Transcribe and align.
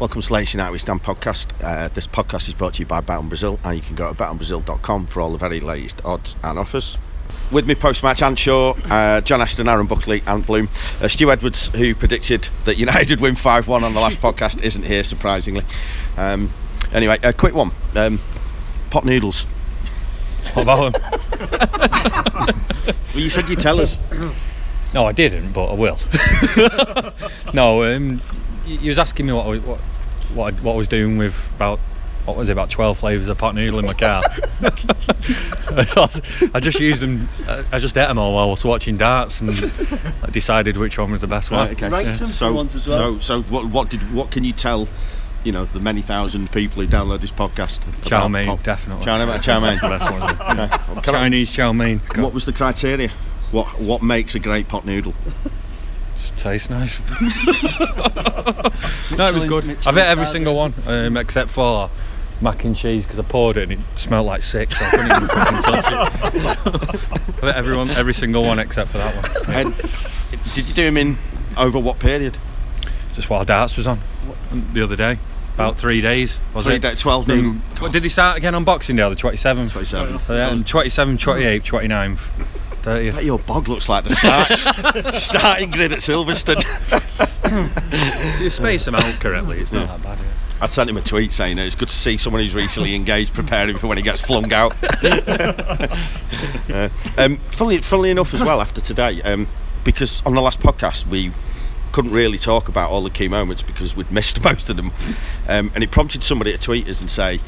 Welcome 0.00 0.22
to 0.22 0.32
Latest 0.32 0.54
United 0.54 0.72
We 0.72 0.78
Stand 0.78 1.02
podcast. 1.02 1.52
Uh, 1.62 1.88
this 1.88 2.06
podcast 2.06 2.48
is 2.48 2.54
brought 2.54 2.72
to 2.72 2.80
you 2.80 2.86
by 2.86 3.02
Bet 3.02 3.18
on 3.18 3.28
Brazil, 3.28 3.60
and 3.62 3.76
you 3.76 3.82
can 3.82 3.96
go 3.96 4.10
to 4.10 4.14
betonbrazil.com 4.14 5.04
for 5.04 5.20
all 5.20 5.30
the 5.30 5.36
very 5.36 5.60
latest 5.60 6.02
odds 6.06 6.36
and 6.42 6.58
offers. 6.58 6.96
With 7.52 7.66
me 7.66 7.74
post 7.74 8.02
match, 8.02 8.22
Ant 8.22 8.38
Shaw, 8.38 8.72
uh, 8.88 9.20
John 9.20 9.42
Ashton, 9.42 9.68
Aaron 9.68 9.86
Buckley, 9.86 10.22
and 10.26 10.46
Bloom. 10.46 10.70
Uh, 11.02 11.08
Stu 11.08 11.30
Edwards, 11.30 11.66
who 11.74 11.94
predicted 11.94 12.48
that 12.64 12.78
United 12.78 13.10
would 13.10 13.20
win 13.20 13.34
5 13.34 13.68
1 13.68 13.84
on 13.84 13.92
the 13.92 14.00
last 14.00 14.22
podcast, 14.22 14.62
isn't 14.62 14.84
here, 14.84 15.04
surprisingly. 15.04 15.66
Um, 16.16 16.50
anyway, 16.94 17.18
a 17.22 17.34
quick 17.34 17.54
one 17.54 17.70
um, 17.94 18.20
pot 18.88 19.04
noodles. 19.04 19.42
What 20.54 20.62
about 20.62 20.94
them? 20.94 21.02
Well, 23.12 23.22
you 23.22 23.28
said 23.28 23.50
you'd 23.50 23.60
tell 23.60 23.82
us. 23.82 23.98
No, 24.94 25.04
I 25.04 25.12
didn't, 25.12 25.52
but 25.52 25.66
I 25.66 25.74
will. 25.74 25.98
no, 27.52 27.84
um, 27.84 28.22
you 28.66 28.88
was 28.88 28.98
asking 28.98 29.26
me 29.26 29.32
what 29.32 29.46
I, 29.46 29.48
was- 29.50 29.62
what 29.62 29.78
what 30.34 30.54
I, 30.54 30.56
what 30.58 30.72
I 30.74 30.76
was 30.76 30.88
doing 30.88 31.18
with 31.18 31.34
about 31.56 31.78
what 32.24 32.36
was 32.36 32.48
it 32.48 32.52
about 32.52 32.70
twelve 32.70 32.98
flavours 32.98 33.28
of 33.28 33.38
pot 33.38 33.54
noodle 33.54 33.78
in 33.80 33.86
my 33.86 33.94
car. 33.94 34.22
So 35.86 36.00
I 36.02 36.04
was- 36.04 36.22
I 36.54 36.60
just 36.60 36.78
used 36.80 37.00
them. 37.00 37.28
I- 37.48 37.64
I 37.72 37.78
just 37.78 37.96
ate 37.96 38.06
them 38.08 38.18
all 38.18 38.34
while 38.34 38.46
I 38.48 38.50
was 38.50 38.64
watching 38.64 38.96
darts 38.96 39.40
and 39.40 39.50
I 40.22 40.30
decided 40.30 40.76
which 40.76 40.98
one 40.98 41.10
was 41.12 41.20
the 41.20 41.26
best 41.26 41.50
one. 41.50 41.60
Right, 41.68 41.72
okay. 41.82 41.88
Rate 41.88 42.16
them 42.16 42.28
So, 42.30 42.52
once 42.52 42.74
as 42.74 42.86
well. 42.88 43.14
so, 43.20 43.40
so 43.40 43.42
what, 43.42 43.66
what 43.66 43.88
did 43.88 44.00
what 44.12 44.30
can 44.30 44.44
you 44.44 44.52
tell? 44.52 44.88
You 45.44 45.52
know 45.52 45.64
the 45.64 45.80
many 45.80 46.02
thousand 46.02 46.52
people 46.52 46.82
who 46.82 46.88
download 46.88 47.20
this 47.22 47.30
podcast. 47.30 47.80
Chow 48.02 48.28
mein, 48.28 48.46
pot- 48.46 48.62
definitely. 48.62 49.04
Chow 49.06 49.24
mein, 49.26 49.40
chow 49.40 49.60
mein. 49.60 49.78
That's 49.78 49.80
the 49.80 49.88
best 49.88 50.10
one. 50.12 50.68
Okay. 50.98 51.00
Can 51.02 51.14
I- 51.14 51.18
Chinese 51.20 51.50
chow 51.50 51.72
mein. 51.72 52.00
What 52.16 52.34
was 52.34 52.44
the 52.44 52.52
criteria? 52.52 53.10
What 53.52 53.66
what 53.80 54.02
makes 54.02 54.34
a 54.34 54.38
great 54.38 54.68
pot 54.68 54.84
noodle? 54.84 55.14
Tastes 56.36 56.70
nice. 56.70 57.00
no, 59.16 59.26
it 59.26 59.34
was 59.34 59.44
good. 59.46 59.76
I've 59.86 59.96
ate 59.96 60.06
every 60.06 60.26
single 60.26 60.54
one 60.54 60.74
um, 60.86 61.16
except 61.16 61.50
for 61.50 61.90
mac 62.40 62.64
and 62.64 62.74
cheese 62.74 63.04
because 63.04 63.18
I 63.18 63.22
poured 63.22 63.56
it 63.58 63.64
and 63.64 63.72
it 63.72 63.78
smelled 63.96 64.26
like 64.26 64.42
sick, 64.42 64.70
so 64.72 64.84
I 64.84 64.90
couldn't 64.90 65.10
even 65.10 65.28
fucking 65.28 65.62
touch 65.62 65.92
it. 65.92 67.32
I've 67.42 67.44
ate 67.44 67.54
everyone, 67.56 67.90
every 67.90 68.14
single 68.14 68.42
one 68.42 68.58
except 68.58 68.90
for 68.90 68.98
that 68.98 69.14
one. 69.14 69.54
And 69.56 69.74
did 70.54 70.66
you 70.68 70.74
do 70.74 70.84
them 70.84 70.96
in 70.96 71.18
over 71.56 71.78
what 71.78 71.98
period? 71.98 72.38
Just 73.14 73.28
while 73.28 73.44
darts 73.44 73.76
was 73.76 73.86
on 73.86 74.00
the 74.72 74.82
other 74.82 74.96
day, 74.96 75.18
about 75.54 75.76
three 75.78 76.00
days. 76.00 76.38
Was 76.54 76.64
Three 76.64 76.76
it? 76.76 76.82
days, 76.82 77.00
twelve 77.00 77.26
From- 77.26 77.36
noon. 77.42 77.62
what, 77.80 77.92
did 77.92 78.02
he 78.04 78.08
start 78.08 78.38
again 78.38 78.54
on 78.54 78.64
Boxing 78.64 78.96
Day, 78.96 79.08
the 79.08 79.16
27th? 79.16 79.72
Twenty-seven. 79.72 80.18
So, 80.26 80.34
yeah, 80.34 80.50
and 80.52 80.66
27, 80.66 81.18
28, 81.18 81.62
29th, 81.64 82.28
30th. 82.82 83.14
Bet 83.14 83.24
your 83.24 83.38
bog 83.38 83.68
looks 83.68 83.88
like 83.88 84.04
the 84.04 84.14
starts, 84.14 85.18
starting 85.24 85.70
grid 85.70 85.92
at 85.92 85.98
Silverstone. 85.98 86.60
You 88.40 88.50
space 88.50 88.84
them 88.84 88.94
out 88.94 89.20
correctly, 89.20 89.60
it's 89.60 89.72
not 89.72 89.88
that 89.88 90.02
bad. 90.02 90.18
yeah. 90.18 90.32
I 90.62 90.68
sent 90.68 90.90
him 90.90 90.96
a 90.98 91.02
tweet 91.02 91.32
saying 91.32 91.58
it's 91.58 91.74
good 91.74 91.88
to 91.88 91.94
see 91.94 92.18
someone 92.18 92.42
who's 92.42 92.54
recently 92.54 92.94
engaged 92.94 93.32
preparing 93.32 93.78
for 93.78 93.86
when 93.86 93.96
he 93.96 94.02
gets 94.02 94.20
flung 94.20 94.52
out. 94.52 94.74
uh, 96.70 96.88
um, 97.16 97.38
funnily, 97.52 97.78
funnily 97.78 98.10
enough, 98.10 98.34
as 98.34 98.44
well, 98.44 98.60
after 98.60 98.82
today, 98.82 99.22
um, 99.22 99.46
because 99.84 100.22
on 100.26 100.34
the 100.34 100.42
last 100.42 100.60
podcast 100.60 101.06
we 101.06 101.32
couldn't 101.92 102.12
really 102.12 102.38
talk 102.38 102.68
about 102.68 102.90
all 102.90 103.02
the 103.02 103.10
key 103.10 103.26
moments 103.26 103.62
because 103.62 103.96
we'd 103.96 104.12
missed 104.12 104.44
most 104.44 104.68
of 104.68 104.76
them, 104.76 104.92
um, 105.48 105.72
and 105.74 105.82
it 105.82 105.90
prompted 105.90 106.22
somebody 106.22 106.52
to 106.52 106.58
tweet 106.58 106.86
us 106.88 107.00
and 107.00 107.10
say, 107.10 107.38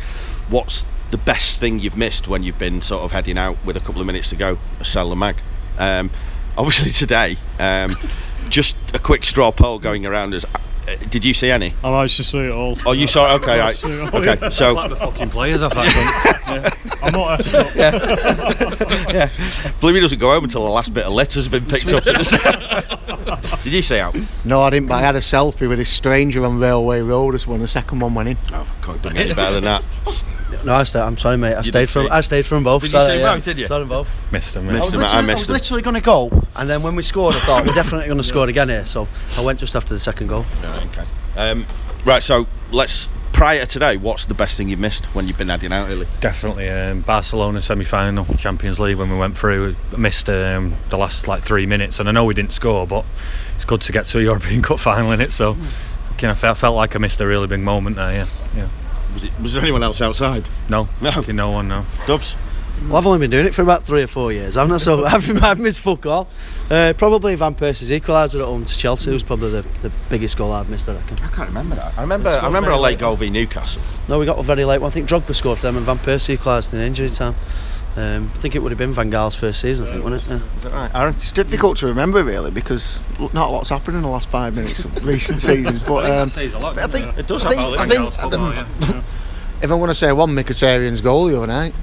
"What's 0.49 0.87
the 1.13 1.19
best 1.19 1.61
thing 1.61 1.79
you've 1.79 1.97
missed 1.97 2.27
when 2.27 2.43
you've 2.43 2.59
been 2.59 2.83
sort 2.83 3.03
of 3.05 3.13
heading 3.13 3.39
out 3.39 3.57
with 3.65 3.77
a 3.77 3.81
couple 3.81 4.01
of 4.01 4.07
minutes 4.09 4.29
to 4.31 4.37
go?" 4.37 4.59
a 4.81 4.85
Sell 4.85 5.09
the 5.11 5.17
mag. 5.17 5.37
Um, 5.79 6.11
obviously 6.59 6.91
today, 6.91 7.37
um, 7.61 7.95
just 8.49 8.75
a 8.93 8.99
quick 8.99 9.25
straw 9.25 9.53
poll 9.53 9.79
going 9.79 10.05
around 10.05 10.35
us. 10.35 10.45
Uh, 10.45 10.97
did 11.11 11.25
you 11.25 11.33
see 11.33 11.49
any? 11.49 11.73
I 11.85 11.91
managed 11.93 12.17
to 12.17 12.25
see 12.25 12.41
it 12.41 12.51
all. 12.51 12.77
Oh, 12.85 12.91
you 12.91 13.07
saw 13.07 13.33
it? 13.33 13.41
Okay, 13.41 13.61
right. 13.67 13.85
it 13.85 14.01
all. 14.15 14.21
Okay, 14.21 14.51
so 14.51 14.73
Like 14.73 14.91
the 14.91 14.97
fucking 14.97 15.31
players 15.31 15.63
off 15.63 15.75
that 15.75 16.75
I'm 17.01 17.13
not 17.13 17.77
Yeah. 17.77 19.29
up. 19.71 19.81
Bluey 19.81 20.01
doesn't 20.01 20.19
go 20.19 20.31
home 20.33 20.43
until 20.43 20.65
the 20.65 20.71
last 20.71 20.93
bit 20.93 21.05
of 21.07 21.13
letters 21.13 21.45
have 21.47 21.53
been 21.53 21.67
picked 21.67 21.93
up. 21.93 22.03
Did 23.63 23.73
you 23.73 23.81
see 23.83 23.99
out? 24.01 24.17
No, 24.45 24.61
I 24.61 24.71
didn't, 24.71 24.89
but 24.89 24.97
I 24.97 25.03
had 25.03 25.15
a 25.15 25.21
selfie 25.21 25.69
with 25.69 25.79
this 25.79 25.89
stranger 25.89 26.45
on 26.45 26.59
Railway 26.59 27.01
Road 27.01 27.37
as 27.37 27.47
when 27.47 27.61
the 27.61 27.69
second 27.69 28.01
one 28.01 28.15
went 28.15 28.31
in. 28.31 28.37
Oh, 28.53 28.67
can't 28.83 29.01
do 29.03 29.09
any 29.11 29.33
better 29.35 29.55
than 29.61 29.65
that. 29.65 29.85
No, 30.65 30.75
I 30.75 30.83
stayed. 30.85 31.01
I'm 31.01 31.19
sorry, 31.19 31.37
mate. 31.37 31.55
I 31.55 31.63
did 31.63 31.67
stayed 31.67 31.89
from. 31.89 32.07
see- 32.07 32.11
I 32.11 32.21
stayed 32.21 32.47
from 32.47 32.65
both. 32.65 32.83
Did 32.83 32.93
you 32.93 32.99
sorry, 32.99 33.13
see 33.15 33.21
yeah. 33.21 33.35
both, 33.35 33.45
did 33.45 33.59
you? 33.59 33.67
Saw 33.67 33.79
them 33.79 33.89
both. 33.89 34.33
Missed 34.33 34.55
them. 34.55 34.69
I 34.69 34.73
Missed 34.73 34.85
was, 34.85 34.93
them, 34.93 35.03
I 35.03 35.19
I 35.19 35.23
missed 35.23 35.39
was 35.41 35.51
literally 35.51 35.83
going 35.83 35.95
to 35.95 36.01
go, 36.01 36.31
and 36.57 36.69
then 36.69 36.83
when 36.83 36.95
we 36.97 37.03
scored, 37.03 37.35
I 37.35 37.39
thought 37.41 37.65
we're 37.67 37.75
definitely 37.75 38.07
going 38.07 38.19
to 38.19 38.25
score 38.25 38.49
again 38.49 38.69
here. 38.69 38.87
So 38.87 39.09
I 39.37 39.43
went 39.43 39.59
just 39.59 39.75
after 39.77 39.95
the 39.95 40.01
second 40.01 40.29
goal. 40.29 40.45
Right, 40.63 40.87
okay. 40.87 41.07
Um, 41.37 41.67
right, 42.05 42.23
so 42.23 42.47
let's. 42.71 43.09
Prior 43.33 43.61
to 43.61 43.67
today, 43.67 43.97
what's 43.97 44.27
the 44.27 44.35
best 44.35 44.59
thing 44.59 44.69
you've 44.69 44.79
missed 44.79 45.07
when 45.15 45.27
you've 45.27 45.39
been 45.39 45.49
heading 45.49 45.73
out, 45.73 45.89
really? 45.89 46.07
Definitely 46.21 46.69
um, 46.69 47.01
Barcelona 47.01 47.63
semi-final 47.63 48.27
Champions 48.37 48.79
League 48.79 48.99
when 48.99 49.11
we 49.11 49.17
went 49.17 49.39
through. 49.39 49.75
I 49.91 49.97
missed 49.97 50.29
um, 50.29 50.75
the 50.91 50.99
last 50.99 51.27
like 51.27 51.43
three 51.43 51.65
minutes, 51.65 51.99
and 51.99 52.11
I 52.11 52.13
know 52.13 52.27
we 52.27 52.35
didn't 52.35 52.53
score, 52.53 52.87
but 52.87 53.07
it's 53.57 53.65
good 53.65 53.81
to 53.81 53.91
get 53.93 54.05
to 54.07 54.19
a 54.19 54.23
European 54.31 54.61
Cup 54.61 54.79
final 54.79 55.13
in 55.13 55.23
it. 55.23 55.33
So, 55.33 55.55
kind 56.19 56.31
of 56.31 56.39
felt, 56.39 56.59
felt 56.59 56.77
like 56.77 56.95
I 56.95 56.99
missed 56.99 57.23
a 57.23 57.27
really 57.27 57.47
big 57.47 57.61
moment 57.61 57.97
there. 57.97 58.13
Yeah, 58.13 58.27
yeah. 58.55 58.69
Was, 59.13 59.25
it, 59.25 59.33
was 59.41 59.53
there 59.55 59.63
anyone 59.63 59.83
else 59.83 60.01
outside? 60.01 60.47
No, 60.69 60.89
No. 61.01 61.13
fucking 61.13 61.37
no 61.37 61.51
one. 61.51 61.69
No. 61.69 61.85
Dubs? 62.07 62.37
Well, 62.89 62.97
I've 62.97 63.07
only 63.07 63.21
been 63.21 63.31
doing 63.31 63.47
it 63.47 63.55
for 63.55 63.63
about 63.63 63.85
three 63.85 64.03
or 64.03 64.07
four 64.09 64.33
years. 64.33 64.57
I'm 64.57 64.69
not 64.69 64.81
so. 64.81 65.05
I've, 65.07 65.43
I've 65.43 65.61
missed 65.61 65.79
fuck 65.81 66.05
all. 66.07 66.27
Uh, 66.71 66.93
probably 66.97 67.35
Van 67.37 67.55
Persie's 67.55 67.91
equaliser 67.91 68.41
at 68.41 68.47
home 68.47 68.65
to 68.65 68.77
Chelsea 68.77 69.13
was 69.13 69.23
probably 69.23 69.51
the, 69.51 69.63
the 69.83 69.93
biggest 70.09 70.37
goal 70.37 70.51
I've 70.53 70.69
missed. 70.69 70.89
I 70.89 70.95
reckon. 70.95 71.19
I 71.21 71.29
can't 71.29 71.49
remember 71.49 71.77
that. 71.77 71.97
I 71.97 72.01
remember. 72.01 72.31
I 72.31 72.47
remember 72.47 72.71
a 72.71 72.77
late 72.77 72.93
late. 72.95 72.99
goal 72.99 73.15
v 73.15 73.31
Newcastle. 73.31 73.83
No, 74.09 74.19
we 74.19 74.27
got 74.27 74.39
a 74.39 74.43
very 74.43 74.65
late 74.65 74.81
one. 74.81 74.89
I 74.89 74.93
think 74.93 75.09
Drogba 75.09 75.35
scored 75.35 75.59
for 75.59 75.67
them, 75.67 75.77
and 75.77 75.87
Van 75.87 75.99
Persie 75.99 76.31
equalised 76.31 76.75
in 76.75 76.81
injury 76.81 77.11
time. 77.11 77.35
Um, 77.95 78.31
I 78.35 78.39
think 78.39 78.55
it 78.57 78.61
would 78.63 78.73
have 78.73 78.79
been 78.79 78.93
Van 78.93 79.11
Gaal's 79.11 79.35
first 79.37 79.61
season. 79.61 79.87
I 79.87 79.91
think, 79.93 80.05
wasn't 80.05 80.23
it? 80.41 80.45
Yeah. 80.47 80.57
Is 80.57 80.63
that 80.65 80.73
right, 80.73 80.95
Aaron? 80.95 81.15
It's 81.15 81.31
difficult 81.33 81.77
to 81.79 81.87
remember 81.87 82.25
really 82.25 82.51
because 82.51 82.99
not 83.19 83.35
a 83.49 83.53
lot's 83.53 83.69
happened 83.69 83.97
in 83.99 84.03
the 84.03 84.09
last 84.09 84.31
five 84.31 84.55
minutes 84.55 84.85
of 84.87 85.05
recent 85.05 85.43
seasons. 85.43 85.79
But 85.81 86.11
um, 86.11 86.29
I 86.35 86.87
think 86.87 87.19
It 87.19 87.27
does 87.27 87.45
I 87.45 87.55
have 87.55 87.57
think, 87.57 87.77
a 87.77 87.81
I 87.81 87.89
think, 87.89 88.19
I 88.19 88.31
don't- 88.91 89.05
if 89.63 89.71
I 89.71 89.75
want 89.75 89.91
to 89.91 89.95
say 89.95 90.11
one 90.13 90.31
Mkhitaryan's 90.31 91.03
goal 91.03 91.27
the 91.27 91.37
other 91.37 91.47
night, 91.47 91.75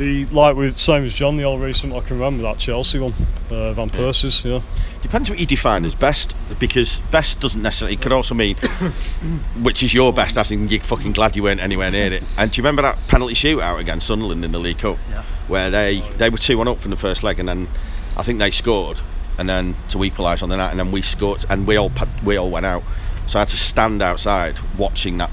The 0.00 0.24
like 0.32 0.56
with 0.56 0.78
same 0.78 1.04
as 1.04 1.12
John, 1.12 1.36
the 1.36 1.44
all 1.44 1.58
recent 1.58 1.92
I 1.92 2.00
can 2.00 2.18
remember 2.18 2.42
that 2.44 2.56
Chelsea 2.56 2.98
one, 2.98 3.12
uh, 3.50 3.74
Van 3.74 3.90
Persie's. 3.90 4.42
Yeah. 4.42 4.62
Depends 5.02 5.28
what 5.28 5.38
you 5.38 5.44
define 5.44 5.84
as 5.84 5.94
best, 5.94 6.34
because 6.58 7.00
best 7.10 7.38
doesn't 7.40 7.60
necessarily. 7.60 7.96
It 7.96 8.00
could 8.00 8.10
also 8.10 8.34
mean 8.34 8.56
which 9.60 9.82
is 9.82 9.92
your 9.92 10.10
best, 10.14 10.38
as 10.38 10.50
in 10.52 10.68
you're 10.68 10.80
fucking 10.80 11.12
glad 11.12 11.36
you 11.36 11.42
weren't 11.42 11.60
anywhere 11.60 11.90
near 11.90 12.14
it. 12.14 12.22
And 12.38 12.50
do 12.50 12.56
you 12.56 12.62
remember 12.62 12.80
that 12.80 12.96
penalty 13.08 13.34
shootout 13.34 13.78
against 13.78 14.06
Sunderland 14.06 14.42
in 14.42 14.52
the 14.52 14.58
League 14.58 14.78
Cup, 14.78 14.96
Yeah. 15.10 15.22
where 15.48 15.68
they 15.68 16.00
they 16.16 16.30
were 16.30 16.38
two 16.38 16.56
one 16.56 16.66
up 16.66 16.78
from 16.78 16.92
the 16.92 16.96
first 16.96 17.22
leg, 17.22 17.38
and 17.38 17.46
then 17.46 17.68
I 18.16 18.22
think 18.22 18.38
they 18.38 18.50
scored, 18.50 19.02
and 19.36 19.50
then 19.50 19.74
to 19.90 20.02
equalise 20.02 20.42
on 20.42 20.48
the 20.48 20.56
night, 20.56 20.70
and 20.70 20.80
then 20.80 20.92
we 20.92 21.02
scored, 21.02 21.44
and 21.50 21.66
we 21.66 21.76
all 21.76 21.92
we 22.24 22.38
all 22.38 22.48
went 22.48 22.64
out. 22.64 22.84
So 23.26 23.38
I 23.38 23.42
had 23.42 23.48
to 23.48 23.58
stand 23.58 24.00
outside 24.00 24.56
watching 24.78 25.18
that 25.18 25.30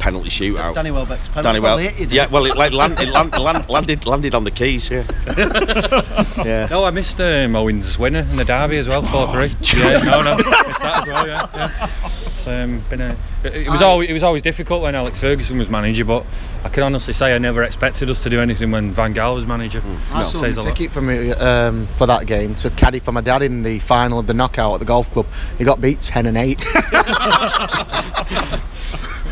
penalty 0.00 0.30
shootout. 0.30 0.74
Danny 0.74 0.90
Welbeck's 0.90 1.28
penalty. 1.28 1.46
Danny 1.46 1.60
well, 1.60 1.78
hit 1.78 2.00
you, 2.00 2.06
yeah, 2.08 2.26
well, 2.26 2.46
it, 2.46 2.56
like, 2.56 2.72
land, 2.72 2.98
it 2.98 3.08
land, 3.12 3.38
land, 3.38 3.68
landed 3.68 4.06
landed 4.06 4.34
on 4.34 4.42
the 4.42 4.50
keys. 4.50 4.90
Yeah, 4.90 5.04
yeah. 6.44 6.66
No, 6.68 6.84
I 6.84 6.90
missed 6.90 7.20
um, 7.20 7.54
Owen's 7.54 7.98
winner 7.98 8.20
in 8.20 8.36
the 8.36 8.44
derby 8.44 8.78
as 8.78 8.88
well, 8.88 9.02
four 9.02 9.28
three. 9.28 9.54
yeah, 9.78 10.02
no, 10.02 10.22
no, 10.22 10.36
missed 10.36 10.80
that 10.80 11.02
as 11.02 11.06
well. 11.06 11.26
Yeah, 11.26 11.48
yeah. 11.54 11.90
It's, 12.26 12.46
um, 12.46 12.82
been 12.88 13.00
a, 13.02 13.16
it, 13.44 13.54
it 13.54 13.68
was 13.68 13.82
always 13.82 14.08
it 14.08 14.12
was 14.12 14.22
always 14.22 14.42
difficult 14.42 14.82
when 14.82 14.94
Alex 14.94 15.20
Ferguson 15.20 15.58
was 15.58 15.68
manager, 15.68 16.04
but 16.04 16.24
I 16.64 16.70
can 16.70 16.82
honestly 16.82 17.12
say 17.12 17.34
I 17.34 17.38
never 17.38 17.62
expected 17.62 18.10
us 18.10 18.22
to 18.22 18.30
do 18.30 18.40
anything 18.40 18.70
when 18.70 18.92
Van 18.92 19.14
Gaal 19.14 19.34
was 19.34 19.46
manager. 19.46 19.82
I 20.10 20.22
No, 20.22 20.28
sold 20.28 20.44
says 20.44 20.56
a 20.56 20.62
a 20.62 20.64
ticket 20.64 20.90
for 20.92 21.02
me 21.02 21.32
um, 21.32 21.86
for 21.88 22.06
that 22.06 22.26
game 22.26 22.54
to 22.56 22.70
caddy 22.70 22.98
for 22.98 23.12
my 23.12 23.20
dad 23.20 23.42
in 23.42 23.62
the 23.62 23.78
final 23.80 24.18
of 24.18 24.26
the 24.26 24.34
knockout 24.34 24.74
at 24.74 24.80
the 24.80 24.86
golf 24.86 25.10
club. 25.12 25.26
He 25.58 25.64
got 25.64 25.80
beat 25.80 26.00
ten 26.00 26.26
and 26.26 26.38
eight. 26.38 26.58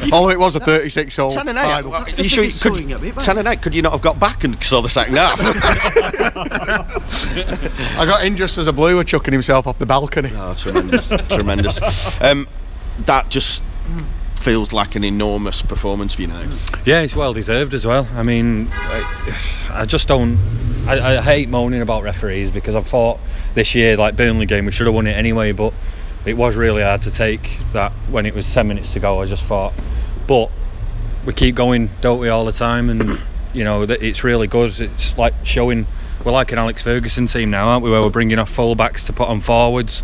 oh, 0.13 0.31
it 0.31 0.39
was 0.39 0.57
a 0.57 0.61
thirty-six 0.61 1.17
hole. 1.17 1.31
Ten 1.31 1.49
and 1.49 1.59
eight. 1.59 1.63
final. 1.63 1.91
Well, 1.91 2.05
the 2.05 2.23
you 2.23 2.29
sure 2.29 2.45
you 2.45 2.51
could, 2.51 2.57
score 2.57 2.79
you 2.79 2.87
can 2.87 3.01
get 3.01 3.19
ten 3.21 3.39
and 3.39 3.49
eight. 3.49 3.63
Could 3.63 3.75
you 3.75 3.83
not 3.83 3.93
have 3.93 4.03
got 4.03 4.21
back 4.21 4.45
and 4.45 4.63
saw 4.63 4.81
the 4.81 4.89
second 4.89 5.17
half? 5.17 5.41
I 7.99 8.05
got 8.07 8.25
in 8.25 8.37
just 8.37 8.59
as 8.59 8.67
a 8.67 8.73
blue 8.73 8.97
were 8.97 9.05
chucking 9.05 9.33
himself 9.33 9.67
off 9.67 9.79
the 9.79 9.87
balcony. 9.87 10.31
Oh, 10.35 10.55
tremendous, 10.55 11.07
tremendous. 11.29 12.21
Um, 12.21 12.49
that 13.07 13.29
just 13.29 13.63
feels 14.37 14.73
like 14.73 14.95
an 14.95 15.05
enormous 15.05 15.63
performance 15.63 16.15
for 16.15 16.23
United. 16.23 16.53
Yeah, 16.85 17.01
it's 17.01 17.17
well 17.17 17.33
deserved 17.33 17.75
as 17.75 17.85
well. 17.85 18.07
I 18.15 18.23
mean, 18.23 18.69
I, 18.73 19.37
I 19.71 19.85
just 19.85 20.09
don't. 20.09 20.39
I, 20.87 21.19
I 21.19 21.21
hate 21.21 21.49
moaning 21.49 21.83
about 21.83 22.03
referees 22.03 22.51
because 22.51 22.75
I 22.75 22.81
thought 22.81 23.19
this 23.55 23.75
year, 23.75 23.97
like 23.97 24.17
Burnley 24.17 24.47
game, 24.47 24.67
we 24.67 24.73
should 24.73 24.87
have 24.87 24.95
won 24.95 25.07
it 25.07 25.13
anyway. 25.13 25.53
But 25.53 25.75
it 26.29 26.37
was 26.37 26.57
really 26.57 26.83
hard 26.83 27.03
to 27.03 27.11
take 27.11 27.59
that 27.73 27.93
when 28.11 28.27
it 28.27 28.35
was 28.35 28.53
ten 28.53 28.69
minutes 28.69 28.93
to 28.93 29.01
go. 29.01 29.21
I 29.21 29.27
just 29.27 29.45
thought, 29.45 29.73
but 30.27 30.51
we 31.25 31.33
keep 31.33 31.55
going, 31.55 31.91
don't 32.01 32.21
we, 32.21 32.29
all 32.29 32.45
the 32.45 32.53
time? 32.53 32.91
And 32.91 33.21
you 33.55 33.65
know, 33.65 33.87
that 33.87 34.03
it's 34.03 34.23
really 34.23 34.47
good. 34.47 34.79
It's 34.81 35.17
like 35.17 35.35
showing 35.45 35.87
we're 36.25 36.33
like 36.33 36.53
an 36.53 36.59
Alex 36.59 36.83
Ferguson 36.83 37.27
team 37.27 37.51
now, 37.51 37.69
aren't 37.69 37.85
we? 37.85 37.91
Where 37.91 38.03
we're 38.03 38.11
bringing 38.11 38.39
off 38.39 38.51
full 38.51 38.75
backs 38.75 39.05
to 39.05 39.13
put 39.13 39.29
on 39.29 39.41
forwards. 39.41 40.03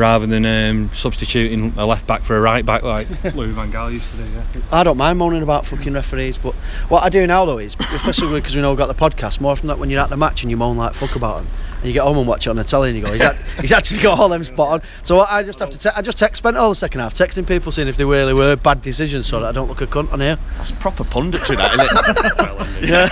Rather 0.00 0.26
than 0.26 0.44
um, 0.44 0.90
substituting 0.94 1.72
a 1.76 1.86
left 1.86 2.06
back 2.06 2.22
for 2.22 2.36
a 2.36 2.40
right 2.40 2.66
back 2.66 2.82
like 2.82 3.06
Louis 3.34 3.52
Van 3.52 3.70
Gaal 3.70 3.92
used 3.92 4.10
to 4.10 4.16
do. 4.16 4.24
Yeah. 4.30 4.62
I 4.72 4.82
don't 4.82 4.96
mind 4.96 5.18
moaning 5.18 5.42
about 5.42 5.66
fucking 5.66 5.92
referees, 5.92 6.38
but 6.38 6.54
what 6.88 7.04
I 7.04 7.08
do 7.08 7.26
now 7.26 7.44
though 7.44 7.58
is, 7.58 7.76
especially 7.78 8.40
because 8.40 8.56
we 8.56 8.62
know 8.62 8.70
we've 8.70 8.78
got 8.78 8.86
the 8.88 8.94
podcast, 8.94 9.40
more 9.40 9.52
often 9.52 9.68
than 9.68 9.76
that 9.76 9.80
when 9.80 9.90
you're 9.90 10.00
at 10.00 10.08
the 10.10 10.16
match 10.16 10.42
and 10.42 10.50
you 10.50 10.56
moan 10.56 10.76
like 10.76 10.94
fuck 10.94 11.14
about 11.14 11.38
them, 11.38 11.48
and 11.76 11.86
you 11.86 11.92
get 11.92 12.02
home 12.02 12.18
and 12.18 12.26
watch 12.26 12.46
it 12.46 12.50
on 12.50 12.56
the 12.56 12.64
telly 12.64 12.88
and 12.90 12.98
you 12.98 13.04
go, 13.04 13.12
he's, 13.12 13.22
act- 13.22 13.42
he's 13.60 13.72
actually 13.72 14.02
got 14.02 14.18
all 14.18 14.28
them 14.28 14.42
spot 14.44 14.68
on. 14.68 14.82
So 15.02 15.20
I 15.20 15.42
just 15.42 15.58
have 15.60 15.70
to, 15.70 15.78
te- 15.78 15.90
I 15.94 16.02
just 16.02 16.18
text, 16.18 16.38
spent 16.42 16.56
all 16.56 16.70
the 16.70 16.74
second 16.74 17.00
half 17.00 17.14
texting 17.14 17.46
people 17.46 17.70
saying 17.70 17.88
if 17.88 17.96
they 17.96 18.04
really 18.04 18.34
were 18.34 18.56
bad 18.56 18.82
decisions, 18.82 19.26
so 19.26 19.40
that 19.40 19.46
I 19.48 19.52
don't 19.52 19.68
look 19.68 19.80
a 19.80 19.86
cunt 19.86 20.12
on 20.12 20.20
here. 20.20 20.38
That's 20.58 20.72
proper 20.72 21.04
punditry, 21.04 21.56
that, 21.56 21.74
isn't 21.74 22.26
it? 22.26 22.32
Well, 22.38 22.60
ended. 22.60 22.88
Yeah. 22.90 23.08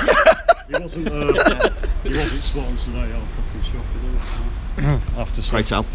He 0.69 0.82
wasn't. 0.82 1.08
Uh, 1.08 1.70
he 2.02 2.14
wasn't 2.17 2.43
spot 2.43 2.67
on 2.67 2.76
today. 2.76 2.99
I 3.00 3.19
was 3.19 3.29
fucking 3.37 3.62
shocked. 3.62 3.87
Did 4.76 4.85
I 4.87 5.19
have 5.19 5.35
to 5.35 5.43
say. 5.43 5.50
Pray 5.50 5.62
tell. 5.62 5.87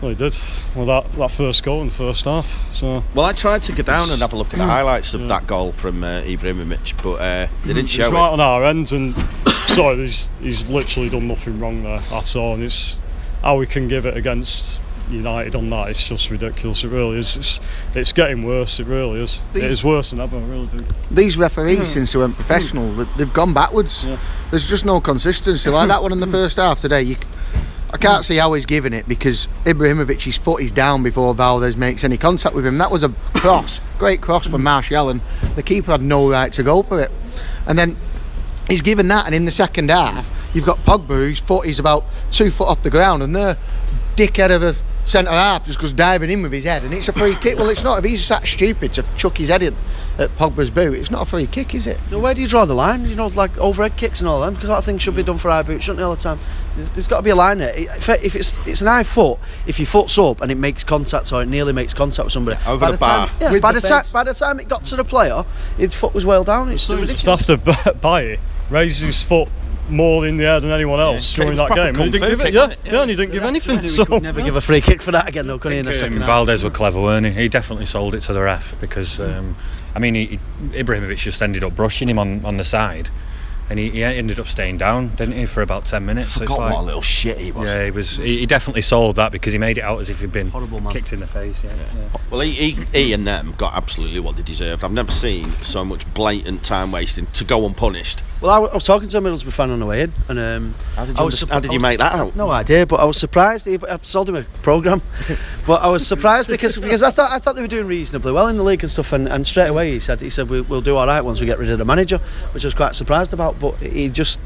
Well, 0.00 0.10
he 0.10 0.14
did. 0.16 0.38
Well, 0.76 0.86
that, 0.86 1.10
that 1.12 1.30
first 1.30 1.64
goal 1.64 1.80
in 1.80 1.88
the 1.88 1.94
first 1.94 2.24
half. 2.24 2.72
So 2.72 3.02
Well, 3.14 3.26
I 3.26 3.32
tried 3.32 3.62
to 3.64 3.72
go 3.72 3.82
down 3.82 4.10
and 4.10 4.20
have 4.20 4.32
a 4.32 4.36
look 4.36 4.52
at 4.54 4.58
the 4.58 4.64
highlights 4.76 5.12
of 5.14 5.26
that 5.28 5.46
goal 5.46 5.72
from 5.72 6.04
uh, 6.04 6.22
Ibrahimovic, 6.22 7.02
but 7.02 7.14
uh, 7.14 7.48
they 7.64 7.74
didn't 7.74 7.82
He's 7.88 7.90
show 7.90 8.12
right 8.12 8.28
it. 8.28 8.32
on 8.34 8.40
our 8.40 8.64
end, 8.64 8.92
and 8.92 9.14
sorry, 9.68 9.96
he's, 9.96 10.30
he's 10.40 10.70
literally 10.70 11.08
done 11.08 11.26
nothing 11.26 11.58
wrong 11.58 11.82
there 11.82 12.00
at 12.12 12.36
all. 12.36 12.54
And 12.54 12.62
it's 12.62 13.00
how 13.42 13.56
we 13.56 13.66
can 13.66 13.88
give 13.88 14.06
it 14.06 14.16
against 14.16 14.80
United 15.10 15.56
on 15.56 15.68
that. 15.70 15.88
It's 15.88 16.06
just 16.08 16.30
ridiculous. 16.30 16.84
It 16.84 16.88
really 16.88 17.18
is. 17.18 17.36
It's, 17.36 17.60
it's 17.94 18.12
getting 18.12 18.44
worse. 18.44 18.78
It 18.78 18.86
really 18.86 19.20
is. 19.22 19.42
It 19.54 19.64
is 19.64 19.82
worse 19.82 20.10
than 20.10 20.20
ever. 20.20 20.36
I 20.36 20.42
really 20.42 20.66
do. 20.66 20.84
These 21.10 21.36
referees, 21.38 21.88
since 21.88 22.12
they 22.12 22.18
went 22.20 22.36
professional, 22.36 22.92
they- 22.92 23.08
they've 23.16 23.32
gone 23.32 23.52
backwards. 23.54 24.04
Yeah. 24.04 24.18
There's 24.50 24.68
just 24.68 24.84
no 24.84 25.00
consistency. 25.00 25.70
Like 25.70 25.88
that 25.88 26.02
one 26.02 26.12
in 26.12 26.20
the 26.20 26.26
first 26.38 26.58
half 26.58 26.78
today, 26.80 27.02
you, 27.02 27.16
I 27.90 27.96
can't 27.96 28.24
see 28.24 28.36
how 28.36 28.52
he's 28.52 28.66
giving 28.66 28.92
it 28.92 29.08
because 29.08 29.48
Ibrahimovic's 29.64 30.36
foot 30.36 30.62
is 30.62 30.70
down 30.70 31.02
before 31.02 31.34
Valdés 31.34 31.76
makes 31.76 32.04
any 32.04 32.18
contact 32.18 32.54
with 32.54 32.66
him. 32.66 32.78
That 32.78 32.90
was 32.90 33.02
a 33.02 33.08
cross, 33.32 33.80
great 33.98 34.20
cross 34.20 34.46
from 34.46 34.62
Martial, 34.62 35.08
and 35.08 35.22
the 35.56 35.62
keeper 35.62 35.92
had 35.92 36.02
no 36.02 36.30
right 36.30 36.52
to 36.52 36.62
go 36.62 36.82
for 36.82 37.00
it. 37.00 37.10
And 37.66 37.78
then 37.78 37.96
he's 38.68 38.82
given 38.82 39.08
that, 39.08 39.24
and 39.26 39.34
in 39.34 39.46
the 39.46 39.50
second 39.50 39.90
half, 39.90 40.30
you've 40.52 40.66
got 40.66 40.78
Pogba, 40.78 41.08
whose 41.08 41.40
foot 41.40 41.66
is 41.66 41.78
about 41.78 42.04
two 42.30 42.50
foot 42.50 42.68
off 42.68 42.82
the 42.82 42.90
ground, 42.90 43.22
and 43.22 43.34
the 43.34 43.56
dickhead 44.16 44.54
of 44.54 44.62
a 44.62 44.74
centre 45.08 45.30
half 45.30 45.64
just 45.64 45.78
goes 45.78 45.92
diving 45.92 46.30
in 46.30 46.42
with 46.42 46.52
his 46.52 46.64
head, 46.64 46.84
and 46.84 46.92
it's 46.94 47.08
a 47.08 47.12
free 47.12 47.34
kick. 47.36 47.56
Well, 47.58 47.68
it's 47.70 47.82
not. 47.82 47.98
If 47.98 48.04
he's 48.04 48.28
that 48.28 48.46
stupid 48.46 48.92
to 48.94 49.04
chuck 49.16 49.38
his 49.38 49.48
head 49.48 49.62
in 49.62 49.74
at 50.18 50.30
Pogba's 50.36 50.70
boot, 50.70 50.94
it's 50.98 51.10
not 51.10 51.22
a 51.22 51.24
free 51.26 51.46
kick, 51.46 51.74
is 51.74 51.86
it? 51.86 51.98
Now, 52.10 52.18
where 52.18 52.34
do 52.34 52.42
you 52.42 52.48
draw 52.48 52.64
the 52.64 52.74
line? 52.74 53.06
You 53.08 53.14
know, 53.16 53.28
like 53.28 53.56
overhead 53.58 53.96
kicks 53.96 54.20
and 54.20 54.28
all 54.28 54.40
them, 54.40 54.54
because 54.54 54.68
that 54.68 54.84
thing 54.84 54.98
should 54.98 55.16
be 55.16 55.22
done 55.22 55.38
for 55.38 55.50
high 55.50 55.62
boots, 55.62 55.84
shouldn't 55.84 56.00
it, 56.00 56.04
all 56.04 56.14
the 56.14 56.20
time? 56.20 56.38
There's- 56.76 56.90
There's 56.90 57.08
got 57.08 57.18
to 57.18 57.22
be 57.22 57.30
a 57.30 57.36
line 57.36 57.58
there. 57.58 57.72
If 57.76 58.08
if 58.08 58.36
it's 58.36 58.52
it's 58.66 58.80
an 58.82 58.86
high 58.88 59.02
foot, 59.02 59.38
if 59.66 59.78
your 59.78 59.86
foot's 59.86 60.18
up 60.18 60.40
and 60.40 60.52
it 60.52 60.56
makes 60.58 60.84
contact 60.84 61.32
or 61.32 61.42
it 61.42 61.46
nearly 61.48 61.72
makes 61.72 61.94
contact 61.94 62.24
with 62.24 62.32
somebody, 62.32 62.58
over 62.66 62.78
by 62.86 62.90
the 62.92 62.96
time, 62.98 63.28
bar. 63.28 63.36
yeah, 63.40 63.52
With 63.52 63.62
by 63.62 63.72
the 63.72 63.80
the 63.80 63.88
time 63.88 64.04
by 64.12 64.24
the 64.24 64.34
time 64.34 64.60
it 64.60 64.68
got 64.68 64.84
to 64.84 64.96
the 64.96 65.04
player, 65.04 65.44
his 65.76 65.94
foot 65.94 66.14
was 66.14 66.24
well 66.26 66.44
down. 66.44 66.70
It's 66.70 66.82
So 66.84 66.94
ridiculous. 66.94 67.22
just 67.46 67.50
after 67.50 67.92
Bailly 67.94 68.38
raised 68.70 69.02
his 69.02 69.22
foot 69.22 69.48
more 69.88 70.26
in 70.26 70.36
the 70.36 70.44
air 70.44 70.60
than 70.60 70.70
anyone 70.70 71.00
else 71.00 71.36
Yeah, 71.36 71.44
during 71.44 71.56
that 71.58 71.70
game. 71.74 71.94
And 71.96 72.04
he 72.04 72.10
didn't 72.10 72.30
give 72.30 72.40
it, 72.40 72.52
yeah, 72.52 72.70
it? 72.70 72.78
yeah, 72.84 73.00
and 73.02 73.10
he 73.10 73.16
didn't 73.16 73.32
give 73.32 73.42
anything. 73.44 73.86
So 73.88 74.04
Could 74.04 74.22
never 74.22 74.42
give 74.42 74.56
a 74.56 74.60
free 74.60 74.80
kick 74.80 75.02
for 75.02 75.12
that 75.12 75.28
again, 75.28 75.46
though, 75.46 75.58
could 75.58 75.72
he? 75.72 75.78
In 75.78 75.84
the 75.84 75.90
Um, 75.92 75.96
second 75.96 76.20
half? 76.22 76.28
Valdés 76.46 76.62
were 76.64 76.70
clever, 76.70 77.00
weren't 77.00 77.26
he? 77.26 77.32
He 77.32 77.48
definitely 77.48 77.86
sold 77.86 78.14
it 78.14 78.20
to 78.22 78.32
the 78.32 78.40
ref 78.40 78.78
because, 78.80 79.18
um, 79.20 79.56
I 79.94 79.98
mean, 79.98 80.14
he, 80.14 80.26
he, 80.26 80.38
Ibrahimovic 80.82 81.16
just 81.18 81.42
ended 81.42 81.64
up 81.64 81.74
brushing 81.74 82.08
him 82.08 82.18
on, 82.18 82.44
on 82.44 82.56
the 82.56 82.64
side, 82.64 83.10
and 83.70 83.78
he, 83.78 83.90
he 83.90 84.02
ended 84.04 84.38
up 84.38 84.48
staying 84.48 84.78
down, 84.78 85.08
didn't 85.16 85.34
he, 85.36 85.46
for 85.46 85.62
about 85.62 85.84
ten 85.84 86.06
minutes? 86.06 86.28
So 86.32 86.42
it's 86.42 86.50
Forgot 86.52 86.58
like- 86.64 86.72
what 86.74 86.80
a 86.80 86.86
little 86.86 87.02
shit 87.02 87.38
he 87.38 87.52
was. 87.52 87.72
yeah, 87.72 87.84
he 87.84 87.90
was. 87.90 88.16
He, 88.16 88.38
he 88.40 88.46
definitely 88.46 88.82
sold 88.82 89.16
that 89.16 89.32
because 89.32 89.52
he 89.52 89.58
made 89.58 89.78
it 89.78 89.82
out 89.82 90.00
as 90.00 90.08
if 90.10 90.20
he'd 90.20 90.32
been 90.32 90.50
Horrible 90.50 90.80
man. 90.80 90.92
kicked 90.92 91.12
in 91.12 91.20
the 91.20 91.26
face. 91.26 91.62
Yeah, 91.62 91.74
yeah. 91.76 92.18
Well, 92.30 92.40
he, 92.40 92.52
he, 92.52 92.84
he 92.92 93.12
and 93.12 93.26
them 93.26 93.54
got 93.58 93.74
absolutely 93.74 94.20
what 94.20 94.36
they 94.36 94.42
deserved. 94.42 94.84
I've 94.84 94.92
never 94.92 95.12
seen 95.12 95.50
so 95.62 95.84
much 95.84 96.12
blatant 96.14 96.62
time 96.64 96.92
wasting 96.92 97.26
to 97.26 97.44
go 97.44 97.66
unpunished. 97.66 98.22
Well, 98.40 98.52
I, 98.52 98.54
w- 98.56 98.70
I 98.70 98.74
was 98.74 98.84
talking 98.84 99.08
to 99.08 99.18
a 99.18 99.20
Middlesbrough 99.20 99.52
fan 99.52 99.70
on 99.70 99.80
the 99.80 99.86
way 99.86 100.02
in, 100.02 100.12
and 100.28 100.38
um, 100.38 100.74
How 100.94 101.04
did 101.04 101.16
I 101.16 101.20
you, 101.20 101.26
was 101.26 101.40
underst- 101.42 101.48
how 101.50 101.60
did 101.60 101.70
I 101.70 101.72
you 101.74 101.76
was- 101.78 101.82
make 101.82 101.98
that 101.98 102.12
out? 102.14 102.36
No 102.36 102.50
idea, 102.50 102.86
but 102.86 103.00
I 103.00 103.04
was 103.04 103.16
surprised. 103.16 103.66
He, 103.66 103.78
I 103.90 103.98
sold 104.02 104.28
him 104.28 104.36
a 104.36 104.42
program, 104.62 105.02
but 105.66 105.82
I 105.82 105.88
was 105.88 106.06
surprised 106.06 106.48
because 106.48 106.78
because 106.78 107.02
I 107.02 107.10
thought 107.10 107.32
I 107.32 107.38
thought 107.40 107.56
they 107.56 107.62
were 107.62 107.66
doing 107.68 107.86
reasonably 107.88 108.30
well 108.32 108.46
in 108.48 108.56
the 108.56 108.62
league 108.62 108.82
and 108.82 108.90
stuff. 108.90 109.12
And, 109.12 109.28
and 109.28 109.46
straight 109.46 109.66
away 109.68 109.90
he 109.92 109.98
said 109.98 110.20
he 110.20 110.30
said 110.30 110.48
we, 110.48 110.60
we'll 110.60 110.80
do 110.80 110.96
all 110.96 111.06
right 111.06 111.20
once 111.20 111.40
we 111.40 111.46
get 111.46 111.58
rid 111.58 111.68
of 111.70 111.78
the 111.78 111.84
manager, 111.84 112.18
which 112.52 112.64
I 112.64 112.68
was 112.68 112.74
quite 112.74 112.94
surprised 112.94 113.32
about. 113.32 113.57
But 113.60 113.76
he 113.78 114.08
just 114.08 114.40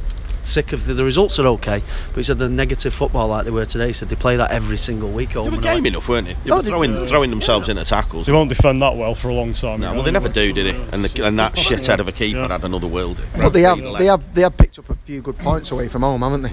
sick 0.45 0.73
of 0.73 0.87
the, 0.87 0.95
the 0.95 1.05
results 1.05 1.39
are 1.39 1.47
okay, 1.47 1.81
but 2.09 2.17
he 2.17 2.23
said 2.25 2.37
the 2.39 2.49
negative 2.49 2.93
football 2.93 3.29
like 3.29 3.45
they 3.45 3.53
were 3.53 3.65
today. 3.65 3.87
He 3.89 3.93
said 3.93 4.09
they 4.09 4.17
play 4.17 4.37
that 4.37 4.51
every 4.51 4.77
single 4.77 5.09
week. 5.11 5.29
They 5.31 5.35
home 5.35 5.51
were 5.51 5.57
and 5.57 5.65
away. 5.65 5.75
game 5.77 5.87
enough, 5.87 6.09
weren't 6.09 6.27
they? 6.27 6.35
They 6.45 6.51
Oh, 6.51 6.57
were 6.57 6.63
they- 6.63 6.69
throwing, 6.71 7.05
throwing 7.05 7.31
themselves 7.31 7.69
into 7.69 7.85
tackles. 7.85 8.27
they 8.27 8.33
won't 8.33 8.49
defend 8.49 8.83
that 8.83 8.97
well 8.97 9.15
for 9.15 9.29
a 9.29 9.35
long 9.35 9.53
time. 9.53 9.81
No, 9.81 9.87
again, 9.87 9.95
well, 9.97 10.05
they 10.05 10.11
never 10.11 10.29
do, 10.29 10.53
did 10.53 10.67
it? 10.67 10.75
And, 10.93 11.05
the, 11.05 11.25
and 11.25 11.39
that 11.39 11.55
shithead 11.55 12.01
of 12.01 12.09
a 12.09 12.13
keeper 12.13 12.39
Yeah. 12.41 12.49
had 12.49 12.65
another 12.65 12.89
world. 12.89 13.19
But 13.37 13.51
they 13.53 13.63
have 13.63 13.79
they 13.99 14.07
have 14.07 14.35
they 14.35 14.43
have 14.43 14.57
picked 14.57 14.79
up 14.81 14.91
a 14.91 14.95
few 14.97 15.21
good 15.23 15.39
points 15.39 15.71
away 15.71 15.87
from 15.89 16.03
home, 16.03 16.23
haven't 16.23 16.43
they? 16.43 16.53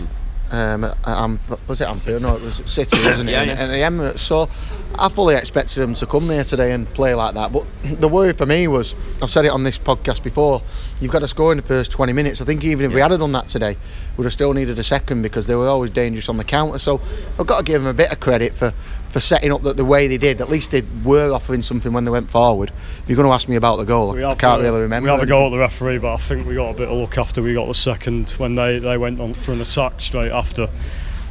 Um, 0.52 0.84
at 0.84 0.98
Am- 1.06 1.40
was 1.68 1.80
it 1.82 1.88
Anfield? 1.88 2.24
No, 2.24 2.36
it 2.36 2.42
was 2.42 2.62
City, 2.66 2.98
wasn't 3.06 3.30
it? 3.30 3.34
Yeah, 3.34 3.42
and, 3.42 3.50
yeah. 3.50 3.86
and 3.86 4.00
the 4.00 4.04
Emirates. 4.04 4.20
So 4.20 4.50
I 4.98 5.10
fully 5.10 5.36
expected 5.36 5.80
them 5.80 5.94
to 5.96 6.06
come 6.06 6.28
there 6.28 6.44
today 6.44 6.72
and 6.72 6.92
play 6.94 7.14
like 7.14 7.36
that. 7.36 7.54
But 7.54 7.66
the 7.84 8.08
worry 8.08 8.34
for 8.34 8.46
me 8.46 8.68
was, 8.68 8.96
I've 9.22 9.30
said 9.30 9.46
it 9.46 9.52
on 9.52 9.64
this 9.64 9.78
podcast 9.78 10.24
before, 10.24 10.62
you've 11.00 11.12
got 11.12 11.20
to 11.20 11.28
score 11.28 11.52
in 11.52 11.58
the 11.58 11.64
first 11.64 11.92
20 11.92 12.14
minutes. 12.14 12.42
I 12.42 12.46
think 12.46 12.64
even 12.64 12.86
if 12.86 12.94
we 12.94 13.02
had 13.02 13.10
done 13.10 13.32
that 13.34 13.48
today, 13.48 13.78
we'd 14.18 14.24
have 14.24 14.34
still 14.34 14.54
needed 14.54 14.80
a 14.80 14.84
second 14.84 15.22
because 15.22 15.48
they 15.48 15.56
were 15.56 15.68
always 15.68 15.92
dangerous 15.92 16.30
on 16.30 16.38
the 16.38 16.44
counter. 16.44 16.80
So 16.80 17.00
I've 17.38 17.48
got 17.48 17.60
to 17.60 17.64
give 17.64 17.84
them 17.84 17.90
a 17.92 17.94
bit 17.94 18.12
of 18.12 18.20
credit 18.20 18.56
for, 18.56 18.74
for 19.10 19.20
setting 19.20 19.52
up 19.52 19.62
the, 19.64 19.74
the 19.74 19.86
way 19.86 20.08
they 20.08 20.18
did. 20.18 20.40
At 20.42 20.50
least 20.50 20.72
they 20.72 20.84
were 21.04 21.32
offering 21.34 21.62
something 21.62 21.92
when 21.94 22.06
they 22.06 22.12
went 22.12 22.30
forward. 22.30 22.72
If 23.04 23.10
you're 23.10 23.16
going 23.16 23.28
to 23.28 23.34
ask 23.34 23.48
me 23.48 23.56
about 23.56 23.78
the 23.78 23.86
goal, 23.86 24.12
We 24.14 24.24
I 24.24 24.30
have, 24.30 24.38
can't 24.38 24.62
uh, 24.62 24.64
really 24.66 24.82
remember. 24.82 25.06
We 25.06 25.10
have 25.10 25.20
a 25.20 25.22
anything. 25.24 25.30
go 25.40 25.46
at 25.48 25.50
the 25.50 25.58
referee, 25.58 25.98
but 25.98 26.14
I 26.14 26.18
think 26.18 26.46
we 26.48 26.56
got 26.56 26.70
a 26.70 26.74
bit 26.78 26.90
of 26.90 26.98
luck 26.98 27.18
after 27.18 27.42
we 27.42 27.54
got 27.54 27.68
the 27.68 27.74
second 27.74 28.30
when 28.32 28.56
they, 28.56 28.80
they 28.80 28.98
went 28.98 29.20
on 29.20 29.34
for 29.34 29.52
an 29.54 29.62
attack 29.62 30.00
straight 30.02 30.32
after, 30.32 30.68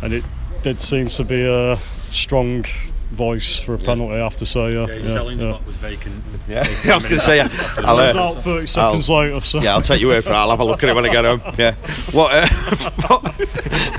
and 0.02 0.12
it 0.12 0.24
did 0.62 0.80
seem 0.80 1.06
to 1.08 1.24
be 1.24 1.44
a 1.46 1.76
strong 2.10 2.64
voice 3.12 3.58
for 3.58 3.74
a 3.74 3.78
penalty. 3.78 4.14
I 4.16 4.18
have 4.18 4.36
to 4.36 4.44
say, 4.46 4.74
yeah, 4.74 4.86
Yeah, 4.86 4.94
his 4.94 5.06
yeah, 5.08 5.14
selling 5.14 5.38
yeah. 5.40 5.52
spot 5.54 5.66
was 5.66 5.76
vacant. 5.76 6.24
Yeah, 6.48 6.58
I 6.90 6.94
was 6.94 7.06
going 7.06 7.18
to 7.20 7.24
say, 7.24 7.40
I'll, 7.78 7.96
uh, 7.98 8.12
out 8.14 8.42
30 8.42 8.66
seconds 8.66 9.08
later, 9.08 9.40
so 9.40 9.60
yeah, 9.60 9.72
I'll 9.74 9.82
take 9.82 10.00
your 10.00 10.10
word 10.10 10.24
for 10.24 10.30
it. 10.30 10.34
I'll 10.34 10.50
have 10.50 10.60
a 10.60 10.64
look 10.64 10.82
at 10.82 10.90
it 10.90 10.94
when 10.94 11.06
I 11.06 11.12
get 11.12 11.24
home. 11.24 11.40
Yeah. 11.58 11.74
What? 12.12 12.30
Uh, 12.34 13.28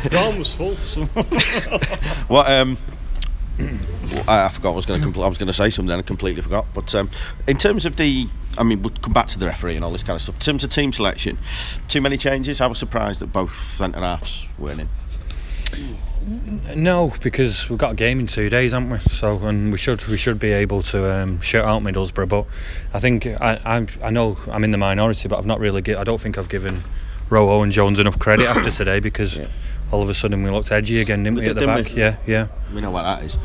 the 0.04 0.10
ground 0.10 0.38
was 0.38 0.54
full. 0.54 0.76
So. 0.76 1.06
what? 2.28 2.50
Um. 2.52 2.78
I 4.28 4.46
I 4.46 4.50
forgot. 4.50 4.72
I 4.72 4.76
was 4.76 4.86
going 4.86 5.02
to. 5.02 5.08
Compl- 5.08 5.24
I 5.24 5.28
was 5.28 5.38
going 5.38 5.48
to 5.48 5.54
say 5.54 5.70
something. 5.70 5.92
and 5.92 6.00
I 6.00 6.04
completely 6.06 6.42
forgot. 6.42 6.66
But 6.74 6.94
um, 6.96 7.10
in 7.48 7.58
terms 7.58 7.86
of 7.86 7.96
the, 7.98 8.28
I 8.58 8.64
mean, 8.64 8.82
we'll 8.82 8.94
come 9.02 9.14
back 9.14 9.28
to 9.30 9.40
the 9.40 9.46
referee 9.46 9.76
and 9.76 9.84
all 9.86 9.92
this 9.92 10.04
kind 10.04 10.16
of 10.16 10.22
stuff. 10.22 10.36
In 10.36 10.42
terms 10.42 10.64
of 10.64 10.70
team 10.70 10.94
selection, 10.94 11.38
too 11.88 12.02
many 12.02 12.18
changes. 12.18 12.62
I 12.62 12.68
was 12.68 12.78
surprised 12.78 13.20
that 13.22 13.28
both 13.34 13.54
centre 13.74 14.00
halves 14.00 14.46
weren't 14.58 14.82
in. 14.82 14.90
No, 16.76 17.14
because 17.24 17.70
we've 17.70 17.80
got 17.80 17.92
a 17.94 17.96
game 17.96 18.20
in 18.20 18.28
two 18.28 18.50
days, 18.50 18.74
haven't 18.74 18.90
we? 18.90 18.98
So, 19.12 19.38
and 19.48 19.72
we 19.72 19.78
should 19.78 20.06
we 20.08 20.18
should 20.18 20.38
be 20.40 20.52
able 20.52 20.82
to 20.84 21.12
um, 21.12 21.40
shut 21.42 21.64
out 21.66 21.82
Middlesbrough. 21.82 22.28
But 22.30 22.46
I 22.94 23.00
think 23.00 23.26
I 23.26 23.60
I'm, 23.66 23.88
I 24.04 24.10
know 24.10 24.38
I'm 24.52 24.64
in 24.64 24.72
the 24.72 24.78
minority, 24.78 25.28
but 25.28 25.38
I've 25.40 25.46
not 25.46 25.60
really. 25.60 25.82
Gi- 25.82 25.96
I 25.96 26.04
don't 26.04 26.20
think 26.20 26.38
I've 26.38 26.50
given 26.50 26.84
Rojo 27.30 27.62
and 27.62 27.72
Jones 27.72 28.00
enough 28.00 28.20
credit 28.20 28.48
after 28.48 28.70
today 28.72 29.00
because 29.00 29.38
Yeah. 29.38 29.48
All 29.92 30.02
of 30.02 30.10
a 30.10 30.14
sudden 30.14 30.44
we 30.44 30.50
looked 30.50 30.72
edgy 30.72 31.00
again, 31.02 31.24
didn't 31.24 31.38
we, 31.38 31.44
We 31.44 31.50
at 31.50 31.56
the 31.56 31.60
did, 31.62 31.66
back? 31.68 31.78
didn't 31.86 31.96
we? 31.96 32.02
Yeah, 32.02 32.16
yeah. 32.28 32.48
We 32.74 32.82
know 32.82 32.92
what 32.92 33.04
that 33.04 33.24
is. 33.24 33.38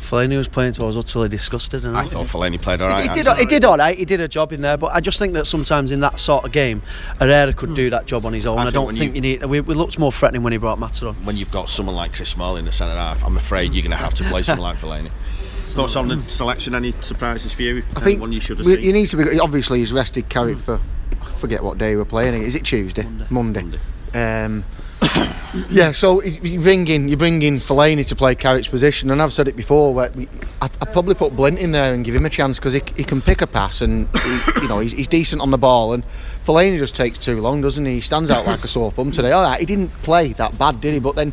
Fellaini 0.00 0.36
was 0.36 0.48
playing, 0.48 0.74
so 0.74 0.82
I 0.82 0.86
was 0.86 0.98
utterly 0.98 1.30
disgusted. 1.30 1.84
And 1.84 1.96
I 1.96 2.04
thought 2.04 2.26
Fellaini 2.26 2.60
played 2.60 2.82
all 2.82 2.94
He, 2.94 3.08
he 3.08 3.14
did. 3.14 3.26
He 3.38 3.46
did 3.46 3.64
all 3.64 3.78
right. 3.78 3.96
He 3.96 4.04
did 4.04 4.20
a 4.20 4.28
job 4.28 4.52
in 4.52 4.60
there, 4.60 4.76
but 4.76 4.92
I 4.92 5.00
just 5.00 5.18
think 5.18 5.32
that 5.32 5.46
sometimes 5.46 5.90
in 5.92 6.00
that 6.00 6.20
sort 6.20 6.44
of 6.44 6.52
game, 6.52 6.82
Herrera 7.18 7.54
could 7.54 7.74
do 7.74 7.88
that 7.90 8.04
job 8.06 8.26
on 8.26 8.34
his 8.34 8.46
own. 8.46 8.58
I 8.58 8.66
I, 8.66 8.70
don't 8.70 8.86
when 8.86 8.96
think 8.96 9.12
you- 9.16 9.22
you, 9.22 9.38
need. 9.38 9.44
We, 9.46 9.60
we 9.60 9.74
looked 9.74 9.98
more 9.98 10.12
threatening 10.12 10.42
when 10.42 10.52
he 10.52 10.58
brought 10.58 10.78
Mata 10.78 11.08
on. 11.08 11.14
When 11.24 11.36
you've 11.38 11.50
got 11.50 11.70
someone 11.70 11.94
like 11.96 12.12
Chris 12.12 12.28
Small 12.28 12.56
in 12.56 12.66
the 12.66 12.72
centre 12.72 12.94
half, 12.94 13.24
I'm 13.24 13.38
afraid 13.38 13.72
you're 13.72 13.82
going 13.82 13.92
to 13.92 13.96
have 13.96 14.12
to 14.14 14.24
play 14.24 14.42
someone 14.42 14.68
like 14.74 14.78
Fellaini. 14.78 15.10
Thoughts 15.64 15.96
on 15.96 16.08
the 16.08 16.22
selection? 16.28 16.74
Any 16.74 16.92
surprises 17.00 17.54
for 17.54 17.62
you? 17.62 17.82
I 17.96 18.00
think 18.00 18.20
one 18.20 18.30
you 18.30 18.40
should 18.40 18.58
have 18.58 18.66
we- 18.66 18.74
seen. 18.74 18.84
you 18.84 18.92
need 18.92 19.06
to 19.06 19.16
be. 19.16 19.40
Obviously, 19.40 19.78
he's 19.78 19.92
rested 19.92 20.28
Carrick 20.28 20.58
for. 20.58 20.80
I 21.22 21.30
forget 21.30 21.64
what 21.64 21.78
day 21.78 21.96
we're 21.96 22.04
playing. 22.04 22.42
Is 22.42 22.54
it 22.54 22.64
Tuesday? 22.66 23.04
Monday. 23.30 23.62
Monday. 23.62 23.78
Um, 24.12 24.64
yeah, 25.70 25.92
so 25.92 26.22
you 26.22 26.40
you 26.42 26.60
bring 26.60 26.86
in 26.88 27.08
you 27.08 27.16
bring 27.16 27.42
in 27.42 27.58
Fellaini 27.58 28.06
to 28.06 28.16
play 28.16 28.34
Carrick's 28.34 28.68
position, 28.68 29.10
and 29.10 29.22
I've 29.22 29.32
said 29.32 29.48
it 29.48 29.56
before. 29.56 29.94
Where 29.94 30.10
we, 30.12 30.28
I, 30.60 30.66
I'd 30.66 30.92
probably 30.92 31.14
put 31.14 31.36
Blind 31.36 31.58
in 31.58 31.72
there 31.72 31.94
and 31.94 32.04
give 32.04 32.14
him 32.14 32.26
a 32.26 32.30
chance 32.30 32.58
because 32.58 32.72
he, 32.72 32.82
he 32.96 33.04
can 33.04 33.20
pick 33.20 33.40
a 33.42 33.46
pass 33.46 33.80
and 33.80 34.08
he, 34.18 34.62
you 34.62 34.68
know 34.68 34.80
he's, 34.80 34.92
he's 34.92 35.08
decent 35.08 35.42
on 35.42 35.50
the 35.50 35.58
ball. 35.58 35.92
And 35.92 36.04
Fellaini 36.44 36.78
just 36.78 36.94
takes 36.94 37.18
too 37.18 37.40
long, 37.40 37.60
doesn't 37.60 37.84
he? 37.84 37.94
He 37.94 38.00
stands 38.00 38.30
out 38.30 38.46
like 38.46 38.64
a 38.64 38.68
sore 38.68 38.90
thumb 38.90 39.10
today. 39.10 39.32
All 39.32 39.44
right, 39.44 39.60
he 39.60 39.66
didn't 39.66 39.90
play 40.02 40.32
that 40.34 40.58
bad, 40.58 40.80
did 40.80 40.94
he? 40.94 41.00
But 41.00 41.16
then 41.16 41.32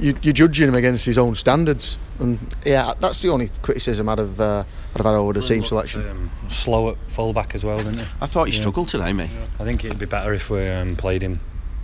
you, 0.00 0.16
you're 0.22 0.34
judging 0.34 0.68
him 0.68 0.74
against 0.74 1.06
his 1.06 1.18
own 1.18 1.34
standards, 1.34 1.98
and 2.18 2.38
yeah, 2.64 2.94
that's 2.98 3.22
the 3.22 3.30
only 3.30 3.48
criticism 3.62 4.08
I'd 4.08 4.18
have 4.18 4.40
uh, 4.40 4.64
I'd 4.94 4.98
have 4.98 5.06
had 5.06 5.14
over 5.14 5.32
the 5.32 5.42
team 5.42 5.64
selection. 5.64 6.08
Um, 6.08 6.30
slow 6.48 6.90
at 6.90 6.96
full 7.08 7.32
back 7.32 7.54
as 7.54 7.64
well, 7.64 7.78
didn't 7.78 7.98
he? 7.98 8.06
I 8.20 8.26
thought 8.26 8.48
he 8.48 8.52
struggled 8.52 8.88
today, 8.88 9.12
mate. 9.12 9.30
I 9.58 9.64
think 9.64 9.84
it'd 9.84 9.98
be 9.98 10.06
better 10.06 10.34
if 10.34 10.50
we 10.50 10.68
um, 10.68 10.96
played 10.96 11.22
him 11.22 11.40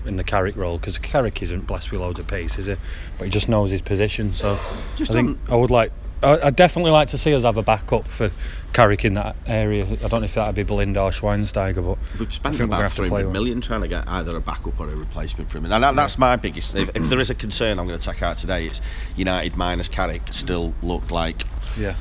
in 0.06 0.16
the 0.16 0.24
Carrick 0.24 0.56
role 0.56 0.78
because 0.78 0.98
Carrick 0.98 1.42
isn't 1.42 1.66
blessed 1.66 1.92
with 1.92 2.00
loads 2.00 2.18
of 2.20 2.26
pace, 2.26 2.58
is 2.58 2.66
he? 2.66 2.76
But 3.18 3.24
he 3.26 3.30
just 3.30 3.48
knows 3.48 3.70
his 3.70 3.82
position. 3.82 4.34
So 4.34 4.58
Just 4.96 5.10
I 5.10 5.14
think 5.14 5.38
I 5.50 5.54
would 5.56 5.70
like. 5.70 5.92
I- 6.24 6.38
I'd 6.46 6.54
definitely 6.56 6.92
like 6.92 7.08
to 7.08 7.18
see 7.18 7.34
us 7.34 7.42
have 7.42 7.56
a 7.56 7.64
backup 7.64 8.06
for 8.06 8.30
Carrick 8.72 9.04
in 9.04 9.14
that 9.14 9.34
area. 9.44 9.84
I 9.84 9.96
don't 10.06 10.20
know 10.20 10.24
if 10.26 10.34
that'd 10.34 10.54
be 10.54 10.62
Blind 10.62 10.96
or 10.96 11.10
Schweinsteiger, 11.10 11.84
but 11.84 11.98
We've 12.16 12.32
spent 12.32 12.54
think 12.56 12.70
we're 12.70 12.76
gonna 12.76 12.76
about 12.76 12.82
have 12.82 12.90
to 12.92 12.96
three 12.96 13.08
play 13.08 13.24
one. 13.24 13.32
million 13.32 13.60
trying 13.60 13.80
to 13.80 13.88
get 13.88 14.08
either 14.08 14.36
a 14.36 14.40
backup 14.40 14.78
or 14.78 14.88
a 14.88 14.94
replacement 14.94 15.50
for 15.50 15.58
him, 15.58 15.64
and 15.64 15.82
that, 15.82 15.96
that's 15.96 16.18
my 16.18 16.36
biggest. 16.36 16.76
If, 16.76 16.90
if 16.94 17.08
there 17.08 17.18
is 17.18 17.30
a 17.30 17.34
concern, 17.34 17.80
I'm 17.80 17.88
going 17.88 17.98
to 17.98 18.04
take 18.06 18.22
out 18.22 18.36
today. 18.36 18.66
It's 18.66 18.80
United 19.16 19.56
minus 19.56 19.88
Carrick 19.88 20.22
still 20.30 20.74
look 20.82 21.10
like 21.10 21.42
yeah. 21.76 21.94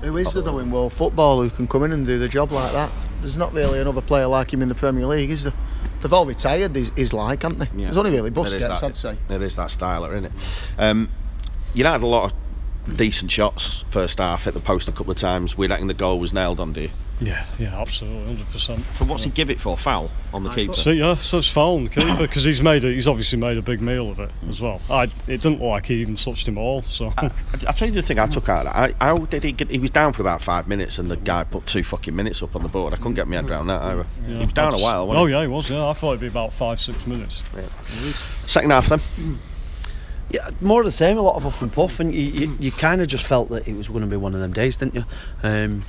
Who 0.00 0.16
is 0.16 0.32
there 0.32 0.42
though 0.42 0.60
in 0.60 0.70
world 0.70 0.92
football 0.94 1.42
who 1.42 1.50
can 1.50 1.66
come 1.66 1.82
in 1.82 1.92
and 1.92 2.06
do 2.06 2.18
the 2.18 2.28
job 2.28 2.52
like 2.52 2.72
that? 2.72 2.90
There's 3.20 3.36
not 3.36 3.52
really 3.52 3.80
another 3.80 4.00
player 4.00 4.28
like 4.28 4.50
him 4.52 4.62
in 4.62 4.68
the 4.70 4.74
Premier 4.76 5.04
League, 5.06 5.28
is 5.30 5.42
there? 5.42 5.52
They've 6.00 6.12
all 6.12 6.26
retired, 6.26 6.76
is, 6.76 6.92
is 6.96 7.12
like, 7.12 7.42
haven't 7.42 7.58
they? 7.58 7.68
Yeah. 7.76 7.86
There's 7.86 7.96
only 7.96 8.12
really 8.12 8.30
Busquets, 8.30 8.60
that- 8.60 8.82
I'd 8.84 8.96
say. 8.96 9.16
There 9.28 9.42
is 9.42 9.56
that 9.56 9.68
styler 9.68 10.16
in 10.16 10.26
it. 10.26 10.32
Um, 10.78 11.08
United 11.74 11.92
had 12.00 12.02
a 12.02 12.06
lot 12.06 12.32
of 12.32 12.38
decent 12.96 13.30
shots 13.30 13.84
first 13.90 14.18
half 14.18 14.46
at 14.46 14.54
the 14.54 14.60
post 14.60 14.88
a 14.88 14.92
couple 14.92 15.10
of 15.10 15.18
times. 15.18 15.56
We 15.56 15.66
reckon 15.66 15.86
the 15.86 15.94
goal 15.94 16.18
was 16.18 16.32
nailed 16.32 16.60
on, 16.60 16.72
do 16.72 16.82
you? 16.82 16.90
Yeah, 17.20 17.44
yeah, 17.58 17.80
absolutely, 17.80 18.26
hundred 18.26 18.48
percent. 18.50 18.84
But 18.96 19.08
what's 19.08 19.24
he 19.24 19.30
give 19.30 19.50
it 19.50 19.58
for? 19.58 19.76
Foul 19.76 20.08
on 20.32 20.44
the 20.44 20.50
keeper. 20.54 20.72
So 20.72 20.90
yeah, 20.90 21.16
so 21.16 21.38
it's 21.38 21.48
foul 21.50 21.74
on 21.74 21.84
the 21.84 21.90
keeper 21.90 22.16
because 22.16 22.44
he's 22.44 22.62
made 22.62 22.84
it. 22.84 22.94
He's 22.94 23.08
obviously 23.08 23.40
made 23.40 23.56
a 23.56 23.62
big 23.62 23.80
meal 23.80 24.08
of 24.08 24.20
it 24.20 24.30
as 24.48 24.60
well. 24.60 24.80
I, 24.88 25.04
it 25.04 25.10
didn't 25.26 25.54
look 25.54 25.62
like 25.62 25.86
he 25.86 25.94
even 25.94 26.14
touched 26.14 26.46
him 26.46 26.56
all. 26.58 26.82
So 26.82 27.12
I, 27.18 27.32
I 27.66 27.72
tell 27.72 27.88
you 27.88 27.94
the 27.94 28.02
thing 28.02 28.20
I 28.20 28.26
took 28.26 28.48
out 28.48 28.66
of 28.66 28.72
that. 28.72 28.96
I, 29.00 29.04
how 29.04 29.18
did 29.18 29.42
he 29.42 29.50
get? 29.50 29.68
He 29.68 29.80
was 29.80 29.90
down 29.90 30.12
for 30.12 30.22
about 30.22 30.42
five 30.42 30.68
minutes, 30.68 30.98
and 30.98 31.10
the 31.10 31.16
guy 31.16 31.42
put 31.42 31.66
two 31.66 31.82
fucking 31.82 32.14
minutes 32.14 32.40
up 32.40 32.54
on 32.54 32.62
the 32.62 32.68
board. 32.68 32.94
I 32.94 32.98
couldn't 32.98 33.14
get 33.14 33.26
my 33.26 33.34
head 33.36 33.50
around 33.50 33.66
that 33.66 33.82
either. 33.82 34.06
yeah, 34.28 34.38
he 34.38 34.44
was 34.44 34.52
down 34.52 34.74
a 34.74 34.78
while. 34.78 35.02
Oh 35.02 35.06
Wasn't 35.06 35.30
yeah, 35.30 35.40
he 35.42 35.48
was. 35.48 35.70
Yeah, 35.70 35.88
I 35.88 35.94
thought 35.94 36.10
it'd 36.10 36.20
be 36.20 36.28
about 36.28 36.52
five, 36.52 36.80
six 36.80 37.04
minutes. 37.04 37.42
he? 38.00 38.12
Second 38.46 38.70
half 38.70 38.88
then. 38.88 39.00
Yeah, 40.30 40.50
more 40.60 40.80
of 40.80 40.84
the 40.84 40.92
same. 40.92 41.16
A 41.16 41.22
lot 41.22 41.36
of 41.36 41.42
huff 41.42 41.62
and 41.62 41.72
puff, 41.72 42.00
and 42.00 42.14
you, 42.14 42.22
you, 42.22 42.56
you 42.60 42.72
kind 42.72 43.00
of 43.00 43.08
just 43.08 43.26
felt 43.26 43.48
that 43.48 43.66
it 43.66 43.74
was 43.74 43.88
going 43.88 44.02
to 44.02 44.06
be 44.06 44.16
one 44.16 44.34
of 44.34 44.40
them 44.40 44.52
days, 44.52 44.76
didn't 44.76 44.94
you? 44.94 45.04
Um, 45.42 45.84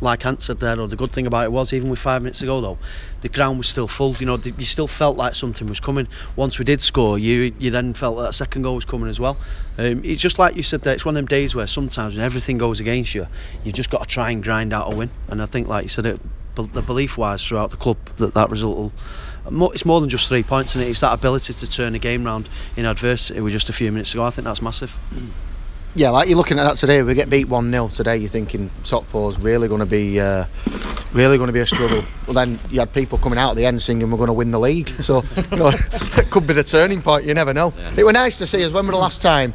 like 0.00 0.24
Ant 0.24 0.40
said 0.40 0.60
there, 0.60 0.76
though, 0.76 0.86
the 0.86 0.96
good 0.96 1.12
thing 1.12 1.26
about 1.26 1.44
it 1.44 1.52
was, 1.52 1.72
even 1.72 1.90
with 1.90 1.98
five 1.98 2.22
minutes 2.22 2.40
to 2.40 2.46
go, 2.46 2.60
though, 2.60 2.78
the 3.20 3.28
ground 3.28 3.58
was 3.58 3.68
still 3.68 3.86
full. 3.86 4.16
You 4.16 4.26
know, 4.26 4.38
you 4.38 4.64
still 4.64 4.86
felt 4.86 5.16
like 5.16 5.34
something 5.34 5.66
was 5.68 5.80
coming. 5.80 6.08
Once 6.36 6.58
we 6.58 6.64
did 6.64 6.80
score, 6.80 7.18
you 7.18 7.54
you 7.58 7.70
then 7.70 7.92
felt 7.92 8.16
that 8.16 8.30
a 8.30 8.32
second 8.32 8.62
goal 8.62 8.76
was 8.76 8.84
coming 8.84 9.08
as 9.08 9.20
well. 9.20 9.36
Um, 9.78 10.02
it's 10.04 10.20
just 10.20 10.38
like 10.38 10.56
you 10.56 10.62
said 10.62 10.82
there. 10.82 10.94
It's 10.94 11.04
one 11.04 11.16
of 11.16 11.20
them 11.20 11.26
days 11.26 11.54
where 11.54 11.66
sometimes 11.66 12.14
when 12.14 12.24
everything 12.24 12.58
goes 12.58 12.80
against 12.80 13.14
you, 13.14 13.26
you've 13.62 13.74
just 13.74 13.90
got 13.90 14.00
to 14.00 14.06
try 14.06 14.30
and 14.30 14.42
grind 14.42 14.72
out 14.72 14.92
a 14.92 14.96
win. 14.96 15.10
And 15.28 15.42
I 15.42 15.46
think, 15.46 15.68
like 15.68 15.82
you 15.82 15.90
said, 15.90 16.06
it, 16.06 16.20
the 16.54 16.82
belief 16.82 17.18
wise 17.18 17.46
throughout 17.46 17.70
the 17.70 17.76
club 17.76 17.98
that 18.16 18.34
that 18.34 18.50
result 18.50 18.76
will. 18.76 18.92
It's 19.46 19.84
more 19.84 20.00
than 20.00 20.08
just 20.08 20.28
three 20.28 20.42
points, 20.42 20.74
and 20.74 20.84
it? 20.84 20.88
it's 20.88 21.00
that 21.00 21.12
ability 21.12 21.52
to 21.52 21.66
turn 21.68 21.94
a 21.94 21.98
game 21.98 22.24
round 22.24 22.48
in 22.76 22.84
adversity 22.84 23.40
with 23.40 23.52
just 23.52 23.68
a 23.68 23.72
few 23.72 23.90
minutes 23.90 24.12
to 24.12 24.18
go. 24.18 24.24
I 24.24 24.30
think 24.30 24.44
that's 24.44 24.62
massive. 24.62 24.98
Yeah, 25.96 26.10
like 26.10 26.28
you're 26.28 26.36
looking 26.36 26.58
at 26.60 26.64
that 26.64 26.76
today. 26.76 27.02
We 27.02 27.14
get 27.14 27.28
beat 27.28 27.48
one 27.48 27.70
0 27.70 27.88
today. 27.88 28.16
You're 28.16 28.28
thinking 28.28 28.70
top 28.84 29.06
four's 29.06 29.38
really 29.38 29.66
going 29.66 29.80
to 29.80 29.86
be, 29.86 30.20
uh, 30.20 30.44
really 31.12 31.36
going 31.36 31.48
to 31.48 31.52
be 31.52 31.60
a 31.60 31.66
struggle. 31.66 32.04
Well, 32.26 32.34
then 32.34 32.60
you 32.70 32.78
had 32.78 32.92
people 32.92 33.18
coming 33.18 33.38
out 33.38 33.50
at 33.50 33.56
the 33.56 33.66
end 33.66 33.82
singing 33.82 34.08
we're 34.08 34.16
going 34.16 34.28
to 34.28 34.32
win 34.32 34.52
the 34.52 34.60
league. 34.60 34.88
So 35.02 35.24
you 35.50 35.56
know, 35.56 35.72
it 35.72 36.30
could 36.30 36.46
be 36.46 36.54
the 36.54 36.62
turning 36.62 37.02
point. 37.02 37.24
You 37.24 37.34
never 37.34 37.52
know. 37.52 37.72
It 37.96 38.04
was 38.04 38.14
nice 38.14 38.38
to 38.38 38.46
see 38.46 38.64
us. 38.64 38.72
When 38.72 38.86
was 38.86 38.94
the 38.94 39.00
last 39.00 39.20
time 39.20 39.52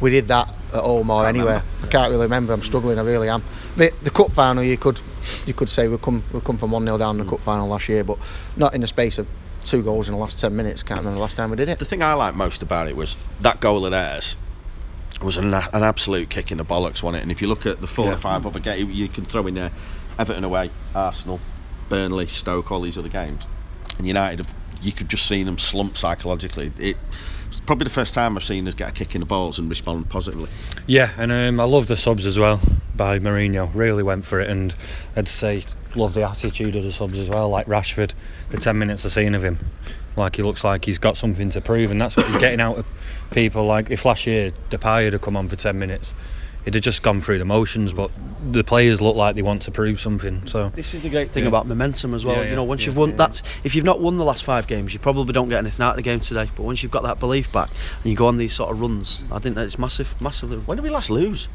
we 0.00 0.10
did 0.10 0.26
that 0.26 0.52
at 0.72 0.82
home 0.82 1.08
or 1.08 1.24
anywhere? 1.24 1.62
I 1.84 1.86
can't 1.86 2.10
really 2.10 2.24
remember. 2.24 2.52
I'm 2.52 2.62
struggling. 2.62 2.98
I 2.98 3.02
really 3.02 3.28
am. 3.28 3.44
But 3.76 3.92
the 4.02 4.10
cup 4.10 4.32
final, 4.32 4.64
you 4.64 4.76
could, 4.76 5.00
you 5.46 5.54
could 5.54 5.68
say 5.68 5.88
we 5.88 5.98
come, 5.98 6.22
we 6.32 6.40
come 6.40 6.58
from 6.58 6.70
one 6.70 6.84
0 6.84 6.98
down 6.98 7.16
in 7.16 7.18
the 7.18 7.24
hmm. 7.24 7.30
cup 7.30 7.40
final 7.40 7.68
last 7.68 7.88
year, 7.88 8.04
but 8.04 8.18
not 8.56 8.74
in 8.74 8.80
the 8.80 8.86
space 8.86 9.18
of 9.18 9.26
two 9.62 9.82
goals 9.82 10.08
in 10.08 10.14
the 10.14 10.20
last 10.20 10.38
ten 10.38 10.54
minutes. 10.56 10.82
Can't 10.82 11.00
remember 11.00 11.16
the 11.16 11.22
last 11.22 11.36
time 11.36 11.50
we 11.50 11.56
did 11.56 11.68
it. 11.68 11.78
The 11.78 11.84
thing 11.84 12.02
I 12.02 12.14
liked 12.14 12.36
most 12.36 12.62
about 12.62 12.88
it 12.88 12.96
was 12.96 13.16
that 13.40 13.60
goal 13.60 13.84
of 13.84 13.90
theirs 13.90 14.36
was 15.20 15.36
an, 15.36 15.54
an 15.54 15.82
absolute 15.82 16.30
kick 16.30 16.52
in 16.52 16.58
the 16.58 16.64
bollocks, 16.64 17.02
wasn't 17.02 17.16
it? 17.16 17.22
And 17.22 17.32
if 17.32 17.42
you 17.42 17.48
look 17.48 17.66
at 17.66 17.80
the 17.80 17.86
four 17.86 18.12
or 18.12 18.16
five 18.16 18.46
other 18.46 18.60
games, 18.60 18.94
you 18.94 19.08
can 19.08 19.24
throw 19.24 19.46
in 19.46 19.54
there 19.54 19.72
Everton 20.18 20.44
away, 20.44 20.70
Arsenal, 20.94 21.40
Burnley, 21.88 22.26
Stoke, 22.26 22.70
all 22.70 22.80
these 22.80 22.98
other 22.98 23.08
games. 23.08 23.46
And 23.98 24.06
United, 24.06 24.40
have, 24.40 24.54
you 24.82 24.92
could 24.92 25.08
just 25.08 25.26
see 25.26 25.42
them 25.42 25.58
slump 25.58 25.96
psychologically. 25.96 26.72
It 26.78 26.96
was 27.48 27.60
probably 27.60 27.84
the 27.84 27.90
first 27.90 28.14
time 28.14 28.36
I've 28.36 28.44
seen 28.44 28.66
us 28.68 28.74
get 28.74 28.90
a 28.90 28.92
kick 28.92 29.14
in 29.14 29.20
the 29.20 29.26
balls 29.26 29.58
and 29.58 29.68
respond 29.68 30.08
positively. 30.08 30.48
Yeah, 30.86 31.10
and 31.18 31.32
um, 31.32 31.60
I 31.60 31.64
love 31.64 31.86
the 31.86 31.96
subs 31.96 32.26
as 32.26 32.38
well 32.38 32.60
by 32.94 33.18
Mourinho. 33.18 33.70
Really 33.74 34.02
went 34.02 34.24
for 34.24 34.40
it, 34.40 34.48
and 34.48 34.74
I'd 35.14 35.28
say 35.28 35.64
love 35.94 36.14
the 36.14 36.22
attitude 36.22 36.76
of 36.76 36.84
the 36.84 36.92
subs 36.92 37.18
as 37.18 37.28
well. 37.28 37.48
Like 37.48 37.66
Rashford, 37.66 38.12
the 38.50 38.58
ten 38.58 38.78
minutes 38.78 39.04
I've 39.04 39.12
seen 39.12 39.34
of 39.34 39.44
him, 39.44 39.58
like 40.16 40.36
he 40.36 40.42
looks 40.42 40.64
like 40.64 40.84
he's 40.84 40.98
got 40.98 41.16
something 41.16 41.50
to 41.50 41.60
prove, 41.60 41.90
and 41.90 42.00
that's 42.00 42.16
what 42.16 42.26
he's 42.26 42.38
getting 42.38 42.60
out 42.60 42.78
of 42.78 42.86
people. 43.30 43.64
Like 43.66 43.90
if 43.90 44.04
last 44.04 44.26
year 44.26 44.52
Depay 44.70 45.10
had 45.10 45.20
come 45.20 45.36
on 45.36 45.48
for 45.48 45.56
ten 45.56 45.78
minutes, 45.78 46.14
he'd 46.64 46.74
have 46.74 46.82
just 46.82 47.02
gone 47.02 47.20
through 47.20 47.38
the 47.38 47.44
motions. 47.44 47.92
But 47.92 48.10
the 48.52 48.62
players 48.64 49.00
look 49.00 49.16
like 49.16 49.34
they 49.34 49.42
want 49.42 49.62
to 49.62 49.70
prove 49.70 50.00
something. 50.00 50.42
So 50.46 50.70
This 50.74 50.94
is 50.94 51.02
the 51.02 51.10
great 51.10 51.30
thing 51.30 51.42
Yeah. 51.44 51.48
about 51.48 51.66
momentum 51.66 52.14
as 52.14 52.24
well. 52.24 52.36
Yeah, 52.36 52.50
you 52.50 52.56
know, 52.56 52.64
once 52.64 52.82
yeah, 52.82 52.86
you've 52.86 52.96
won, 52.96 53.10
yeah. 53.10 53.16
that's 53.16 53.42
if 53.64 53.74
you've 53.74 53.84
not 53.84 54.00
won 54.00 54.16
the 54.18 54.24
last 54.24 54.44
five 54.44 54.66
games, 54.66 54.92
you 54.92 54.98
probably 55.00 55.32
don't 55.32 55.48
get 55.48 55.58
anything 55.58 55.84
out 55.84 55.90
of 55.90 55.96
the 55.96 56.02
game 56.02 56.20
today. 56.20 56.48
But 56.56 56.62
once 56.62 56.82
you've 56.82 56.92
got 56.92 57.02
that 57.02 57.18
belief 57.18 57.50
back 57.52 57.70
and 58.02 58.10
you 58.10 58.16
go 58.16 58.26
on 58.26 58.36
these 58.38 58.52
sort 58.54 58.70
of 58.70 58.80
runs, 58.80 59.24
I 59.32 59.38
think 59.38 59.54
that 59.56 59.64
it's 59.64 59.78
massive, 59.78 60.14
massively. 60.20 60.58
When 60.58 60.76
did 60.76 60.82
we 60.84 60.90
last 60.90 61.10
lose? 61.10 61.48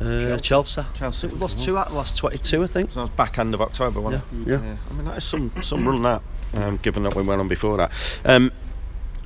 Uh, 0.00 0.36
Chelsea. 0.38 0.82
Chelsea. 0.94 1.26
We've 1.26 1.40
lost 1.40 1.58
two 1.58 1.76
out 1.76 1.86
of 1.86 1.92
the 1.92 1.98
last 1.98 2.16
22, 2.16 2.62
I 2.62 2.66
think. 2.68 2.90
So 2.92 2.96
that 2.96 3.00
was 3.02 3.10
back 3.10 3.38
end 3.38 3.52
of 3.54 3.60
October, 3.60 4.00
wasn't 4.00 4.22
Yeah, 4.46 4.56
it? 4.56 4.60
yeah. 4.62 4.76
I 4.88 4.92
mean, 4.94 5.04
that 5.06 5.16
is 5.16 5.24
some 5.24 5.50
some 5.60 5.86
run 5.88 6.02
that, 6.02 6.22
um, 6.54 6.78
given 6.82 7.02
that 7.02 7.16
we 7.16 7.22
went 7.22 7.40
on 7.40 7.48
before 7.48 7.76
that. 7.78 7.90
Um, 8.24 8.52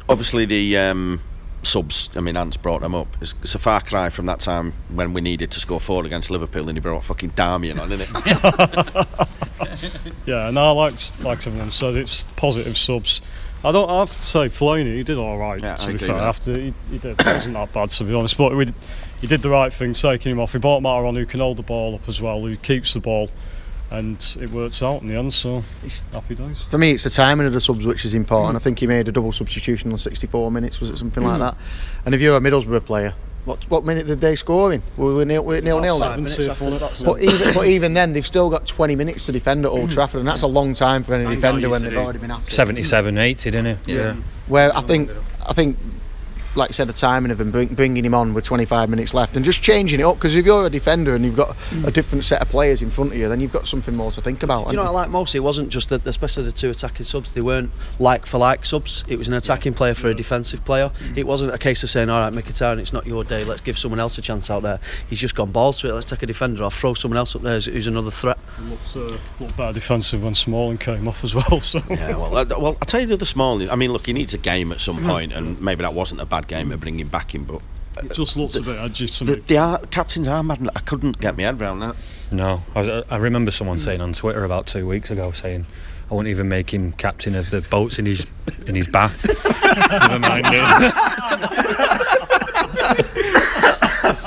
obviously, 0.09 0.47
the 0.47 0.79
um, 0.79 1.21
subs. 1.63 2.11
I 2.17 2.21
mean, 2.21 2.37
Ant's 2.37 2.57
brought 2.57 2.81
them 2.83 2.95
up. 2.95 3.09
It's, 3.21 3.35
it's 3.43 3.55
a 3.55 3.59
far 3.59 3.81
cry 3.81 4.09
from 4.09 4.27
that 4.27 4.41
time 4.41 4.73
when 4.89 5.13
we 5.13 5.21
needed 5.21 5.51
to 5.53 5.61
score 5.61 5.81
four 5.81 6.05
against 6.05 6.31
Liverpool, 6.31 6.69
and 6.69 6.77
he 6.77 6.81
brought 6.81 7.05
fucking 7.05 7.31
Darmian 7.33 7.81
on, 7.81 7.91
isn't 7.93 8.17
it? 8.27 9.29
Yeah, 10.27 10.49
and 10.49 10.59
I 10.59 10.71
like 10.71 10.95
like 11.21 11.47
everyone 11.47 11.71
said, 11.71 11.97
it's 11.97 12.25
positive 12.37 12.77
subs. 12.77 13.23
I 13.65 13.71
don't 13.73 13.89
I 13.89 14.01
have 14.01 14.15
to 14.15 14.23
say 14.23 14.49
Fellaini, 14.49 14.95
he 14.97 15.03
did 15.03 15.19
all 15.19 15.39
right. 15.39 15.61
Yeah, 15.61 15.77
to 15.77 15.85
I 15.85 15.87
be 15.89 15.95
agree 15.95 16.07
fair, 16.09 16.17
that. 16.17 16.25
after 16.25 16.57
he, 16.57 16.75
he 16.91 16.99
did, 16.99 17.21
it 17.21 17.27
wasn't 17.27 17.55
that 17.55 17.73
bad 17.73 17.91
to 17.91 18.05
be 18.05 18.15
honest. 18.15 18.37
But 18.37 18.57
we, 18.57 18.67
he 19.21 19.27
did 19.27 19.43
the 19.43 19.51
right 19.51 19.73
thing, 19.73 19.93
taking 19.93 20.33
him 20.33 20.41
off. 20.41 20.53
He 20.53 20.59
brought 20.59 20.83
Mata 20.83 21.07
on 21.07 21.15
who 21.15 21.27
can 21.27 21.41
hold 21.41 21.59
the 21.59 21.63
ball 21.63 21.95
up 21.95 22.09
as 22.09 22.21
well, 22.21 22.41
who 22.41 22.57
keeps 22.57 22.93
the 22.95 23.01
ball, 23.01 23.31
and 23.93 24.37
it 24.41 24.51
works 24.51 24.83
out 24.83 25.03
in 25.03 25.09
the 25.09 25.15
end. 25.15 25.33
So 25.33 25.63
it's 25.85 26.03
happy 26.13 26.35
days. 26.35 26.63
For 26.63 26.79
me, 26.79 26.93
it's 26.93 27.05
the 27.05 27.11
timing 27.11 27.47
of 27.47 27.53
the 27.53 27.61
subs 27.61 27.85
which 27.85 28.05
is 28.05 28.15
important. 28.15 28.57
I 28.57 28.59
think 28.59 28.79
he 28.79 28.87
made 28.87 29.07
a 29.09 29.13
double 29.13 29.33
substitution 29.33 29.93
on 29.93 29.99
64 29.99 30.51
minutes, 30.51 30.81
was 30.81 30.91
it 30.91 30.97
something 30.97 31.23
like 31.23 31.35
hmm. 31.35 31.41
that? 31.41 31.57
And 32.07 32.15
if 32.15 32.21
you're 32.21 32.37
a 32.37 32.41
Middlesbrough 32.41 32.85
player, 32.85 33.15
what 33.45 33.69
what 33.69 33.85
minute 33.85 34.07
did 34.07 34.21
they 34.21 34.37
score 34.37 34.73
in? 34.73 34.83
Were 34.97 35.17
we 35.17 35.25
nil 35.25 35.45
nil? 35.45 35.81
nil 35.81 35.99
Five 35.99 36.29
Seven. 36.29 36.79
But 37.05 37.21
even, 37.23 37.55
but 37.55 37.67
even 37.67 37.93
then, 37.93 38.13
they've 38.13 38.27
still 38.27 38.49
got 38.49 38.67
20 38.67 38.95
minutes 38.95 39.27
to 39.27 39.33
defend 39.33 39.65
at 39.65 39.73
Old 39.73 39.91
Trafford, 39.91 40.21
and 40.21 40.29
that's 40.29 40.43
a 40.43 40.47
long 40.47 40.75
time 40.75 41.03
for 41.03 41.15
any 41.15 41.35
defender 41.35 41.69
when 41.69 41.83
they've 41.83 41.97
already 41.97 42.21
been 42.21 42.31
at 42.31 42.47
it. 42.47 42.53
77, 42.53 43.19
80, 43.19 43.51
didn't 43.51 43.79
he? 43.85 43.95
Yeah. 43.95 44.15
Where 44.47 44.75
I 44.77 44.81
think, 44.83 45.11
I 45.45 45.53
think, 45.55 45.77
like 46.55 46.71
you 46.71 46.75
said, 46.75 46.89
the 46.89 46.93
timing 46.93 47.31
of 47.31 47.41
him 47.41 47.51
bring, 47.51 47.69
bringing 47.69 48.05
him 48.05 48.15
on 48.15 48.35
with 48.35 48.45
25 48.45 48.89
minutes 48.91 49.15
left 49.15 49.37
and 49.37 49.45
just 49.45 49.63
changing 49.63 50.01
it 50.01 50.05
up. 50.05 50.17
Because 50.17 50.35
if 50.37 50.45
you're 50.45 50.67
a 50.67 50.71
defender 50.71 51.15
and 51.15 51.25
you've 51.25 51.37
got 51.37 51.57
a 51.85 51.91
different 51.91 52.25
set 52.25 52.43
of 52.43 52.49
players 52.49 52.83
in 52.83 52.91
front 52.91 53.13
of 53.13 53.19
you, 53.19 53.29
then 53.29 53.41
you've 53.41 53.53
got 53.53 53.67
something 53.67 53.97
more 53.97 54.11
to 54.13 54.21
think 54.21 54.43
about. 54.43 54.69
You 54.69 54.77
know, 54.77 54.83
what 54.83 54.89
I 54.91 54.93
like 54.93 55.11
most. 55.11 55.35
It 55.35 55.41
wasn't 55.41 55.71
just 55.71 55.89
that, 55.91 56.07
especially 56.07 56.45
the 56.45 56.53
two 56.53 56.71
attacking 56.71 57.07
subs. 57.07 57.33
They 57.33 57.41
weren't 57.41 57.71
like 57.99 58.27
for 58.27 58.39
like 58.39 58.67
subs. 58.67 59.05
It 59.09 59.17
was 59.17 59.29
an 59.29 59.35
attacking 59.35 59.75
player 59.75 59.95
for 59.95 60.09
a 60.09 60.15
defensive 60.15 60.65
player. 60.65 60.91
It 61.17 61.27
wasn't 61.27 61.55
a 61.55 61.59
case 61.59 61.83
of 61.83 61.91
saying, 61.91 62.11
"All 62.11 62.21
right, 62.21 62.33
Mkhitaryan, 62.33 62.79
it's 62.79 62.93
not 62.93 63.07
your 63.07 63.25
day. 63.25 63.45
Let's 63.45 63.61
give 63.61 63.79
someone 63.79 64.01
else 64.01 64.19
a 64.19 64.23
chance 64.23 64.51
out 64.51 64.63
there." 64.63 64.79
He's 65.09 65.19
just 65.19 65.35
gone 65.35 65.53
balls 65.53 65.81
to 65.81 65.89
it. 65.89 65.95
Let's 65.95 66.07
take 66.07 66.23
a 66.23 66.27
defender 66.27 66.65
off, 66.65 66.79
throw 66.79 66.95
someone 66.95 67.19
else 67.19 67.35
up 67.35 67.43
there 67.43 67.55
who's, 67.55 67.67
who's 67.67 67.87
another 67.87 68.11
threat. 68.11 68.39
It 68.59 68.69
looked, 68.69 68.97
uh, 68.97 69.19
looked 69.41 69.57
better 69.57 69.73
defensive 69.73 70.23
when 70.23 70.35
Smalling 70.35 70.79
came 70.79 71.09
off 71.09 71.25
as 71.25 71.35
well. 71.35 71.43
So 71.63 71.81
Yeah, 71.89 72.17
well, 72.17 72.37
uh, 72.37 72.45
well, 72.51 72.67
I'll 72.67 72.87
tell 72.87 73.01
you 73.01 73.07
the 73.07 73.15
other 73.15 73.25
small. 73.25 73.71
I 73.71 73.77
mean, 73.77 73.93
look, 73.93 74.07
he 74.07 74.13
needs 74.13 74.35
a 74.35 74.39
game 74.39 74.73
at 74.73 74.81
some 74.81 75.03
point, 75.05 75.33
and 75.33 75.61
maybe 75.61 75.83
that 75.83 75.95
wasn't 75.95 76.21
a 76.21 76.27
bad 76.27 76.42
game 76.49 76.71
to 76.71 76.77
bring 76.77 76.99
him 76.99 77.09
back 77.09 77.35
in, 77.35 77.45
but 77.45 77.57
uh, 77.97 78.03
it 78.05 78.13
just 78.13 78.37
looks 78.37 78.57
a 78.57 78.63
bit 78.63 78.79
edgy 78.79 79.07
to 79.07 79.25
the, 79.25 79.37
the 79.37 79.59
ar- 79.59 79.81
captain's 79.91 80.29
arm, 80.29 80.51
I 80.51 80.59
I 80.75 80.81
couldn't 80.81 81.21
get 81.21 81.37
my 81.37 81.43
head 81.45 81.61
around 81.61 81.81
that. 81.81 81.97
No, 82.33 82.63
I, 82.75 82.81
was, 82.81 83.05
I 83.11 83.17
remember 83.17 83.51
someone 83.51 83.79
saying 83.79 84.01
on 84.01 84.13
Twitter 84.13 84.45
about 84.45 84.67
two 84.67 84.87
weeks 84.87 85.11
ago 85.11 85.31
saying 85.33 85.67
I 86.11 86.15
wouldn't 86.15 86.31
even 86.31 86.49
make 86.49 86.73
him 86.73 86.93
captain 86.93 87.35
of 87.35 87.51
the 87.51 87.61
boats 87.63 87.99
in 87.99 88.07
his 88.07 88.27
in 88.67 88.75
his 88.75 88.87
bath. 88.87 89.27
Never 89.91 90.19
mind 90.19 90.47
it. 90.49 90.93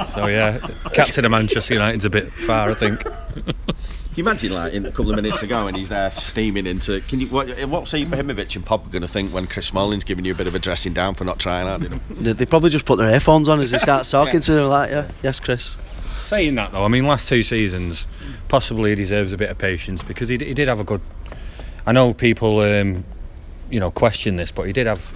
so 0.13 0.27
yeah, 0.27 0.60
captain 0.93 1.25
of 1.25 1.31
Manchester 1.31 1.74
United's 1.75 2.05
a 2.05 2.10
bit 2.10 2.31
far, 2.31 2.72
I 2.72 2.74
think. 2.74 3.03
Can 4.15 4.24
you 4.24 4.29
imagine, 4.29 4.53
like, 4.53 4.72
in 4.72 4.86
a 4.86 4.91
couple 4.91 5.10
of 5.10 5.17
minutes 5.17 5.43
ago, 5.43 5.67
and 5.67 5.75
he's 5.75 5.89
there 5.89 6.10
steaming 6.10 6.65
into. 6.65 7.01
Can 7.01 7.19
you? 7.19 7.27
What, 7.27 7.50
what's 7.67 7.91
Ibrahimovic 7.91 8.55
and 8.55 8.65
Pogba 8.65 8.89
going 8.89 9.01
to 9.01 9.10
think 9.10 9.34
when 9.34 9.45
Chris 9.45 9.65
Smalling's 9.65 10.05
giving 10.05 10.24
you 10.24 10.31
a 10.31 10.36
bit 10.36 10.48
of 10.48 10.55
a 10.55 10.60
dressing 10.60 10.93
down 10.93 11.15
for 11.15 11.25
not 11.25 11.38
trying 11.38 11.67
out? 11.67 11.81
You? 11.81 12.00
They, 12.12 12.31
they 12.31 12.45
probably 12.45 12.69
just 12.69 12.86
put 12.86 12.98
their 12.98 13.13
earphones 13.13 13.50
on 13.50 13.60
as 13.60 13.72
he 13.72 13.79
starts 13.79 14.10
talking 14.12 14.39
to 14.39 14.53
them 14.53 14.69
like, 14.69 14.89
"Yeah, 14.89 15.12
yes, 15.22 15.41
Chris." 15.41 15.77
Saying 16.22 16.55
that 16.55 16.72
though, 16.72 16.86
I 16.86 16.88
mean, 16.88 17.05
last 17.05 17.27
two 17.27 17.43
seasons, 17.43 18.07
possibly 18.48 18.91
he 18.91 18.95
deserves 18.95 19.34
a 19.34 19.38
bit 19.38 19.50
of 19.50 19.57
patience 19.57 20.01
because 20.01 20.29
he, 20.29 20.38
d- 20.38 20.45
he 20.45 20.53
did 20.53 20.69
have 20.69 20.79
a 20.79 20.86
good. 20.86 21.01
I 21.86 21.91
know 21.91 22.13
people 22.13 22.62
um, 22.62 23.03
you 23.69 23.81
know 23.81 23.91
question 23.91 24.38
this, 24.38 24.50
but 24.50 24.63
he 24.63 24.72
did 24.72 24.88
have 24.88 25.13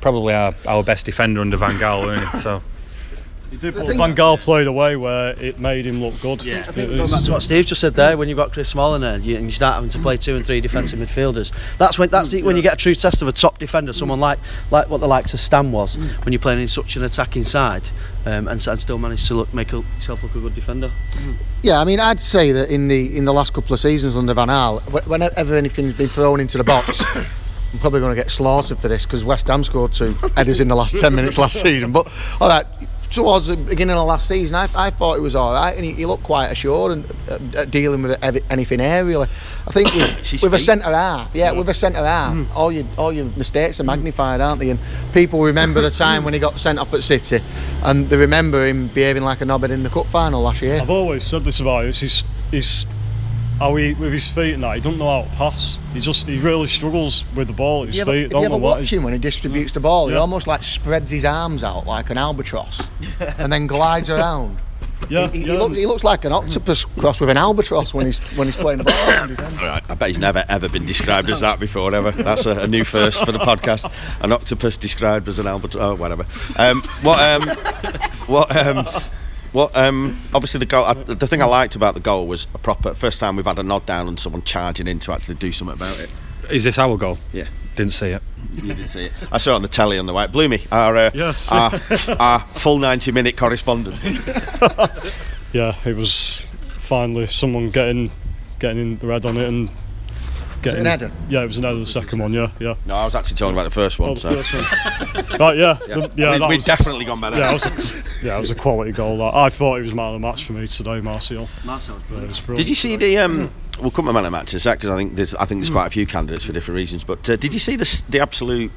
probably 0.00 0.34
our, 0.34 0.52
our 0.66 0.82
best 0.82 1.06
defender 1.06 1.40
under 1.42 1.56
Van 1.56 1.78
Gaal, 1.78 2.06
weren't 2.06 2.28
he? 2.28 2.40
So 2.40 2.60
He 3.52 3.58
did, 3.58 3.74
The 3.74 3.84
but 3.84 3.96
Van 3.96 4.16
Gaal 4.16 4.38
played 4.38 4.66
a 4.66 4.72
way 4.72 4.96
where 4.96 5.38
it 5.38 5.60
made 5.60 5.84
him 5.84 6.00
look 6.00 6.18
good. 6.22 6.42
Yeah. 6.42 6.60
I 6.60 6.72
think 6.72 6.78
It 6.78 6.86
going 6.88 7.02
was- 7.02 7.10
That's 7.10 7.28
what 7.28 7.42
Steve 7.42 7.66
just 7.66 7.82
said 7.82 7.94
there. 7.94 8.16
When 8.16 8.26
you've 8.30 8.38
got 8.38 8.50
Chris 8.50 8.70
Smalling 8.70 9.02
there, 9.02 9.16
and 9.16 9.24
you 9.26 9.50
start 9.50 9.74
having 9.74 9.90
to 9.90 9.98
play 9.98 10.16
two 10.16 10.36
and 10.36 10.46
three 10.46 10.62
defensive 10.62 10.98
mm. 10.98 11.04
midfielders. 11.04 11.52
That's 11.76 11.98
when 11.98 12.08
that's 12.08 12.30
the, 12.30 12.42
when 12.44 12.56
you 12.56 12.62
get 12.62 12.72
a 12.72 12.76
true 12.76 12.94
test 12.94 13.20
of 13.20 13.28
a 13.28 13.32
top 13.32 13.58
defender, 13.58 13.92
someone 13.92 14.20
mm. 14.20 14.22
like 14.22 14.38
like 14.70 14.88
what 14.88 15.02
the 15.02 15.06
likes 15.06 15.34
of 15.34 15.40
Stan 15.40 15.70
was 15.70 15.98
mm. 15.98 16.24
when 16.24 16.32
you're 16.32 16.40
playing 16.40 16.62
in 16.62 16.68
such 16.68 16.96
an 16.96 17.04
attacking 17.04 17.44
side, 17.44 17.90
um, 18.24 18.48
and, 18.48 18.66
and 18.66 18.80
still 18.80 18.96
manage 18.96 19.28
to 19.28 19.34
look 19.34 19.52
make 19.52 19.74
a- 19.74 19.84
yourself 19.96 20.22
look 20.22 20.34
a 20.34 20.40
good 20.40 20.54
defender. 20.54 20.90
Yeah, 21.62 21.78
I 21.78 21.84
mean, 21.84 22.00
I'd 22.00 22.20
say 22.20 22.52
that 22.52 22.70
in 22.70 22.88
the 22.88 23.14
in 23.14 23.26
the 23.26 23.34
last 23.34 23.52
couple 23.52 23.74
of 23.74 23.80
seasons 23.80 24.16
under 24.16 24.32
Van 24.32 24.48
Gaal, 24.48 24.80
whenever 25.06 25.56
anything's 25.56 25.92
been 25.92 26.08
thrown 26.08 26.40
into 26.40 26.56
the 26.56 26.64
box, 26.64 27.04
I'm 27.14 27.78
probably 27.80 28.00
going 28.00 28.16
to 28.16 28.20
get 28.20 28.30
slaughtered 28.30 28.78
for 28.78 28.88
this 28.88 29.04
because 29.04 29.26
West 29.26 29.48
Ham 29.48 29.62
scored 29.62 29.92
two 29.92 30.14
headers 30.38 30.58
in 30.58 30.68
the 30.68 30.74
last 30.74 30.98
ten 30.98 31.14
minutes 31.14 31.36
last 31.36 31.60
season. 31.60 31.92
But 31.92 32.10
all 32.40 32.48
right, 32.48 32.64
towards 33.12 33.46
the 33.46 33.56
beginning 33.56 33.96
of 33.96 34.06
last 34.06 34.26
season, 34.26 34.56
I, 34.56 34.68
I 34.74 34.90
thought 34.90 35.14
he 35.14 35.20
was 35.20 35.34
all 35.34 35.52
right, 35.52 35.76
and 35.76 35.84
he, 35.84 35.92
he 35.92 36.06
looked 36.06 36.24
quite 36.24 36.46
assured 36.48 36.92
and 36.92 37.04
uh, 37.28 37.60
uh, 37.60 37.64
dealing 37.66 38.02
with 38.02 38.18
ev- 38.24 38.42
anything 38.50 38.80
aerially. 38.80 39.28
I 39.66 39.70
think 39.70 39.94
with, 39.94 40.42
with 40.42 40.54
a 40.54 40.58
centre 40.58 40.90
half, 40.90 41.30
yeah, 41.34 41.52
with 41.52 41.68
a 41.68 41.74
centre 41.74 42.04
half, 42.04 42.34
all 42.56 42.72
your 42.72 42.84
all 42.96 43.12
your 43.12 43.26
mistakes 43.36 43.78
are 43.80 43.84
magnified, 43.84 44.40
aren't 44.40 44.60
they? 44.60 44.70
And 44.70 44.80
people 45.12 45.42
remember 45.42 45.80
the 45.80 45.90
time 45.90 46.24
when 46.24 46.34
he 46.34 46.40
got 46.40 46.58
sent 46.58 46.78
off 46.78 46.92
at 46.94 47.02
City, 47.02 47.38
and 47.84 48.08
they 48.08 48.16
remember 48.16 48.66
him 48.66 48.88
behaving 48.88 49.22
like 49.22 49.40
a 49.40 49.44
knobbhead 49.44 49.70
in 49.70 49.82
the 49.82 49.90
cup 49.90 50.06
final 50.06 50.42
last 50.42 50.62
year. 50.62 50.80
I've 50.80 50.90
always 50.90 51.24
said 51.24 51.44
this 51.44 51.60
about 51.60 51.84
him. 51.84 51.90
It's 51.90 52.00
his, 52.00 52.24
his 52.50 52.86
how 53.58 53.74
he 53.76 53.94
with 53.94 54.12
his 54.12 54.26
feet 54.28 54.54
and 54.54 54.62
that. 54.62 54.74
He 54.76 54.80
doesn't 54.80 54.98
know 54.98 55.22
how 55.22 55.28
to 55.30 55.36
pass. 55.36 55.78
He 55.92 56.00
just 56.00 56.26
he 56.28 56.38
really 56.40 56.66
struggles 56.66 57.24
with 57.34 57.46
the 57.48 57.52
ball 57.52 57.82
at 57.82 57.88
his 57.88 57.96
you 57.96 58.02
ever, 58.02 58.12
feet. 58.12 58.24
if 58.24 58.30
Don't 58.30 58.40
you 58.40 58.46
ever 58.46 58.54
know 58.54 58.58
watch 58.58 58.90
he- 58.90 58.96
him 58.96 59.02
when 59.02 59.12
he 59.12 59.18
distributes 59.18 59.72
the 59.72 59.80
ball, 59.80 60.08
he 60.08 60.14
almost 60.16 60.46
like 60.46 60.62
spreads 60.62 61.10
his 61.10 61.24
arms 61.24 61.62
out 61.64 61.86
like 61.86 62.10
an 62.10 62.18
albatross 62.18 62.90
and 63.38 63.52
then 63.52 63.66
glides 63.66 64.10
around. 64.10 64.58
Yeah, 65.10 65.28
He, 65.32 65.40
he 65.40 65.46
yeah. 65.46 65.54
looks, 65.54 65.76
he 65.76 65.84
looks 65.84 66.04
like 66.04 66.24
an 66.24 66.32
octopus 66.32 66.84
crossed 66.84 67.20
with 67.20 67.28
an 67.28 67.36
albatross 67.36 67.92
when 67.92 68.06
he's 68.06 68.18
when 68.36 68.46
he's 68.46 68.56
playing 68.56 68.78
the 68.78 68.84
ball. 68.84 68.92
Right, 69.68 69.82
I 69.88 69.94
bet 69.94 70.08
he's 70.08 70.18
never 70.20 70.44
ever 70.48 70.68
been 70.68 70.86
described 70.86 71.28
as 71.28 71.40
that 71.40 71.58
before 71.58 71.92
ever. 71.94 72.12
That's 72.12 72.46
a, 72.46 72.60
a 72.62 72.66
new 72.68 72.84
first 72.84 73.24
for 73.24 73.32
the 73.32 73.40
podcast. 73.40 73.92
An 74.22 74.30
octopus 74.32 74.76
described 74.78 75.26
as 75.28 75.38
an 75.40 75.46
albatross. 75.48 75.82
Oh, 75.82 75.94
whatever. 75.96 76.24
Um, 76.56 76.82
what? 77.02 77.20
Um, 77.20 77.48
what? 78.26 78.56
Um, 78.56 78.86
what? 79.52 79.76
Um, 79.76 80.16
obviously, 80.34 80.58
the 80.58 80.66
goal. 80.66 80.84
I, 80.84 80.94
the 80.94 81.26
thing 81.26 81.42
I 81.42 81.46
liked 81.46 81.76
about 81.76 81.94
the 81.94 82.00
goal 82.00 82.26
was 82.26 82.46
a 82.54 82.58
proper 82.58 82.94
first 82.94 83.20
time 83.20 83.36
we've 83.36 83.44
had 83.46 83.58
a 83.58 83.62
nod 83.62 83.86
down 83.86 84.08
and 84.08 84.18
someone 84.18 84.42
charging 84.42 84.86
in 84.86 84.98
to 85.00 85.12
actually 85.12 85.34
do 85.36 85.52
something 85.52 85.74
about 85.76 85.98
it. 86.00 86.12
is 86.50 86.64
this 86.64 86.78
our 86.78 86.96
goal? 86.96 87.18
Yeah. 87.32 87.46
Didn't 87.74 87.94
see 87.94 88.08
it. 88.08 88.22
You 88.54 88.74
didn't 88.74 88.88
see 88.88 89.06
it. 89.06 89.12
I 89.30 89.38
saw 89.38 89.52
it 89.52 89.54
on 89.54 89.62
the 89.62 89.68
telly 89.68 89.98
on 89.98 90.04
the 90.04 90.12
way. 90.12 90.24
It 90.24 90.32
blew 90.32 90.46
me. 90.46 90.62
Our, 90.70 90.94
uh, 90.94 91.10
Yes. 91.14 91.50
our, 91.50 91.72
our 92.20 92.40
full 92.40 92.76
ninety-minute 92.78 93.34
correspondent. 93.36 93.96
yeah, 95.52 95.74
it 95.84 95.96
was 95.96 96.46
finally 96.68 97.26
someone 97.26 97.70
getting 97.70 98.10
getting 98.58 98.78
in 98.78 98.98
the 98.98 99.06
red 99.06 99.24
on 99.24 99.36
it 99.38 99.48
and 99.48 99.70
getting 100.62 100.80
an 100.80 100.86
header? 100.86 101.10
Yeah, 101.28 101.42
it 101.42 101.46
was 101.46 101.58
an 101.58 101.64
header. 101.64 101.78
The 101.78 101.86
second 101.86 102.18
one. 102.20 102.32
Yeah, 102.32 102.50
yeah. 102.58 102.74
No, 102.86 102.94
I 102.96 103.04
was 103.04 103.14
actually 103.14 103.36
talking 103.36 103.54
about 103.54 103.64
the 103.64 103.70
first 103.70 103.98
one. 103.98 104.10
Oh, 104.10 104.14
the 104.14 104.20
so. 104.20 104.42
first 104.42 104.52
one. 105.30 105.38
right, 105.40 105.56
yeah, 105.56 105.78
Yeah, 105.88 105.94
the- 106.06 106.10
yeah. 106.16 106.28
I 106.28 106.30
mean, 106.32 106.40
that 106.40 106.48
we'd 106.48 106.56
was, 106.56 106.64
definitely 106.64 107.04
gone 107.04 107.20
better. 107.20 107.36
Yeah, 107.38 107.50
it 107.50 107.52
was 107.54 107.66
a, 107.66 108.26
yeah, 108.26 108.36
it 108.36 108.40
was 108.40 108.50
a 108.50 108.54
quality 108.54 108.92
goal. 108.92 109.18
That 109.18 109.34
I 109.34 109.48
thought 109.50 109.76
he 109.76 109.82
was 109.82 109.94
man 109.94 110.14
of 110.14 110.20
the 110.20 110.26
match 110.26 110.44
for 110.44 110.52
me 110.54 110.66
today, 110.66 111.00
Martial. 111.00 111.48
Yeah, 111.64 111.74
it 111.76 112.28
was 112.28 112.40
brilliant 112.40 112.56
Did 112.58 112.68
you 112.68 112.74
see 112.74 112.96
the? 112.96 113.18
Um, 113.18 113.52
we'll 113.80 113.90
come 113.90 114.06
to 114.06 114.12
man 114.12 114.24
of 114.24 114.32
the 114.32 114.36
match 114.38 114.52
in 114.52 114.56
a 114.56 114.60
sec 114.60 114.78
because 114.78 114.90
I 114.90 114.96
think 114.96 115.16
there's 115.16 115.34
I 115.34 115.44
think 115.44 115.60
there's 115.60 115.70
quite 115.70 115.86
a 115.86 115.90
few 115.90 116.06
candidates 116.06 116.44
for 116.44 116.52
different 116.52 116.76
reasons. 116.76 117.04
But 117.04 117.28
uh, 117.28 117.36
did 117.36 117.52
you 117.52 117.58
see 117.58 117.76
the 117.76 118.02
the 118.08 118.20
absolute? 118.20 118.70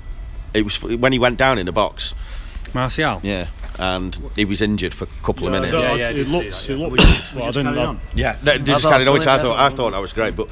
It 0.54 0.64
was 0.64 0.82
when 0.82 1.12
he 1.14 1.20
went 1.20 1.38
down 1.38 1.58
in 1.60 1.66
the 1.66 1.72
box. 1.72 2.14
Martial. 2.74 3.22
Yeah, 3.24 3.48
and 3.80 4.14
he 4.36 4.44
was 4.44 4.62
injured 4.62 4.94
for 4.94 5.06
a 5.06 5.08
couple 5.24 5.50
Yeah, 5.50 5.56
of 5.56 5.62
minutes. 5.64 5.86
no, 5.86 5.96
Yeah, 5.96 5.98
yeah, 5.98 6.10
it 6.10 6.14
did 6.14 6.28
see 6.28 6.32
looked, 6.34 6.68
that, 6.68 6.70
it 6.74 6.78
yeah. 6.78 6.86
looked. 6.88 7.34
well, 7.36 7.44
I 7.44 7.48
didn't. 7.52 7.64
carried 7.68 7.80
I- 7.80 7.86
on? 7.86 8.00
Yeah, 8.16 8.38
they 8.44 8.60
just 8.60 8.84
thought 8.84 8.90
carried 8.90 9.02
it 9.04 9.08
on, 9.08 9.14
which 9.14 9.28
I 9.28 9.38
thought. 9.42 9.58
I 9.60 9.70
thought 9.70 9.92
that 9.92 10.02
was 10.02 10.12
great. 10.14 10.36
But 10.36 10.50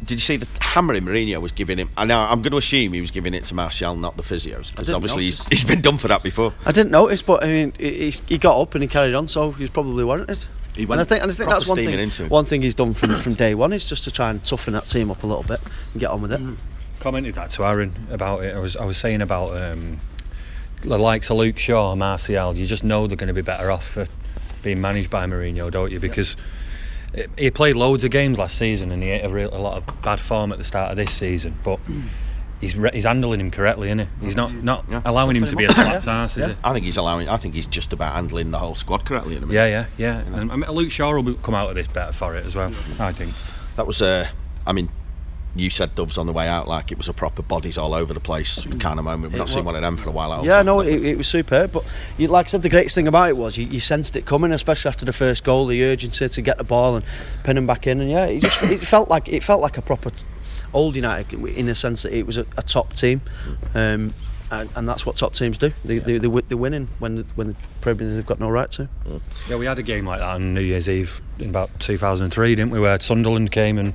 did 0.00 0.12
you 0.12 0.18
see 0.18 0.36
the 0.36 0.46
hammering 0.60 1.04
Mourinho 1.04 1.40
was 1.40 1.52
giving 1.52 1.78
him? 1.78 1.90
And 1.96 2.08
now 2.08 2.28
I'm 2.30 2.42
going 2.42 2.52
to 2.52 2.56
assume 2.58 2.92
he 2.92 3.00
was 3.00 3.10
giving 3.10 3.34
it 3.34 3.44
to 3.44 3.54
Martial, 3.54 3.94
not 3.96 4.16
the 4.16 4.22
physios, 4.22 4.70
because 4.70 4.90
obviously 4.92 5.24
he's, 5.26 5.46
he's 5.46 5.64
been 5.64 5.80
done 5.80 5.98
for 5.98 6.08
that 6.08 6.22
before. 6.22 6.52
I 6.66 6.72
didn't 6.72 6.92
notice, 6.92 7.22
but 7.22 7.44
I 7.44 7.46
mean, 7.48 7.72
he, 7.78 8.10
he- 8.10 8.20
he 8.28 8.38
got 8.38 8.60
up 8.60 8.74
and 8.74 8.82
he 8.82 8.88
carried 8.88 9.14
on, 9.14 9.28
so 9.28 9.52
he 9.52 9.62
was 9.62 9.70
probably 9.70 10.04
warranted. 10.04 10.44
He 10.74 10.82
And 10.82 10.88
went 10.88 11.00
I 11.00 11.04
think, 11.04 11.22
and 11.22 11.30
I 11.30 11.34
think 11.34 11.50
that's 11.50 11.66
one 11.66 11.76
thing. 11.76 11.98
into. 11.98 12.26
One 12.28 12.44
thing 12.46 12.62
he's 12.62 12.74
done 12.74 12.94
from 12.94 13.18
from 13.18 13.34
day 13.34 13.54
one 13.54 13.72
is 13.74 13.88
just 13.88 14.04
to 14.04 14.10
try 14.10 14.30
and 14.30 14.42
toughen 14.42 14.72
that 14.72 14.86
team 14.86 15.10
up 15.10 15.22
a 15.22 15.26
little 15.26 15.42
bit 15.44 15.60
and 15.92 16.00
get 16.00 16.10
on 16.10 16.22
with 16.22 16.32
it. 16.32 16.40
commented 17.00 17.34
that 17.34 17.50
to 17.50 17.64
Aaron 17.66 18.06
about 18.10 18.42
it. 18.42 18.54
I 18.56 18.58
was 18.58 18.74
I 18.76 18.84
was 18.86 18.96
saying 18.96 19.20
about 19.20 19.54
um, 19.60 20.00
the 20.80 20.96
likes 20.96 21.28
of 21.30 21.36
Luke 21.36 21.58
Shaw, 21.58 21.94
Martial. 21.94 22.56
You 22.56 22.64
just 22.64 22.84
know 22.84 23.06
they're 23.06 23.16
going 23.18 23.28
to 23.28 23.34
be 23.34 23.42
better 23.42 23.70
off 23.70 23.86
for 23.86 24.06
being 24.62 24.80
managed 24.80 25.10
by 25.10 25.26
Mourinho, 25.26 25.70
don't 25.70 25.92
you? 25.92 26.00
Because 26.00 26.32
it- 26.32 26.38
he 27.36 27.50
played 27.50 27.76
loads 27.76 28.04
of 28.04 28.10
games 28.10 28.38
last 28.38 28.56
season 28.58 28.90
and 28.92 29.02
he 29.02 29.10
had 29.10 29.24
a, 29.24 29.28
real, 29.28 29.50
a 29.54 29.58
lot 29.58 29.76
of 29.76 30.02
bad 30.02 30.20
form 30.20 30.50
at 30.52 30.58
the 30.58 30.64
start 30.64 30.90
of 30.90 30.96
this 30.96 31.12
season, 31.12 31.58
but. 31.64 31.78
He's, 32.60 32.76
re- 32.78 32.90
he's 32.94 33.02
handling 33.06 33.40
him 33.40 33.50
correctly, 33.50 33.88
isn't 33.88 33.98
he? 33.98 34.06
He's 34.20 34.36
not 34.36 34.54
not 34.54 34.84
Yeah. 34.88 35.02
allowing 35.04 35.34
him 35.34 35.46
to 35.46 35.56
be 35.56 35.64
a 35.64 35.72
slapped 35.72 36.06
ass, 36.06 36.36
is 36.36 36.46
he? 36.46 36.54
I 36.62 36.72
think 36.72 36.84
he's 36.84 36.96
allowing. 36.96 37.28
I 37.28 37.36
think 37.36 37.54
he's 37.54 37.66
just 37.66 37.92
about 37.92 38.14
handling 38.14 38.52
the 38.52 38.58
whole 38.60 38.76
squad 38.76 39.04
correctly. 39.04 39.34
At 39.34 39.40
the 39.40 39.48
minute. 39.48 39.68
Yeah, 39.68 39.86
yeah, 39.98 40.20
yeah. 40.22 40.38
And 40.40 40.52
I 40.52 40.54
mean, 40.54 40.70
Luke 40.70 40.92
Shaw 40.92 41.10
will 41.20 41.34
come 41.34 41.56
out 41.56 41.70
of 41.70 41.74
this 41.74 41.88
better 41.88 42.12
for 42.12 42.36
it 42.36 42.46
as 42.46 42.54
well. 42.54 42.72
I 43.00 43.10
think. 43.10 43.34
That 43.74 43.88
was 43.88 44.00
Uh, 44.00 44.28
I 44.64 44.70
mean, 44.70 44.90
you 45.54 45.68
said 45.68 45.94
Dubs 45.94 46.16
on 46.16 46.26
the 46.26 46.32
way 46.32 46.48
out 46.48 46.66
like 46.66 46.90
it 46.90 46.98
was 46.98 47.08
a 47.08 47.12
proper 47.12 47.42
bodies 47.42 47.76
all 47.76 47.94
over 47.94 48.14
the 48.14 48.20
place 48.20 48.66
kind 48.78 48.98
of 48.98 49.04
moment. 49.04 49.32
We've 49.32 49.38
not 49.38 49.50
It 49.50 49.52
seen 49.52 49.64
one 49.64 49.74
of 49.74 49.82
them 49.82 49.96
for 49.96 50.08
a 50.08 50.12
while. 50.12 50.32
Out 50.32 50.44
Yeah, 50.44 50.62
no, 50.62 50.80
it, 50.80 51.04
it 51.04 51.18
was 51.18 51.28
superb. 51.28 51.72
But 51.72 51.84
you, 52.16 52.28
like 52.28 52.46
I 52.46 52.48
said, 52.48 52.62
the 52.62 52.70
greatest 52.70 52.94
thing 52.94 53.06
about 53.06 53.28
it 53.28 53.36
was 53.36 53.58
you, 53.58 53.66
you 53.66 53.80
sensed 53.80 54.16
it 54.16 54.24
coming, 54.24 54.52
especially 54.52 54.88
after 54.88 55.04
the 55.04 55.12
first 55.12 55.44
goal, 55.44 55.66
the 55.66 55.84
urgency 55.84 56.28
to 56.28 56.42
get 56.42 56.56
the 56.58 56.64
ball 56.64 56.96
and 56.96 57.04
pin 57.44 57.58
him 57.58 57.66
back 57.66 57.86
in. 57.86 58.00
And 58.00 58.10
yeah, 58.10 58.26
it 58.26 58.40
just 58.40 58.62
it 58.62 58.80
felt 58.80 59.08
like 59.08 59.28
it 59.28 59.42
felt 59.42 59.60
like 59.60 59.76
a 59.76 59.82
proper 59.82 60.10
old 60.72 60.96
United 60.96 61.32
in 61.32 61.66
the 61.66 61.74
sense 61.74 62.02
that 62.02 62.16
it 62.16 62.26
was 62.26 62.38
a, 62.38 62.46
a 62.56 62.62
top 62.62 62.92
team, 62.94 63.20
um, 63.74 64.14
and, 64.52 64.68
and 64.76 64.86
that's 64.86 65.06
what 65.06 65.16
top 65.16 65.32
teams 65.32 65.56
do. 65.56 65.72
They, 65.82 65.98
they, 65.98 66.12
they, 66.12 66.28
wi- 66.28 66.44
they're 66.46 66.58
winning 66.58 66.88
when 66.98 67.16
the, 67.16 67.26
when 67.36 67.56
probably 67.80 68.08
they've 68.08 68.26
got 68.26 68.38
no 68.38 68.50
right 68.50 68.70
to. 68.72 68.88
Mm. 69.06 69.20
Yeah, 69.48 69.56
we 69.56 69.64
had 69.64 69.78
a 69.78 69.82
game 69.82 70.06
like 70.06 70.20
that 70.20 70.28
on 70.28 70.52
New 70.52 70.60
Year's 70.60 70.90
Eve 70.90 71.22
in 71.38 71.48
about 71.48 71.80
2003, 71.80 72.54
didn't 72.54 72.70
we? 72.70 72.78
Where 72.78 73.00
Sunderland 73.00 73.50
came 73.50 73.78
and 73.78 73.94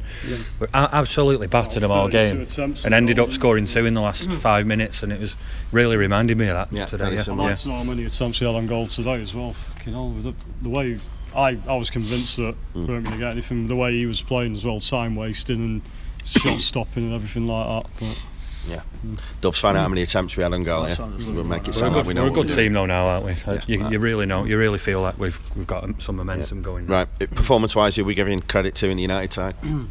we 0.59 0.67
absolutely 0.73 1.45
battered 1.45 1.83
them 1.83 1.91
all 1.91 2.07
game 2.07 2.41
and 2.41 2.85
and 2.85 2.93
ended 2.93 3.19
up 3.19 3.31
scoring 3.31 3.67
two 3.67 3.85
in 3.85 3.93
the 3.93 4.01
last 4.01 4.29
mm. 4.29 4.33
five 4.33 4.65
minutes, 4.65 5.03
and 5.03 5.13
it 5.13 5.19
was 5.19 5.35
really 5.71 5.95
reminded 5.95 6.37
me 6.37 6.47
of 6.47 6.55
that 6.55 6.75
Yeah, 6.75 6.87
today. 6.87 7.13
Yeah, 7.13 7.21
similar. 7.21 7.43
I'd 7.43 7.45
yeah. 7.45 7.51
like 7.51 7.59
to 7.59 7.71
how 7.71 7.83
many 7.83 8.05
attempts 8.05 8.39
he 8.39 8.45
had 8.45 8.55
on 8.55 8.65
goal 8.65 8.87
today 8.87 9.21
as 9.21 9.35
well. 9.35 9.53
Fucking 9.53 9.93
hell, 9.93 10.09
the, 10.09 10.33
the 10.63 10.69
way 10.69 10.99
I, 11.35 11.59
I 11.67 11.75
was 11.75 11.91
convinced 11.91 12.37
that 12.37 12.55
we 12.73 12.85
weren't 12.85 13.05
going 13.05 13.19
to 13.19 13.23
get 13.25 13.31
anything. 13.31 13.67
The 13.67 13.75
way 13.75 13.91
he 13.93 14.07
was 14.07 14.23
playing 14.23 14.53
as 14.55 14.65
well, 14.65 14.79
time 14.79 15.15
wasting 15.15 15.57
and 15.57 15.81
shot 16.25 16.61
stopping 16.61 17.05
and 17.05 17.13
everything 17.13 17.45
like 17.45 17.83
that. 17.83 17.91
But 17.99 18.26
Yeah. 18.69 18.81
Dubs 19.41 19.59
find 19.59 19.77
out 19.77 19.81
how 19.81 19.89
many 19.89 20.01
attempts 20.01 20.35
we 20.35 20.43
had 20.43 20.53
on 20.53 20.63
goal. 20.63 20.87
Yeah, 20.87 20.95
we'll 20.99 21.43
make 21.43 21.61
it 21.61 21.67
We're 21.67 21.71
a 21.71 21.73
sound 21.73 21.93
good, 21.93 22.05
we 22.05 22.13
know. 22.13 22.23
we're 22.23 22.29
a 22.29 22.33
good 22.33 22.49
team 22.49 22.73
though 22.73 22.85
now, 22.85 23.07
aren't 23.07 23.25
we? 23.25 23.31
Uh, 23.31 23.59
you, 23.67 23.81
right. 23.81 23.91
you 23.91 23.99
really 23.99 24.25
know, 24.25 24.43
you 24.43 24.57
really 24.57 24.79
feel 24.79 25.01
like 25.01 25.17
we've 25.17 25.39
we've 25.55 25.67
got 25.67 26.01
some 26.01 26.17
momentum 26.17 26.61
going. 26.61 26.87
Right, 26.87 27.07
performance-wise, 27.19 27.95
who 27.95 28.01
are 28.03 28.05
we 28.05 28.15
giving 28.15 28.39
credit 28.41 28.75
to 28.75 28.89
in 28.89 28.97
the 28.97 29.03
United 29.03 29.33
side? 29.33 29.55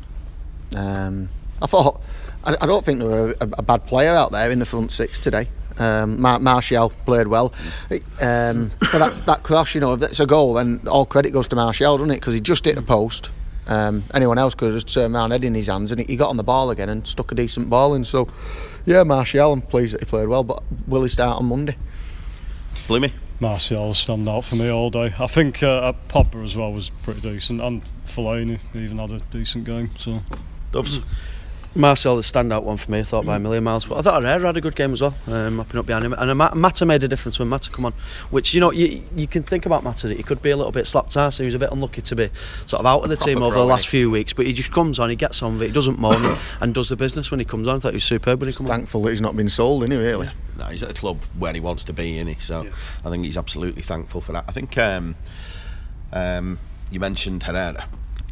Um, 0.75 1.29
I 1.63 1.67
thought 1.67 2.01
I, 2.45 2.57
I 2.61 2.67
don't 2.67 2.85
think 2.85 2.99
there 2.99 3.09
were 3.09 3.31
a, 3.41 3.49
a 3.59 3.63
bad 3.63 3.87
player 3.87 4.11
out 4.11 4.33
there 4.33 4.51
in 4.51 4.59
the 4.59 4.67
front 4.67 4.91
six 4.91 5.19
today. 5.19 5.49
Um, 5.79 6.21
Mar- 6.21 6.41
Martial 6.41 6.91
played 7.05 7.29
well. 7.29 7.53
Um, 8.21 8.71
for 8.91 8.99
that, 8.99 9.27
that 9.27 9.43
cross, 9.43 9.75
you 9.75 9.81
know, 9.81 9.93
if 9.93 10.01
that's 10.01 10.21
a 10.21 10.27
goal, 10.27 10.55
then 10.55 10.81
all 10.89 11.05
credit 11.07 11.33
goes 11.33 11.49
to 11.49 11.57
Martial, 11.57 11.99
doesn't 11.99 12.11
it? 12.11 12.17
Because 12.17 12.35
he 12.35 12.41
just 12.41 12.65
hit 12.65 12.77
the 12.77 12.83
post. 12.83 13.31
Um, 13.69 14.05
anyone 14.15 14.39
else 14.39 14.55
could 14.55 14.73
have 14.73 14.83
just 14.83 14.95
turned 14.95 15.15
around, 15.15 15.33
head 15.33 15.45
in 15.45 15.55
his 15.55 15.67
hands, 15.67 15.91
and 15.91 16.01
he, 16.01 16.07
he 16.07 16.17
got 16.17 16.31
on 16.31 16.37
the 16.37 16.45
ball 16.45 16.71
again 16.71 16.89
and 16.89 17.07
stuck 17.07 17.33
a 17.33 17.35
decent 17.35 17.69
ball 17.69 17.95
in. 17.95 18.05
So, 18.05 18.29
yeah, 18.85 19.03
Martial, 19.03 19.53
I'm 19.53 19.63
pleased 19.63 19.95
that 19.95 20.01
he 20.01 20.07
played 20.07 20.29
well. 20.29 20.45
But 20.45 20.63
will 20.87 21.03
he 21.03 21.09
start 21.09 21.39
on 21.39 21.47
Monday? 21.47 21.77
Bloomy. 22.87 23.13
Martial 23.39 23.93
stand 23.93 24.29
out 24.29 24.45
for 24.45 24.57
me 24.57 24.71
all 24.71 24.89
day. 24.89 25.13
I 25.19 25.27
think 25.27 25.63
uh, 25.63 25.93
Pogba 26.09 26.43
as 26.45 26.57
well 26.57 26.73
was 26.73 26.91
pretty 27.03 27.21
decent, 27.21 27.61
and 27.61 27.83
Fellaini 28.07 28.59
even 28.75 28.99
had 28.99 29.13
a 29.13 29.19
decent 29.19 29.65
game. 29.65 29.91
So 29.99 30.23
Dubs. 30.73 31.01
Martial, 31.77 32.17
the 32.17 32.23
standout 32.23 32.63
one 32.63 32.77
for 32.77 32.91
me, 32.91 33.01
I 33.01 33.03
thought 33.03 33.25
by 33.27 33.37
a 33.37 33.39
million 33.39 33.65
miles. 33.65 33.85
But 33.85 33.99
I 33.99 34.03
thought 34.03 34.23
Herrera 34.23 34.47
had 34.47 34.57
a 34.57 34.61
good 34.61 34.75
game 34.77 34.93
as 34.93 35.03
well, 35.03 35.15
um, 35.27 35.57
mopping 35.57 35.79
up 35.79 35.87
behind 35.87 36.05
him. 36.05 36.15
And 36.15 36.37
Ma- 36.39 36.55
Mata 36.55 36.85
made 36.87 37.03
a 37.05 37.09
difference 37.09 37.39
when 37.39 37.49
Mata 37.49 37.71
come 37.71 37.85
on, 37.87 37.93
which 38.31 38.55
you 38.55 38.61
know 38.61 38.73
you 38.73 39.03
you 39.15 39.27
can 39.27 39.43
think 39.43 39.67
about 39.67 39.85
Mata 39.85 40.09
that 40.09 40.17
he 40.17 40.23
could 40.23 40.41
be 40.43 40.51
a 40.51 40.57
little 40.57 40.73
bit 40.73 40.87
slapped 40.87 41.17
ass. 41.17 41.39
He 41.39 41.45
was 41.45 41.55
a 41.55 41.59
bit 41.59 41.71
unlucky 41.73 42.03
to 42.03 42.17
be 42.17 42.31
sort 42.67 42.81
of 42.81 42.87
out 42.87 43.03
of 43.03 43.09
the 43.09 43.17
team 43.17 43.39
Proper 43.39 43.47
over 43.47 43.59
the 43.59 43.65
last 43.65 43.89
few 43.89 44.11
weeks, 44.11 44.33
but 44.33 44.47
he 44.47 44.53
just 44.53 44.73
comes 44.73 44.99
on, 44.99 45.11
he 45.11 45.17
gets 45.17 45.43
on 45.43 45.55
with 45.55 45.63
it, 45.63 45.67
he 45.69 45.73
doesn't 45.73 45.99
moan 45.99 46.25
and- 46.25 46.39
and 46.61 46.75
does 46.75 46.89
the 46.89 46.97
business 46.97 47.31
when 47.31 47.41
he 47.41 47.47
comes 47.47 47.69
on. 47.69 47.77
I 47.77 47.79
thought 47.79 47.93
he 47.93 47.97
was 47.97 48.05
superb 48.05 48.41
when 48.41 48.49
he 48.49 48.55
come 48.57 48.67
on. 48.67 48.71
Thankful 48.79 49.03
that 49.03 49.11
he's 49.11 49.21
not 49.21 49.37
been 49.37 49.49
sold, 49.49 49.83
isn't 49.83 49.93
he, 49.93 49.99
really? 49.99 50.31
No, 50.59 50.65
he's 50.67 50.83
at 50.83 50.91
a 50.91 50.95
club 50.95 51.23
where 51.39 51.53
he 51.53 51.61
wants 51.61 51.85
to 51.85 51.93
be, 51.93 52.17
isn't 52.17 52.29
he? 52.29 52.41
So 52.41 52.67
I 53.05 53.11
think 53.11 53.25
he's 53.27 53.37
absolutely 53.37 53.83
thankful 53.83 54.21
for 54.23 54.33
that. 54.33 54.45
I 54.49 54.53
think 54.53 54.79
um, 54.79 55.15
um, 56.13 56.59
you 56.91 57.01
mentioned 57.01 57.43
Herrera. 57.43 57.89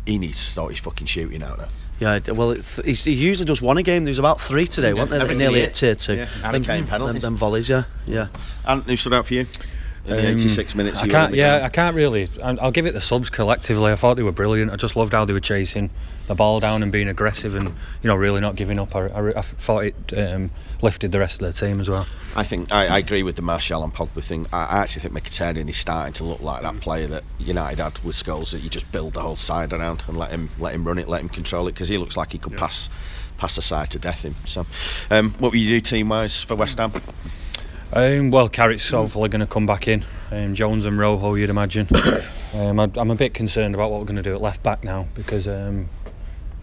He 0.06 0.18
needs 0.18 0.42
to 0.44 0.50
start 0.50 0.70
his 0.70 0.80
fucking 0.80 1.06
shooting 1.06 1.42
out 1.42 1.58
there. 1.58 1.68
Yeah, 2.00 2.18
well, 2.32 2.50
it's, 2.50 3.04
he 3.04 3.12
usually 3.12 3.44
does 3.46 3.62
one 3.62 3.78
a 3.78 3.82
game. 3.82 4.04
There 4.04 4.10
was 4.10 4.18
about 4.18 4.40
three 4.40 4.66
today, 4.66 4.88
Yeah, 4.88 4.94
weren't 4.94 5.10
there? 5.10 5.34
Nearly 5.34 5.62
at 5.62 5.74
tier 5.74 5.94
two. 5.94 6.16
Yeah, 6.16 6.28
and 6.44 6.54
Them- 6.54 6.62
it 6.62 6.66
came 6.66 6.86
penalties. 6.86 7.22
Them, 7.22 7.34
them 7.34 7.36
volleys, 7.36 7.68
yeah, 7.68 7.84
yeah. 8.06 8.26
And 8.66 8.82
who 8.82 8.96
stood 8.96 9.12
out 9.14 9.26
for 9.26 9.34
you? 9.34 9.46
In 10.06 10.16
the 10.16 10.18
Um, 10.18 10.26
86 10.26 10.74
minutes 10.74 10.98
I 10.98 11.06
you 11.06 11.12
were 11.12 11.18
in 11.18 11.24
can't. 11.24 11.34
Yeah, 11.34 11.58
game? 11.58 11.66
I 11.66 11.68
can't 11.70 11.96
really. 11.96 12.28
I'll 12.42 12.70
give 12.70 12.84
it 12.84 12.92
the 12.92 13.00
subs 13.00 13.30
collectively. 13.30 13.90
I 13.90 13.96
thought 13.96 14.16
they 14.16 14.22
were 14.22 14.32
brilliant. 14.32 14.70
I 14.70 14.76
just 14.76 14.96
loved 14.96 15.12
how 15.14 15.24
they 15.24 15.32
were 15.32 15.40
chasing 15.40 15.90
the 16.26 16.34
ball 16.34 16.60
down 16.60 16.82
and 16.82 16.90
being 16.92 17.08
aggressive 17.08 17.54
and 17.54 17.68
you 18.02 18.08
know 18.08 18.14
really 18.14 18.40
not 18.40 18.54
giving 18.54 18.78
up. 18.78 18.94
I, 18.94 19.06
I, 19.06 19.38
I 19.38 19.42
thought 19.42 19.84
it 19.84 19.94
um, 20.16 20.50
lifted 20.82 21.12
the 21.12 21.18
rest 21.18 21.40
of 21.40 21.46
the 21.46 21.66
team 21.66 21.80
as 21.80 21.88
well. 21.88 22.06
I 22.36 22.44
think 22.44 22.70
I, 22.72 22.86
I 22.86 22.98
agree 22.98 23.22
with 23.22 23.36
the 23.36 23.42
Martial 23.42 23.82
and 23.82 23.94
Pogba 23.94 24.22
thing. 24.22 24.46
I, 24.52 24.64
I 24.64 24.76
actually 24.78 25.02
think 25.02 25.14
Mkhitaryan 25.14 25.68
is 25.70 25.78
starting 25.78 26.12
to 26.14 26.24
look 26.24 26.40
like 26.42 26.62
that 26.62 26.80
player 26.80 27.06
that 27.06 27.24
United 27.38 27.78
had 27.78 27.98
with 28.00 28.16
Scholes 28.16 28.50
that 28.52 28.60
you 28.60 28.68
just 28.68 28.90
build 28.92 29.14
the 29.14 29.22
whole 29.22 29.36
side 29.36 29.72
around 29.72 30.04
and 30.06 30.16
let 30.16 30.30
him 30.30 30.50
let 30.58 30.74
him 30.74 30.84
run 30.84 30.98
it, 30.98 31.08
let 31.08 31.22
him 31.22 31.28
control 31.30 31.66
it 31.68 31.72
because 31.72 31.88
he 31.88 31.96
looks 31.96 32.16
like 32.16 32.32
he 32.32 32.38
could 32.38 32.56
pass 32.56 32.90
pass 33.38 33.56
the 33.56 33.62
side 33.62 33.90
to 33.92 33.98
death 33.98 34.22
him. 34.22 34.34
So, 34.44 34.66
um, 35.10 35.30
what 35.38 35.52
will 35.52 35.58
you 35.58 35.70
do 35.70 35.80
team 35.80 36.10
wise 36.10 36.42
for 36.42 36.54
West 36.56 36.78
Ham? 36.78 36.92
Um, 37.94 38.32
well, 38.32 38.48
Carrick's 38.48 38.90
hopefully 38.90 39.28
going 39.28 39.40
to 39.40 39.46
come 39.46 39.66
back 39.66 39.86
in. 39.86 40.04
Um, 40.32 40.54
Jones 40.54 40.84
and 40.84 40.98
Rojo, 40.98 41.34
you'd 41.34 41.48
imagine. 41.48 41.86
um, 42.54 42.80
I, 42.80 42.90
I'm 42.96 43.10
a 43.10 43.14
bit 43.14 43.34
concerned 43.34 43.74
about 43.74 43.90
what 43.92 44.00
we're 44.00 44.06
going 44.06 44.16
to 44.16 44.22
do 44.22 44.34
at 44.34 44.40
left 44.40 44.64
back 44.64 44.82
now 44.82 45.06
because 45.14 45.46
um, 45.46 45.88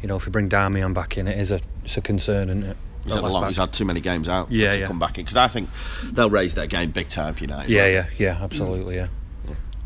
you 0.02 0.10
know 0.10 0.18
if 0.18 0.26
we 0.26 0.32
bring 0.32 0.50
Darmian 0.50 0.94
back 0.94 1.18
in, 1.18 1.28
it 1.30 1.40
is 1.40 1.52
a 1.52 1.62
it's 1.86 1.96
a 1.96 2.02
concern, 2.02 2.50
isn't 2.50 2.64
it? 2.64 2.78
He's 3.06 3.14
had, 3.16 3.24
long, 3.24 3.48
he's 3.48 3.58
had 3.58 3.74
too 3.74 3.86
many 3.86 4.00
games 4.00 4.30
out 4.30 4.52
Yeah, 4.52 4.72
to 4.72 4.80
yeah. 4.82 4.88
come 4.88 5.00
back 5.00 5.18
in 5.18 5.24
because 5.24 5.38
I 5.38 5.48
think 5.48 5.70
they'll 6.12 6.30
raise 6.30 6.54
their 6.54 6.68
game 6.68 6.92
big 6.92 7.08
time 7.08 7.34
for 7.34 7.42
United. 7.42 7.72
Yeah, 7.72 7.88
yeah, 7.88 8.06
yeah, 8.18 8.40
absolutely, 8.44 8.96
yeah. 8.96 9.08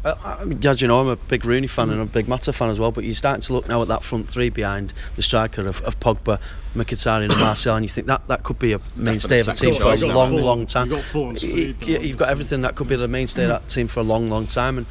I 0.05 0.43
as 0.67 0.81
you 0.81 0.87
know, 0.87 1.01
I'm 1.01 1.07
a 1.07 1.15
big 1.15 1.45
Rooney 1.45 1.67
fan 1.67 1.89
and 1.89 1.99
a 2.01 2.05
big 2.05 2.27
Mata 2.27 2.53
fan 2.53 2.69
as 2.69 2.79
well. 2.79 2.91
But 2.91 3.03
you're 3.05 3.15
starting 3.15 3.41
to 3.41 3.53
look 3.53 3.67
now 3.67 3.81
at 3.81 3.87
that 3.87 4.03
front 4.03 4.29
three 4.29 4.49
behind 4.49 4.93
the 5.15 5.21
striker 5.23 5.65
of, 5.65 5.81
of 5.81 5.99
Pogba, 5.99 6.39
Mkhitaryan, 6.75 7.31
and 7.31 7.39
Martial, 7.39 7.75
and 7.75 7.83
you 7.83 7.89
think 7.89 8.07
that, 8.07 8.27
that 8.27 8.43
could 8.43 8.59
be 8.59 8.73
a 8.73 8.79
mainstay 8.95 9.39
of 9.39 9.47
a 9.47 9.53
team 9.53 9.73
for 9.73 9.93
a 9.93 9.95
long, 10.07 10.35
long 10.37 10.65
time. 10.67 10.89
you've 10.89 10.97
got 10.99 11.03
full 11.05 11.23
and 11.29 11.33
Y- 11.33 11.37
speed, 11.39 11.75
y- 11.81 11.87
You've 12.03 12.17
got 12.17 12.29
everything 12.29 12.61
that 12.61 12.75
could 12.75 12.87
be 12.87 12.95
the 12.95 13.07
mainstay 13.07 13.43
of 13.43 13.49
that 13.49 13.67
team 13.67 13.87
for 13.87 14.01
a 14.01 14.03
long, 14.03 14.29
long 14.29 14.45
time. 14.45 14.77
And 14.77 14.85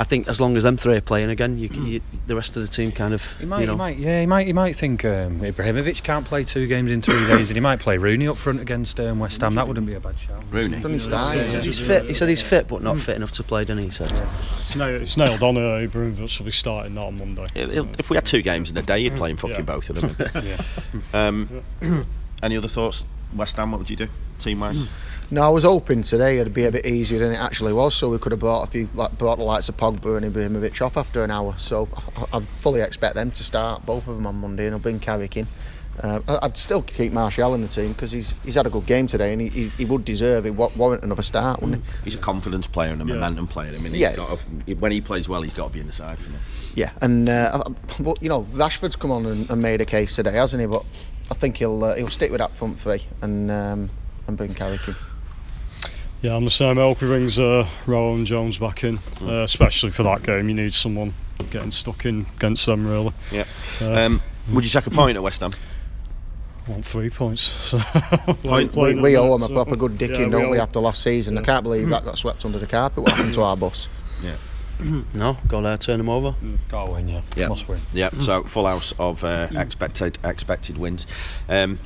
I 0.00 0.04
think 0.04 0.28
as 0.28 0.40
long 0.40 0.56
as 0.56 0.62
them 0.62 0.76
three 0.76 0.94
are 0.94 1.00
playing 1.00 1.28
again, 1.28 1.58
you, 1.58 1.66
c- 1.68 1.80
you, 1.80 2.00
the 2.28 2.36
rest 2.36 2.56
of 2.56 2.62
the 2.62 2.68
team 2.68 2.92
kind 2.92 3.12
of, 3.12 3.36
He 3.40 3.46
might, 3.46 3.60
you 3.62 3.66
know, 3.66 3.72
he 3.72 3.78
might, 3.78 3.96
yeah, 3.98 4.20
he 4.20 4.26
might, 4.26 4.46
he 4.46 4.52
might 4.52 4.76
think 4.76 5.04
um, 5.04 5.40
Ibrahimovic 5.40 6.04
can't 6.04 6.24
play 6.24 6.44
two 6.44 6.68
games 6.68 6.92
in 6.92 7.02
three 7.02 7.26
days, 7.26 7.50
and 7.50 7.56
he 7.56 7.60
might 7.60 7.80
play 7.80 7.98
Rooney 7.98 8.28
up 8.28 8.36
front 8.36 8.60
against 8.60 9.00
um, 9.00 9.18
West 9.18 9.40
Ham. 9.40 9.56
That 9.56 9.66
wouldn't 9.66 9.86
be 9.88 9.94
a 9.94 10.00
bad 10.00 10.16
shout. 10.16 10.40
Rooney. 10.50 10.78
Done 10.80 10.92
his 10.92 11.02
he 11.06 11.08
start, 11.10 11.32
said 11.34 11.52
yeah. 11.52 11.60
he's 11.62 11.80
fit. 11.80 12.04
He 12.04 12.14
said 12.14 12.28
he's 12.28 12.42
fit, 12.42 12.68
but 12.68 12.80
not 12.80 13.00
fit 13.00 13.16
enough 13.16 13.32
to 13.32 13.42
play. 13.42 13.62
Didn't 13.64 13.78
he? 13.80 13.84
He 13.86 13.90
said. 13.90 14.12
It's 14.60 14.76
nailed, 14.76 15.02
it's 15.02 15.16
nailed 15.16 15.42
on. 15.42 15.56
Uh, 15.56 15.60
Ibrahimovic 15.88 16.38
will 16.38 16.44
be 16.46 16.52
starting 16.52 16.94
that 16.94 17.00
on 17.00 17.18
Monday. 17.18 17.46
He'll- 17.54 17.70
he'll- 17.70 17.88
if 17.98 18.08
we 18.08 18.16
had 18.16 18.24
two 18.24 18.40
games 18.42 18.70
in 18.70 18.76
a 18.76 18.82
day, 18.82 19.00
you're 19.00 19.16
playing 19.16 19.36
fucking 19.38 19.56
Yeah. 19.56 19.62
both 19.62 19.90
of 19.90 20.00
them. 20.00 20.58
Um, 21.12 22.06
any 22.42 22.56
other 22.56 22.68
thoughts, 22.68 23.04
West 23.34 23.56
Ham? 23.56 23.72
What 23.72 23.78
would 23.78 23.90
you 23.90 23.96
do, 23.96 24.08
team 24.38 24.60
wise? 24.60 24.86
No, 25.30 25.42
I 25.42 25.48
was 25.50 25.64
hoping 25.64 26.00
today 26.02 26.38
it'd 26.38 26.54
be 26.54 26.64
a 26.64 26.72
bit 26.72 26.86
easier 26.86 27.18
than 27.18 27.32
it 27.32 27.36
actually 27.36 27.74
was, 27.74 27.94
so 27.94 28.08
we 28.08 28.18
could 28.18 28.32
have 28.32 28.38
brought 28.40 28.66
a 28.66 28.70
few, 28.70 28.88
like 28.94 29.16
brought 29.18 29.36
the 29.36 29.44
likes 29.44 29.68
of 29.68 29.76
Pogba 29.76 30.16
and 30.16 30.34
Ibrahimovic 30.34 30.80
off 30.80 30.96
after 30.96 31.22
an 31.22 31.30
hour. 31.30 31.54
So 31.58 31.86
I, 32.32 32.38
I 32.38 32.40
fully 32.40 32.80
expect 32.80 33.14
them 33.14 33.30
to 33.32 33.44
start 33.44 33.84
both 33.84 34.08
of 34.08 34.16
them 34.16 34.26
on 34.26 34.36
Monday, 34.36 34.64
and 34.64 34.74
I'll 34.74 34.80
bring 34.80 34.98
Carrick 34.98 35.36
in. 35.36 35.46
Uh, 36.02 36.20
I- 36.28 36.38
I'd 36.46 36.56
still 36.56 36.80
keep 36.80 37.12
Martial 37.12 37.52
in 37.54 37.60
the 37.60 37.68
team 37.68 37.92
because 37.92 38.10
he's 38.10 38.34
he's 38.42 38.54
had 38.54 38.64
a 38.64 38.70
good 38.70 38.86
game 38.86 39.06
today, 39.06 39.34
and 39.34 39.42
he, 39.42 39.48
he, 39.48 39.68
he 39.70 39.84
would 39.84 40.06
deserve 40.06 40.46
it. 40.46 40.54
wa- 40.54 40.70
Warrant 40.76 41.02
another 41.04 41.22
start, 41.22 41.60
wouldn't 41.60 41.84
he? 41.84 41.92
He's 42.04 42.14
a 42.14 42.18
confidence 42.18 42.66
player 42.66 42.92
and 42.92 43.02
a 43.02 43.04
Yeah. 43.04 43.14
momentum 43.16 43.48
player. 43.48 43.74
I 43.74 43.78
mean, 43.78 43.92
he's 43.92 44.00
Yeah. 44.00 44.16
got 44.16 44.38
to, 44.66 44.74
when 44.76 44.92
he 44.92 45.02
plays 45.02 45.28
well, 45.28 45.42
he's 45.42 45.52
got 45.52 45.66
to 45.68 45.72
be 45.74 45.80
in 45.80 45.88
the 45.88 45.92
side 45.92 46.18
for 46.18 46.30
me. 46.30 46.38
Yeah, 46.74 46.92
and 47.02 47.28
uh, 47.28 47.64
but 48.00 48.22
you 48.22 48.30
know 48.30 48.44
Rashford's 48.52 48.96
come 48.96 49.10
on 49.10 49.26
and, 49.26 49.50
and 49.50 49.60
made 49.60 49.82
a 49.82 49.84
case 49.84 50.14
today, 50.16 50.32
hasn't 50.36 50.62
he? 50.62 50.66
But 50.66 50.84
I 51.30 51.34
think 51.34 51.58
he'll 51.58 51.84
uh, 51.84 51.96
he'll 51.96 52.08
stick 52.08 52.30
with 52.30 52.38
that 52.38 52.56
front 52.56 52.80
three 52.80 53.02
and 53.20 53.50
um, 53.50 53.90
and 54.26 54.38
bring 54.38 54.54
Carrick 54.54 54.88
in. 54.88 54.94
Yeah, 56.22 56.34
I'm 56.34 56.44
the 56.44 56.50
same. 56.50 56.78
I 56.78 56.82
hope 56.82 56.98
he 57.00 57.06
brings 57.06 57.38
uh, 57.38 57.66
Rojo 57.86 58.14
and 58.16 58.26
Jones 58.26 58.58
back 58.58 58.82
in, 58.84 58.96
Hmm. 58.96 59.28
uh, 59.28 59.42
especially 59.44 59.90
for 59.90 60.02
that 60.02 60.22
game. 60.24 60.48
You 60.48 60.54
need 60.54 60.74
someone 60.74 61.14
getting 61.50 61.70
stuck 61.70 62.04
in 62.06 62.26
against 62.36 62.66
them, 62.66 62.86
really. 62.86 63.12
Yeah. 63.30 63.44
Uh, 63.80 63.92
Um, 64.06 64.22
would 64.52 64.64
you 64.64 64.70
take 64.70 64.86
a 64.86 64.90
point 64.90 65.16
at 65.16 65.22
West 65.22 65.40
Ham? 65.40 65.52
want 66.66 66.84
three 66.84 67.08
points. 67.08 67.42
So 67.70 67.78
Point- 67.78 68.68
We, 68.72 68.74
Playing 68.74 69.00
we 69.00 69.16
owe 69.16 69.38
that, 69.38 69.46
him 69.46 69.50
a 69.52 69.54
proper 69.54 69.76
good 69.76 69.92
dicking, 69.96 70.18
Yeah, 70.26 70.28
don't 70.28 70.50
we, 70.50 70.58
owe- 70.58 70.62
after 70.62 70.80
last 70.80 71.02
season? 71.02 71.38
I 71.38 71.42
can't 71.42 71.62
believe 71.62 71.88
that 71.88 72.04
got 72.04 72.18
swept 72.24 72.44
under 72.44 72.58
the 72.58 72.66
carpet. 72.66 73.04
What 73.04 73.12
happened 73.12 73.34
to 73.34 73.42
our 73.42 73.56
bus? 73.56 73.88
No, 75.14 75.36
go 75.48 75.60
there, 75.62 75.76
turn 75.76 75.98
him 75.98 76.08
over. 76.08 76.34
Got 76.68 76.86
to 76.86 76.92
win, 76.92 77.08
yeah. 77.08 77.20
Yeah. 77.36 77.48
Must 77.48 77.66
win. 77.68 77.80
Yeah. 77.92 78.10
So 78.10 78.42
full 78.54 78.66
house 78.66 78.92
of 78.98 79.24
uh, 79.24 79.48
expected 79.56 80.18
expected 80.24 80.78
wins. 80.78 81.06
Um, 81.48 81.78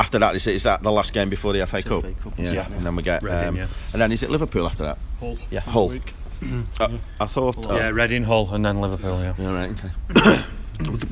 after 0.00 0.18
that, 0.18 0.34
is, 0.34 0.46
it, 0.46 0.56
is 0.56 0.62
that 0.64 0.82
the 0.82 0.90
last 0.90 1.12
game 1.12 1.28
before 1.28 1.52
the 1.52 1.64
FA 1.66 1.82
Cup? 1.82 2.02
FA 2.02 2.12
Cup, 2.14 2.32
Yeah. 2.38 2.52
yeah. 2.52 2.66
And 2.72 2.80
then 2.80 2.96
we 2.96 3.02
get 3.02 3.22
Reading, 3.22 3.48
um, 3.48 3.56
yeah. 3.56 3.66
and 3.92 4.00
then 4.02 4.10
is 4.12 4.22
it 4.22 4.30
Liverpool 4.30 4.66
after 4.66 4.82
that? 4.84 4.98
Hull. 5.20 5.36
Yeah. 5.50 5.60
Hull. 5.60 5.88
Week. 5.90 6.14
Uh, 6.80 6.98
I 7.20 7.26
thought. 7.26 7.54
Hull. 7.66 7.72
oh, 7.72 7.76
Yeah, 7.76 7.88
Reading, 7.90 8.24
Hull, 8.24 8.52
and 8.54 8.64
then 8.64 8.80
Liverpool. 8.80 9.20
Yeah. 9.20 9.34
All 9.38 9.52
right. 9.54 9.70
Okay. 9.70 10.42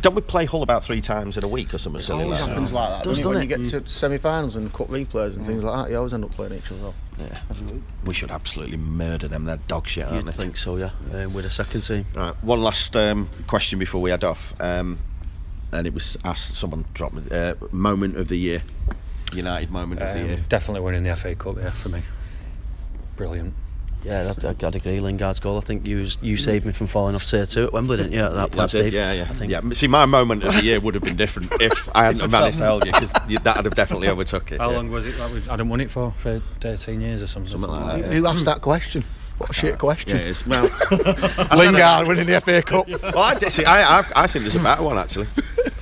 Don't 0.00 0.14
we 0.14 0.22
play 0.22 0.46
Hull 0.46 0.62
about 0.62 0.82
three 0.82 1.02
times 1.02 1.36
in 1.36 1.44
a 1.44 1.48
week 1.48 1.74
or 1.74 1.78
something 1.78 2.00
It 2.00 2.10
always 2.10 2.28
like 2.28 2.38
that? 2.40 2.48
happens 2.48 2.72
like 2.72 2.88
that. 2.88 3.04
Does, 3.04 3.18
doesn't 3.18 3.24
it? 3.24 3.26
When 3.38 3.48
doesn't 3.48 3.64
you 3.74 3.80
get 3.82 3.84
to 3.86 3.90
semi-finals 3.90 4.56
and 4.56 4.72
cup 4.72 4.88
replays 4.88 5.36
and 5.36 5.44
things 5.44 5.62
like 5.62 5.84
that, 5.84 5.90
you 5.90 5.98
always 5.98 6.14
end 6.14 6.24
up 6.24 6.30
playing 6.32 6.54
each 6.54 6.72
other. 6.72 6.94
Yeah. 7.18 7.38
We 8.06 8.14
should 8.14 8.30
absolutely 8.30 8.78
murder 8.78 9.28
them. 9.28 9.44
They're 9.44 9.58
dog 9.68 9.86
shit, 9.86 10.06
aren't 10.06 10.24
You'd 10.24 10.32
they? 10.34 10.42
think 10.44 10.56
so, 10.56 10.76
yeah. 10.78 10.92
Um, 11.12 11.34
with 11.34 11.44
a 11.44 11.50
second 11.50 11.82
team. 11.82 12.06
Right. 12.14 12.32
One 12.42 12.62
last 12.62 12.96
um, 12.96 13.28
question 13.46 13.78
before 13.78 14.00
we 14.00 14.08
head 14.08 14.24
off, 14.24 14.54
um, 14.58 14.98
and 15.72 15.86
it 15.86 15.94
was 15.94 16.16
asked. 16.24 16.54
Someone 16.54 16.84
dropped 16.94 17.14
me. 17.14 17.22
Uh, 17.30 17.54
moment 17.72 18.16
of 18.16 18.28
the 18.28 18.38
year, 18.38 18.62
United 19.32 19.70
moment 19.70 20.00
of 20.00 20.14
the 20.14 20.22
Um, 20.22 20.28
year. 20.28 20.40
definitely 20.48 20.80
winning 20.80 21.02
the 21.04 21.10
FA 21.16 21.34
Cup, 21.34 21.56
yeah, 21.58 21.70
for 21.70 21.88
me. 21.90 22.02
Brilliant. 23.16 23.54
Yeah, 24.04 24.32
I'd, 24.44 24.62
I'd 24.64 24.74
agree. 24.76 25.00
Lingard's 25.00 25.40
goal. 25.40 25.58
I 25.58 25.60
think 25.60 25.84
you 25.84 25.98
was- 25.98 26.18
you 26.22 26.36
saved 26.36 26.64
me 26.64 26.70
from 26.72 26.86
falling 26.86 27.16
off 27.16 27.26
tier 27.26 27.44
two 27.46 27.64
at 27.64 27.72
Wembley, 27.72 27.96
didn't 27.96 28.12
you? 28.12 28.20
At 28.22 28.32
that 28.32 28.52
I 28.54 28.56
last 28.56 28.72
did, 28.72 28.82
Steve? 28.82 28.94
yeah, 28.94 29.12
yeah, 29.12 29.26
I 29.28 29.34
think. 29.34 29.50
yeah. 29.50 29.60
See, 29.72 29.88
my 29.88 30.06
moment 30.06 30.44
of 30.44 30.54
the 30.54 30.62
year 30.62 30.78
would 30.78 30.94
have 30.94 31.02
been 31.02 31.16
different 31.16 31.50
if 31.60 31.88
I 31.96 32.04
hadn't 32.04 32.20
have 32.20 32.30
managed 32.30 32.58
to 32.58 32.66
hold 32.66 32.86
you, 32.86 32.92
because 32.92 33.10
that'd 33.42 33.64
have 33.64 33.74
definitely 33.74 34.06
overtook 34.08 34.52
it. 34.52 34.60
How 34.60 34.70
yeah. 34.70 34.76
long 34.76 34.90
was 34.92 35.04
it? 35.04 35.16
That 35.18 35.30
we, 35.32 35.38
I 35.50 35.56
didn't 35.56 35.68
win 35.70 35.80
it 35.80 35.90
for 35.90 36.12
for 36.12 36.38
13 36.60 37.00
years 37.00 37.22
or 37.24 37.26
something. 37.26 37.50
Something 37.50 37.70
like 37.70 37.96
Who 37.96 38.02
that. 38.02 38.12
who 38.14 38.26
asked 38.28 38.44
that 38.44 38.60
question? 38.60 39.02
What 39.38 39.50
a 39.50 39.52
shit 39.54 39.70
Yeah, 39.70 39.76
question. 39.76 40.16
it 40.18 40.26
is. 40.26 40.46
Well, 40.46 40.68
Lingard 41.56 42.06
winning 42.08 42.26
the 42.26 42.40
FA 42.40 42.62
Cup. 42.62 42.88
well 43.02 43.18
I, 43.18 43.34
did- 43.38 43.52
see, 43.52 43.64
I, 43.64 43.98
I, 44.00 44.04
I 44.16 44.26
think 44.26 44.42
there's 44.44 44.56
a 44.56 44.62
better 44.62 44.82
one 44.82 44.98
actually. 44.98 45.26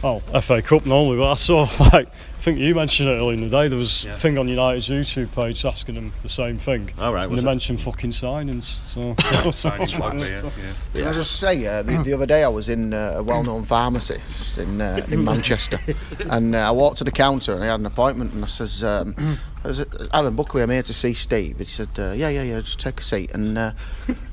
Oh, 0.03 0.19
FA 0.41 0.63
Cup 0.63 0.85
normally, 0.87 1.17
but 1.19 1.33
I 1.33 1.35
saw 1.35 1.61
like 1.93 2.09
I 2.09 2.36
think 2.47 2.61
you 2.61 2.77
mentioned 2.77 3.09
it 3.09 3.15
earlier 3.15 3.33
in 3.35 3.41
the 3.41 3.49
day. 3.49 3.67
There 3.67 3.77
was 3.77 4.05
Yeah. 4.05 4.13
a 4.13 4.17
thing 4.17 4.39
on 4.39 4.47
United's 4.49 4.89
YouTube 4.89 5.33
page 5.35 5.65
asking 5.65 5.97
them 5.97 6.13
the 6.23 6.29
same 6.29 6.59
thing. 6.59 6.91
All 6.97 7.13
right, 7.13 7.29
and 7.29 7.37
they 7.37 7.43
it? 7.43 7.45
mentioned 7.45 7.81
fucking 7.81 8.11
signings. 8.13 8.79
So, 8.87 9.17
Signing 9.51 9.87
swagger, 9.97 10.19
yeah, 10.19 10.43
yeah. 10.95 11.01
Can 11.03 11.09
I 11.09 11.13
just 11.15 11.41
say, 11.41 11.67
uh, 11.67 11.83
the, 11.83 12.01
the 12.05 12.13
other 12.13 12.25
day 12.27 12.45
I 12.45 12.49
was 12.49 12.69
in 12.69 12.95
uh, 12.95 13.15
a 13.17 13.23
well-known 13.25 13.65
pharmacy 13.65 14.21
in 14.63 14.81
uh, 14.81 15.05
in 15.11 15.25
Manchester, 15.25 15.81
and 16.31 16.55
uh, 16.55 16.69
I 16.69 16.71
walked 16.71 16.99
to 16.99 17.05
the 17.05 17.11
counter 17.11 17.53
and 17.53 17.65
I 17.65 17.67
had 17.67 17.81
an 17.81 17.87
appointment, 17.87 18.33
and 18.33 18.45
I 18.45 18.47
says, 18.47 18.85
um, 18.85 19.17
I 19.65 19.69
was, 19.69 19.85
"Aaron 20.15 20.37
Buckley, 20.37 20.63
I'm 20.63 20.71
here 20.71 20.85
to 20.85 20.95
see 20.95 21.15
Steve." 21.15 21.59
He 21.59 21.65
said, 21.65 21.89
uh, 21.99 22.13
"Yeah, 22.13 22.29
yeah, 22.29 22.43
yeah, 22.45 22.61
just 22.61 22.79
take 22.79 23.01
a 23.01 23.03
seat." 23.03 23.33
And 23.35 23.59
uh, 23.59 23.73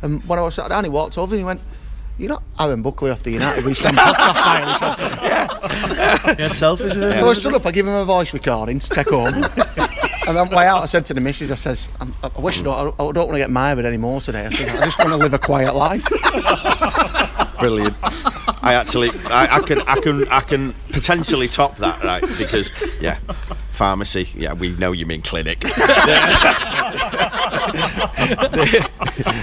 and 0.04 0.24
when 0.26 0.38
I 0.38 0.44
was 0.44 0.54
sat 0.54 0.70
down, 0.70 0.84
he 0.84 0.90
walked 0.92 1.18
over 1.18 1.34
and 1.34 1.40
he 1.40 1.46
went. 1.46 1.62
You're 2.18 2.30
not 2.30 2.44
Aaron 2.60 2.82
Buckley 2.82 3.12
off 3.12 3.24
the 3.24 3.32
United 3.32 3.66
We 3.66 3.74
Stand 3.74 3.98
podcast 3.98 4.36
by 4.36 4.62
any 4.62 4.80
chance?" 4.80 6.40
Yeah, 6.40 6.52
selfish. 6.54 6.96
Yeah. 6.96 7.20
So 7.20 7.30
I 7.30 7.34
stood 7.34 7.54
up, 7.56 7.66
I 7.66 7.72
give 7.72 7.88
him 7.88 7.94
a 7.94 8.06
voice 8.06 8.34
recording 8.34 8.80
to 8.80 8.90
take 8.90 9.10
home. 9.10 9.34
and 10.28 10.38
then 10.38 10.50
way 10.50 10.66
out, 10.68 10.84
I 10.84 10.86
said 10.86 11.06
to 11.08 11.14
the 11.14 11.22
missus, 11.22 11.52
I 11.52 11.56
says, 11.56 11.90
I'm, 12.00 12.14
I 12.24 12.40
wish 12.40 12.60
I 12.60 12.64
don't, 12.64 12.94
I 13.00 13.12
don't 13.12 13.16
want 13.16 13.34
to 13.34 13.40
get 13.40 13.50
married 13.50 13.86
anymore 13.86 14.22
today. 14.22 14.46
I 14.46 14.50
said, 14.50 14.70
I 14.70 14.86
just 14.86 15.00
want 15.00 15.12
to 15.12 15.18
live 15.18 15.34
a 15.34 15.40
quiet 15.40 15.76
life. 15.76 16.06
Brilliant. 17.60 17.96
I 18.64 18.74
actually, 18.74 19.10
I, 19.26 19.58
I 19.58 19.60
can, 19.62 19.82
I 19.82 19.96
can, 20.00 20.28
I 20.30 20.42
can 20.42 20.74
potentially 20.92 21.48
top 21.48 21.78
that, 21.78 22.04
right? 22.04 22.24
Because 22.38 22.72
yeah, 23.02 23.18
pharmacy. 23.72 24.30
Yeah, 24.36 24.54
we 24.54 24.72
know 24.76 24.92
you 24.92 25.06
mean 25.06 25.22
clinic. 25.22 25.64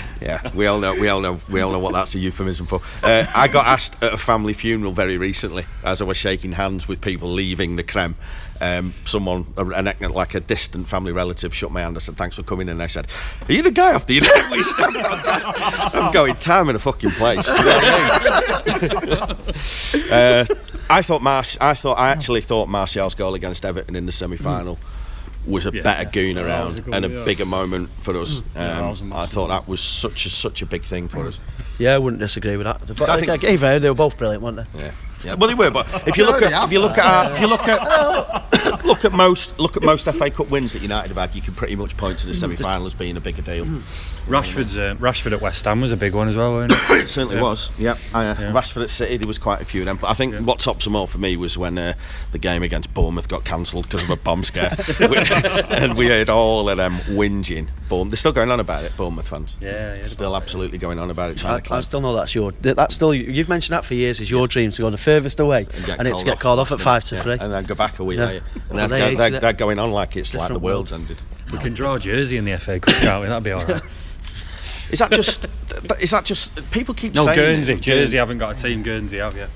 yeah, 0.31 0.51
we 0.55 0.67
all 0.67 0.79
know, 0.79 0.95
we 0.95 1.09
all 1.09 1.21
know, 1.21 1.39
we 1.51 1.61
all 1.61 1.73
know 1.73 1.81
what 1.81 1.93
that's 1.93 2.15
a 2.15 2.19
euphemism 2.19 2.67
for. 2.67 2.81
Uh, 3.03 3.27
I 3.35 3.49
got 3.49 3.67
asked 3.67 4.01
at 4.03 4.13
a 4.13 4.19
family 4.19 4.53
funeral 4.53 4.93
very 4.93 5.19
recently, 5.19 5.65
as 5.85 6.01
I 6.01 6.05
was 6.05 6.17
shaking 6.17 6.53
hands 6.53 6.87
with 6.87 7.01
people 7.01 7.29
leaving 7.29 7.75
the 7.77 7.83
creme. 7.83 8.15
Um, 8.63 8.93
someone, 9.07 9.47
an, 9.57 9.91
like 10.13 10.35
a 10.35 10.41
distant 10.41 10.87
family 10.87 11.13
relative, 11.13 11.55
shook 11.55 11.71
my 11.71 11.81
hand. 11.81 11.97
I 11.97 12.01
said, 12.01 12.19
"Thanks 12.19 12.37
for 12.37 12.43
coming." 12.43 12.69
And 12.69 12.83
I 12.83 12.89
said, 12.89 13.07
"Are 13.49 13.53
you 13.53 13.63
the 13.63 13.71
guy 13.71 13.95
off 13.95 14.05
the 14.05 14.21
I'm 15.95 16.13
going 16.13 16.37
time 16.37 16.69
in 16.69 16.77
a 16.77 16.79
fucking 16.79 17.11
place. 17.13 17.47
I 17.49 17.55
uh, 20.13 20.45
I 20.91 21.01
thought 21.01 21.23
Marsh. 21.23 21.57
I 21.59 21.73
thought 21.73 21.95
I 21.95 22.11
actually 22.11 22.43
thought 22.43 22.69
Martial's 22.69 23.15
goal 23.15 23.35
against 23.35 23.65
Everton 23.65 23.97
in 23.97 24.05
the 24.05 24.13
semi-final 24.13 24.79
was 25.47 25.67
a 25.67 25.73
better 25.73 26.09
goon 26.11 26.35
that 26.37 26.45
around 26.47 26.67
was 26.67 26.79
a 26.79 26.81
good 26.83 26.95
and 26.95 27.05
a 27.05 27.09
one, 27.09 27.19
yeah. 27.19 27.25
bigger 27.25 27.47
moment 27.47 27.91
for 28.01 28.17
us. 28.17 28.43
Yeah, 28.55 28.81
Um, 28.81 28.91
was 28.91 29.01
a 29.01 29.05
I 29.15 29.27
thought 29.27 29.49
that 29.49 29.67
was 29.69 29.81
such 29.81 30.27
a 30.27 30.31
such 30.31 30.63
a 30.63 30.67
big 30.67 30.83
thing 30.83 31.09
for 31.09 31.27
us. 31.27 31.41
Yeah, 31.79 31.95
I 31.95 31.99
wouldn't 31.99 32.21
disagree 32.21 32.57
with 32.57 32.67
that. 32.67 32.87
But 32.87 33.09
I 33.09 33.15
I 33.15 33.21
think- 33.21 33.41
think, 33.41 33.45
either 33.45 33.79
they 33.79 33.89
were 33.89 33.95
both 33.95 34.19
brilliant, 34.19 34.43
weren't 34.43 34.57
they? 34.57 34.67
Yeah. 34.79 34.91
Yeah, 35.25 35.35
well, 35.35 35.49
they 35.49 35.55
were, 35.55 35.71
but 35.71 35.87
if 36.09 36.17
you 36.17 36.25
look 36.25 36.41
at 36.43 36.65
if 36.65 36.73
you 36.73 36.81
look 36.81 36.97
at 36.97 37.05
our, 37.05 37.33
if 37.33 37.41
you 37.41 37.47
look 37.47 37.69
at 37.69 37.81
look 38.85 39.05
at 39.05 39.13
most 39.13 39.59
look 39.59 39.77
at 39.77 39.83
most 39.83 40.05
FA 40.11 40.31
Cup 40.31 40.51
wins 40.51 40.73
that 40.73 40.83
United 40.83 41.09
have 41.09 41.17
had, 41.17 41.35
you 41.35 41.43
can 41.43 41.55
pretty 41.55 41.77
much 41.77 41.97
point 41.97 42.19
to 42.21 42.27
the 42.27 42.35
semi-final 42.35 42.87
as 42.87 42.95
being 42.95 43.17
a 43.17 43.21
bigger 43.21 43.43
deal. 43.43 43.65
Rashford's 44.27 44.77
uh, 44.77 44.95
Rashford 44.99 45.33
at 45.33 45.41
West 45.41 45.65
Ham 45.65 45.81
was 45.81 45.93
a 45.93 45.97
big 45.97 46.15
one 46.15 46.29
as 46.29 46.37
well, 46.37 46.53
wasn't 46.53 46.73
it? 46.73 46.91
It 47.05 47.09
certainly 47.09 47.37
Yeah. 47.37 47.43
was. 47.43 47.71
Yeah. 47.79 47.93
Uh, 48.15 48.35
Yeah. 48.39 48.53
Rashford 48.53 48.83
at 48.83 48.91
City, 48.91 49.17
there 49.17 49.27
was 49.27 49.39
quite 49.39 49.61
a 49.61 49.65
few 49.65 49.83
of 49.83 49.87
them. 49.87 49.97
But 50.01 50.11
I 50.11 50.15
think 50.15 50.35
what 50.47 50.59
tops 50.61 50.85
them 50.85 50.95
all 50.95 51.07
for 51.07 51.19
me 51.19 51.37
was 51.37 51.57
when 51.59 51.79
uh, 51.79 51.95
the 52.33 52.39
game 52.39 52.63
against 52.63 52.93
Bournemouth 52.95 53.29
got 53.29 53.45
cancelled 53.45 53.89
because 53.89 54.05
of 54.05 54.11
a 54.11 54.17
bomb 54.17 54.45
scare, 54.45 54.71
Which- 55.01 55.31
and 55.33 55.97
we 55.97 56.07
heard 56.09 56.29
all 56.29 56.69
of 56.69 56.77
them 56.77 56.97
whinging. 57.09 57.69
Bournemouth, 57.89 58.11
they're 58.13 58.17
still 58.19 58.33
going 58.33 58.51
on 58.51 58.61
about 58.61 58.85
it. 58.85 58.97
Bournemouth 58.97 59.27
fans. 59.27 59.57
Yeah, 59.61 59.97
yeah. 59.97 60.05
Still 60.05 60.37
absolutely 60.37 60.79
going 60.79 60.99
on 61.01 61.11
about 61.11 61.31
it. 61.33 61.39
Trying 61.39 61.55
I, 61.55 61.61
to. 61.61 61.75
I 61.75 61.81
still 61.81 62.01
know 62.01 62.15
that's 62.15 62.35
your. 62.35 62.53
That's 62.53 62.95
still 62.95 63.13
you've 63.13 63.49
mentioned 63.49 63.75
that 63.77 63.85
for 63.85 63.95
years. 63.95 64.21
Is 64.21 64.31
your 64.31 64.47
dream 64.47 64.71
to 64.71 64.83
go 64.83 64.91
the 64.91 64.97
furthest 64.97 65.41
away 65.41 65.65
get 65.87 65.99
and 65.99 66.07
it's 66.07 66.17
called 66.23 66.25
get 66.27 66.33
off. 66.35 66.41
called 66.41 66.59
off 66.61 66.73
at 66.73 66.81
five 66.81 67.03
to 67.05 67.17
Yeah, 67.17 67.23
three. 67.23 67.33
and 67.41 67.53
then 67.53 67.65
go 67.65 67.75
back 67.75 67.99
a 67.99 68.05
wee 68.05 68.17
Yeah. 68.17 68.27
later. 68.27 68.45
And 68.71 68.79
Well, 68.79 68.89
they're, 68.89 68.99
they 69.11 69.15
they're, 69.17 69.25
hated 69.29 69.43
they're, 69.43 69.53
going 69.53 69.79
on 69.79 69.91
like 69.93 70.17
it's 70.17 70.35
like 70.35 70.53
the 70.53 70.59
world's 70.59 70.93
world. 70.93 71.03
ended. 71.03 71.19
We 71.53 71.59
can 71.59 71.75
draw 71.75 71.95
a 71.95 71.99
Jersey 71.99 72.37
in 72.37 72.45
the 72.45 72.57
FA 72.59 72.79
Cup, 72.81 72.95
can't 72.97 73.21
we? 73.23 73.29
That'd 73.29 73.43
be 73.45 73.51
all 73.53 73.65
right. 73.65 73.83
Is 74.91 74.99
that 74.99 75.13
just? 75.13 75.43
th- 75.43 76.01
is 76.03 76.11
that 76.11 76.25
just? 76.25 76.69
People 76.73 76.95
keep 76.95 77.15
saying. 77.15 77.25
No, 77.27 77.33
saying 77.33 77.37
Guernsey. 77.57 77.73
it. 77.75 77.81
Jersey 77.81 78.17
haven't 78.17 78.39
got 78.39 78.59
a 78.59 78.61
team. 78.61 78.83
Guernsey 78.83 79.19
have 79.19 79.37
you? 79.37 79.47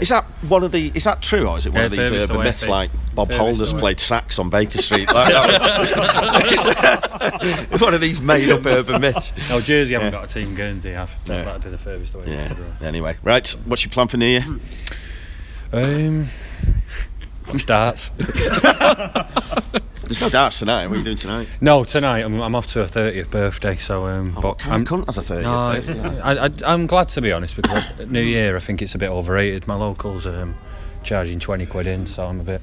Is 0.00 0.08
that 0.08 0.24
one 0.48 0.64
of 0.64 0.72
the? 0.72 0.90
Is 0.96 1.04
that 1.04 1.22
true, 1.22 1.46
or 1.46 1.58
is 1.58 1.66
it 1.66 1.68
one 1.72 1.78
Yeah, 1.82 1.86
of 1.86 1.92
these 1.92 2.10
urban 2.10 2.34
away, 2.36 2.44
myths 2.46 2.66
like 2.66 2.90
Bob 3.14 3.28
Furthest 3.28 3.40
Holness 3.40 3.70
away. 3.70 3.80
played 3.80 4.00
sax 4.00 4.40
on 4.40 4.50
Baker 4.50 4.78
Street? 4.82 5.06
Like 5.14 5.28
that? 5.32 6.70
one 7.80 7.94
of 7.94 8.00
these 8.00 8.20
made-up 8.20 8.66
urban 8.66 9.00
myths. 9.00 9.32
No, 9.48 9.60
Jersey 9.60 9.92
haven't 9.94 10.08
Yeah. 10.12 10.20
got 10.22 10.28
a 10.28 10.34
team. 10.34 10.56
Guernsey 10.56 10.90
have. 10.90 11.14
So 11.24 11.34
Yeah. 11.34 11.44
that'd 11.44 11.62
be 11.62 11.70
the 11.70 11.78
furthest 11.78 12.12
away. 12.14 12.24
Yeah. 12.26 12.52
Anyway, 12.82 13.16
right. 13.22 13.48
What's 13.66 13.84
your 13.84 13.92
plan 13.92 14.08
for 14.08 14.16
New 14.16 14.26
Year? 14.26 14.44
Um, 15.72 16.26
watch 17.52 17.66
darts. 17.66 18.10
There's 20.02 20.20
no 20.20 20.28
darts 20.28 20.58
tonight. 20.58 20.88
What 20.88 20.94
are 20.94 20.98
you 20.98 21.04
doing 21.04 21.16
tonight? 21.16 21.48
No, 21.60 21.84
tonight 21.84 22.24
I'm, 22.24 22.40
I'm 22.40 22.54
off 22.56 22.66
to 22.68 22.80
a 22.82 22.84
30th 22.86 23.30
birthday, 23.30 23.76
so 23.76 24.06
um, 24.06 24.36
but 24.40 24.66
I'm, 24.66 24.84
cunt 24.84 25.08
as 25.08 25.16
a 25.18 25.22
thirty. 25.22 25.44
no, 25.44 26.20
I, 26.22 26.46
I, 26.46 26.50
I'm 26.66 26.88
glad 26.88 27.08
to 27.10 27.20
be 27.20 27.30
honest 27.30 27.54
because 27.54 27.84
New 28.08 28.20
Year 28.22 28.56
I 28.56 28.60
think 28.60 28.82
it's 28.82 28.94
a 28.96 28.98
bit 28.98 29.08
overrated. 29.10 29.68
My 29.68 29.76
locals 29.76 30.26
um, 30.26 30.56
charging 31.04 31.38
20 31.38 31.64
quid 31.66 31.86
in, 31.86 32.06
so 32.06 32.26
I'm 32.26 32.40
a 32.40 32.42
bit. 32.42 32.60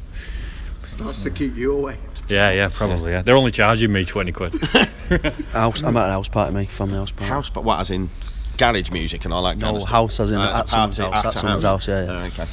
Starts 0.82 1.23
to 1.23 1.30
keep 1.32 1.56
you 1.56 1.78
away. 1.78 1.97
Yeah, 2.28 2.52
yeah, 2.52 2.69
probably. 2.71 3.12
Yeah, 3.12 3.21
they're 3.21 3.38
only 3.38 3.52
charging 3.52 3.93
me 3.93 4.04
20 4.04 4.32
quid. 4.34 4.54
House. 5.54 5.82
I'm 5.84 5.95
at 5.95 6.10
a 6.10 6.12
house 6.12 6.28
party, 6.28 6.54
mate. 6.54 6.69
Family 6.69 6.97
house 6.97 7.12
party. 7.12 7.30
House, 7.30 7.50
but 7.50 7.63
what? 7.63 7.80
As 7.80 7.89
in 7.91 8.10
garage 8.58 8.91
music 8.91 9.23
and 9.23 9.34
all 9.34 9.43
that 9.43 9.52
kind 9.52 9.62
No, 9.62 9.76
of 9.76 9.82
stuff. 9.84 9.91
house 9.91 10.19
as 10.19 10.32
in 10.32 10.38
Uh, 10.39 10.58
at 10.60 10.67
someone's 10.67 10.97
party, 11.00 11.12
house. 11.13 11.23
At 11.23 11.28
after 11.28 11.39
someone's 11.39 11.63
house. 11.63 11.88
Yeah, 11.88 12.04
yeah. 12.06 12.12
Oh, 12.12 12.26
okay. 12.26 12.45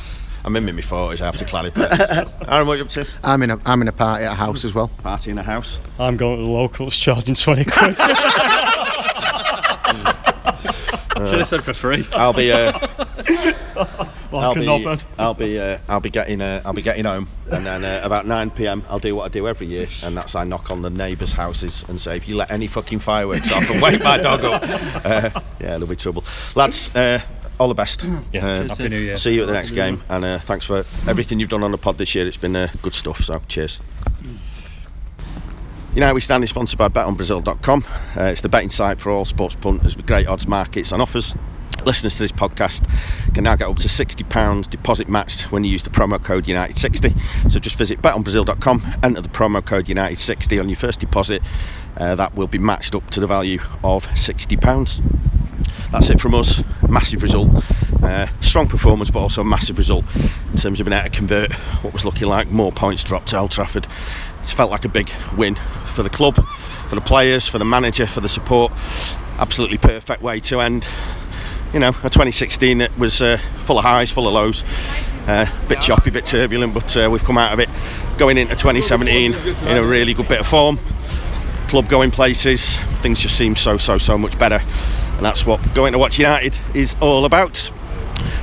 I'm 0.44 0.54
in 0.56 0.76
my 0.76 0.82
forties. 0.82 1.20
I 1.20 1.24
have 1.24 1.36
to 1.38 1.44
clarify. 1.44 1.82
Aaron, 2.48 2.66
what 2.66 2.74
are 2.74 2.76
you 2.76 2.84
up 2.84 2.90
to? 2.90 3.06
I'm 3.22 3.42
in 3.42 3.50
a 3.50 3.60
I'm 3.64 3.80
in 3.80 3.88
a 3.88 3.92
party 3.92 4.24
at 4.24 4.32
a 4.32 4.34
house 4.34 4.64
as 4.64 4.74
well. 4.74 4.88
Party 4.88 5.30
in 5.30 5.38
a 5.38 5.42
house. 5.42 5.80
I'm 5.98 6.16
going 6.16 6.38
to 6.38 6.42
the 6.42 6.48
locals 6.48 6.96
charging 6.96 7.34
20 7.34 7.64
quid. 7.64 7.96
Should 11.14 11.38
have 11.38 11.48
said 11.48 11.62
for 11.62 11.72
free. 11.72 12.04
I'll 12.12 12.32
be. 12.32 12.50
Uh, 12.50 12.72
I'll 14.32 14.54
be. 14.54 14.68
I'll 15.18 15.34
be, 15.34 15.60
uh, 15.60 15.78
I'll 15.88 16.00
be 16.00 16.10
getting, 16.10 16.40
uh, 16.40 16.60
I'll 16.64 16.72
be 16.72 16.82
getting 16.82 17.04
home, 17.04 17.28
and 17.52 17.64
then 17.64 17.84
uh, 17.84 18.00
about 18.02 18.26
9 18.26 18.50
p.m. 18.50 18.82
I'll 18.88 18.98
do 18.98 19.14
what 19.14 19.24
I 19.24 19.28
do 19.28 19.46
every 19.46 19.68
year, 19.68 19.86
and 20.02 20.16
that's 20.16 20.34
I 20.34 20.44
knock 20.44 20.72
on 20.72 20.82
the 20.82 20.90
neighbours' 20.90 21.32
houses 21.32 21.84
and 21.88 22.00
say, 22.00 22.16
if 22.16 22.28
you 22.28 22.36
let 22.36 22.50
any 22.50 22.66
fucking 22.66 22.98
fireworks 22.98 23.52
off 23.52 23.70
and 23.70 23.80
wake 23.80 24.02
my 24.02 24.18
dog 24.18 24.44
up, 24.44 24.62
uh, 25.04 25.30
yeah, 25.60 25.66
there'll 25.78 25.86
be 25.86 25.96
trouble. 25.96 26.24
Lads, 26.56 26.94
uh, 26.96 27.20
all 27.58 27.68
the 27.68 27.74
best. 27.74 28.04
Yeah, 28.32 28.44
Uh, 28.46 28.68
Happy 28.68 28.88
New 28.88 28.98
Year. 28.98 29.16
See 29.16 29.34
you 29.34 29.42
at 29.42 29.46
the 29.46 29.52
next 29.52 29.70
game, 29.72 30.02
and 30.08 30.24
uh, 30.24 30.38
thanks 30.38 30.64
for 30.64 30.78
everything 31.08 31.40
you've 31.40 31.48
done 31.50 31.62
on 31.62 31.70
the 31.72 31.78
pod 31.78 31.98
this 31.98 32.14
year. 32.14 32.26
It's 32.26 32.36
been 32.36 32.56
uh, 32.56 32.68
good 32.82 32.94
stuff. 32.94 33.20
So 33.22 33.40
cheers. 33.48 33.80
United 35.94 36.14
We 36.14 36.20
Stand 36.20 36.42
is 36.42 36.50
sponsored 36.50 36.78
by 36.78 36.88
betonbrazil.com. 36.88 37.84
Uh, 38.16 38.22
it's 38.24 38.40
the 38.40 38.48
betting 38.48 38.68
site 38.70 39.00
for 39.00 39.10
all 39.10 39.24
sports 39.24 39.54
punters 39.54 39.96
with 39.96 40.06
great 40.06 40.26
odds, 40.26 40.46
markets, 40.48 40.90
and 40.90 41.00
offers. 41.00 41.34
Listeners 41.84 42.14
to 42.16 42.22
this 42.24 42.32
podcast 42.32 42.88
can 43.34 43.44
now 43.44 43.54
get 43.56 43.68
up 43.68 43.76
to 43.76 43.88
£60 43.88 44.70
deposit 44.70 45.08
matched 45.08 45.52
when 45.52 45.62
you 45.64 45.70
use 45.70 45.84
the 45.84 45.90
promo 45.90 46.22
code 46.22 46.46
United60. 46.46 47.50
So 47.50 47.60
just 47.60 47.76
visit 47.76 48.00
betonbrazil.com, 48.02 48.94
enter 49.02 49.20
the 49.20 49.28
promo 49.28 49.64
code 49.64 49.86
United60 49.86 50.58
on 50.60 50.68
your 50.68 50.76
first 50.76 50.98
deposit. 50.98 51.42
Uh, 51.96 52.14
that 52.16 52.34
will 52.34 52.48
be 52.48 52.58
matched 52.58 52.94
up 52.96 53.08
to 53.10 53.20
the 53.20 53.26
value 53.26 53.60
of 53.84 54.06
£60. 54.08 55.02
That's 55.90 56.10
it 56.10 56.20
from 56.20 56.34
us. 56.34 56.62
Massive 56.88 57.22
result. 57.22 57.48
Uh, 58.02 58.26
strong 58.40 58.68
performance, 58.68 59.10
but 59.10 59.20
also 59.20 59.40
a 59.40 59.44
massive 59.44 59.78
result 59.78 60.04
in 60.16 60.58
terms 60.58 60.80
of 60.80 60.86
being 60.86 60.98
able 60.98 61.10
to 61.10 61.16
convert 61.16 61.52
what 61.82 61.92
was 61.92 62.04
looking 62.04 62.28
like 62.28 62.50
more 62.50 62.72
points 62.72 63.02
dropped 63.02 63.28
to 63.28 63.38
Old 63.38 63.50
Trafford. 63.50 63.86
It's 64.40 64.52
felt 64.52 64.70
like 64.70 64.84
a 64.84 64.88
big 64.88 65.10
win 65.36 65.56
for 65.86 66.02
the 66.02 66.10
club, 66.10 66.36
for 66.88 66.94
the 66.94 67.00
players, 67.00 67.48
for 67.48 67.58
the 67.58 67.64
manager, 67.64 68.06
for 68.06 68.20
the 68.20 68.28
support. 68.28 68.72
Absolutely 69.38 69.78
perfect 69.78 70.22
way 70.22 70.40
to 70.40 70.60
end. 70.60 70.86
You 71.72 71.80
know, 71.80 71.88
a 71.88 72.10
2016 72.10 72.78
that 72.78 72.96
was 72.98 73.22
uh, 73.22 73.38
full 73.64 73.78
of 73.78 73.84
highs, 73.84 74.10
full 74.10 74.28
of 74.28 74.34
lows, 74.34 74.62
uh, 75.26 75.46
bit 75.68 75.80
choppy, 75.80 76.10
a 76.10 76.12
bit 76.12 76.26
turbulent, 76.26 76.74
but 76.74 76.96
uh, 76.96 77.08
we've 77.10 77.24
come 77.24 77.38
out 77.38 77.52
of 77.52 77.58
it 77.58 77.68
going 78.18 78.38
into 78.38 78.54
2017 78.54 79.34
in 79.34 79.76
a 79.76 79.82
really 79.82 80.14
good 80.14 80.28
bit 80.28 80.40
of 80.40 80.46
form 80.46 80.78
club 81.68 81.88
going 81.88 82.10
places. 82.10 82.76
Things 83.02 83.18
just 83.18 83.36
seem 83.36 83.56
so, 83.56 83.76
so, 83.76 83.98
so 83.98 84.16
much 84.16 84.38
better. 84.38 84.60
And 85.16 85.24
that's 85.24 85.46
what 85.46 85.60
going 85.74 85.92
to 85.92 85.98
watch 85.98 86.18
United 86.18 86.56
is 86.74 86.96
all 87.00 87.24
about. 87.24 87.70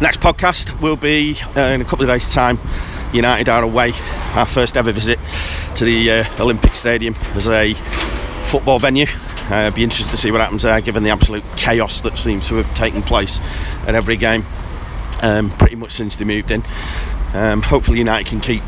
Next 0.02 0.20
podcast 0.20 0.80
will 0.82 0.96
be 0.96 1.38
uh, 1.56 1.62
in 1.62 1.82
a 1.82 1.86
couple 1.86 2.04
of 2.04 2.10
days' 2.10 2.34
time. 2.34 2.60
United 3.14 3.50
are 3.50 3.64
away, 3.64 3.92
our 4.36 4.46
first 4.46 4.78
ever 4.78 4.92
visit 4.92 5.20
to 5.76 5.86
the 5.86 6.12
uh, 6.12 6.24
Olympic 6.40 6.76
Stadium 6.76 7.14
as 7.34 7.48
a 7.48 7.74
football 8.46 8.80
venue. 8.80 9.06
Uh, 9.50 9.70
be 9.72 9.84
interested 9.84 10.10
to 10.10 10.18
see 10.18 10.32
what 10.32 10.40
happens 10.40 10.64
there, 10.64 10.80
given 10.80 11.04
the 11.04 11.10
absolute 11.10 11.44
chaos 11.58 12.02
that 12.02 12.18
seems 12.18 12.48
to 12.48 12.56
have 12.56 12.74
taken 12.74 13.04
place 13.04 13.40
at 13.86 13.96
every 13.96 14.16
game, 14.16 14.46
um, 15.22 15.50
pretty 15.52 15.76
much 15.76 15.92
since 15.92 16.16
they 16.16 16.24
moved 16.24 16.52
in. 16.52 16.64
Um, 17.34 17.62
hopefully, 17.62 17.98
United 17.98 18.28
can 18.28 18.40
keep 18.40 18.64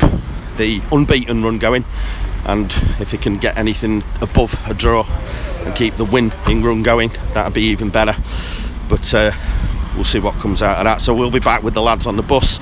the 0.56 0.82
unbeaten 0.92 1.42
run 1.42 1.58
going, 1.58 1.84
and 2.46 2.70
if 3.00 3.10
they 3.10 3.16
can 3.16 3.38
get 3.38 3.56
anything 3.56 4.04
above 4.20 4.54
a 4.68 4.74
draw 4.74 5.06
and 5.64 5.74
keep 5.74 5.96
the 5.96 6.04
winning 6.04 6.62
run 6.62 6.82
going, 6.82 7.10
that'd 7.32 7.54
be 7.54 7.62
even 7.62 7.90
better. 7.90 8.14
But 8.88 9.12
uh, 9.14 9.32
we'll 9.94 10.04
see 10.04 10.18
what 10.18 10.34
comes 10.36 10.62
out 10.62 10.78
of 10.78 10.84
that. 10.84 11.00
So 11.00 11.14
we'll 11.14 11.30
be 11.30 11.40
back 11.40 11.62
with 11.62 11.74
the 11.74 11.82
lads 11.82 12.06
on 12.06 12.16
the 12.16 12.22
bus 12.22 12.58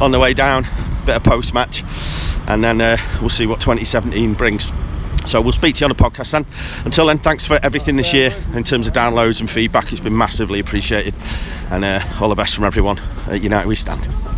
on 0.00 0.10
the 0.10 0.18
way 0.18 0.34
down, 0.34 0.66
bit 1.06 1.16
of 1.16 1.24
post 1.24 1.54
match, 1.54 1.82
and 2.46 2.62
then 2.62 2.80
uh, 2.80 2.96
we'll 3.20 3.30
see 3.30 3.46
what 3.46 3.60
2017 3.60 4.34
brings. 4.34 4.72
So 5.26 5.40
we'll 5.40 5.52
speak 5.52 5.76
to 5.76 5.80
you 5.80 5.84
on 5.90 5.96
the 5.96 6.02
podcast 6.02 6.32
then. 6.32 6.44
Until 6.84 7.06
then, 7.06 7.18
thanks 7.18 7.46
for 7.46 7.58
everything 7.62 7.96
this 7.96 8.12
year 8.12 8.34
in 8.54 8.64
terms 8.64 8.88
of 8.88 8.92
downloads 8.92 9.40
and 9.40 9.48
feedback. 9.48 9.92
It's 9.92 10.00
been 10.00 10.16
massively 10.16 10.58
appreciated, 10.58 11.14
and 11.70 11.84
uh, 11.84 12.00
all 12.20 12.28
the 12.28 12.34
best 12.34 12.54
from 12.54 12.64
everyone 12.64 12.98
at 13.28 13.42
United 13.42 13.68
We 13.68 13.76
Stand. 13.76 14.31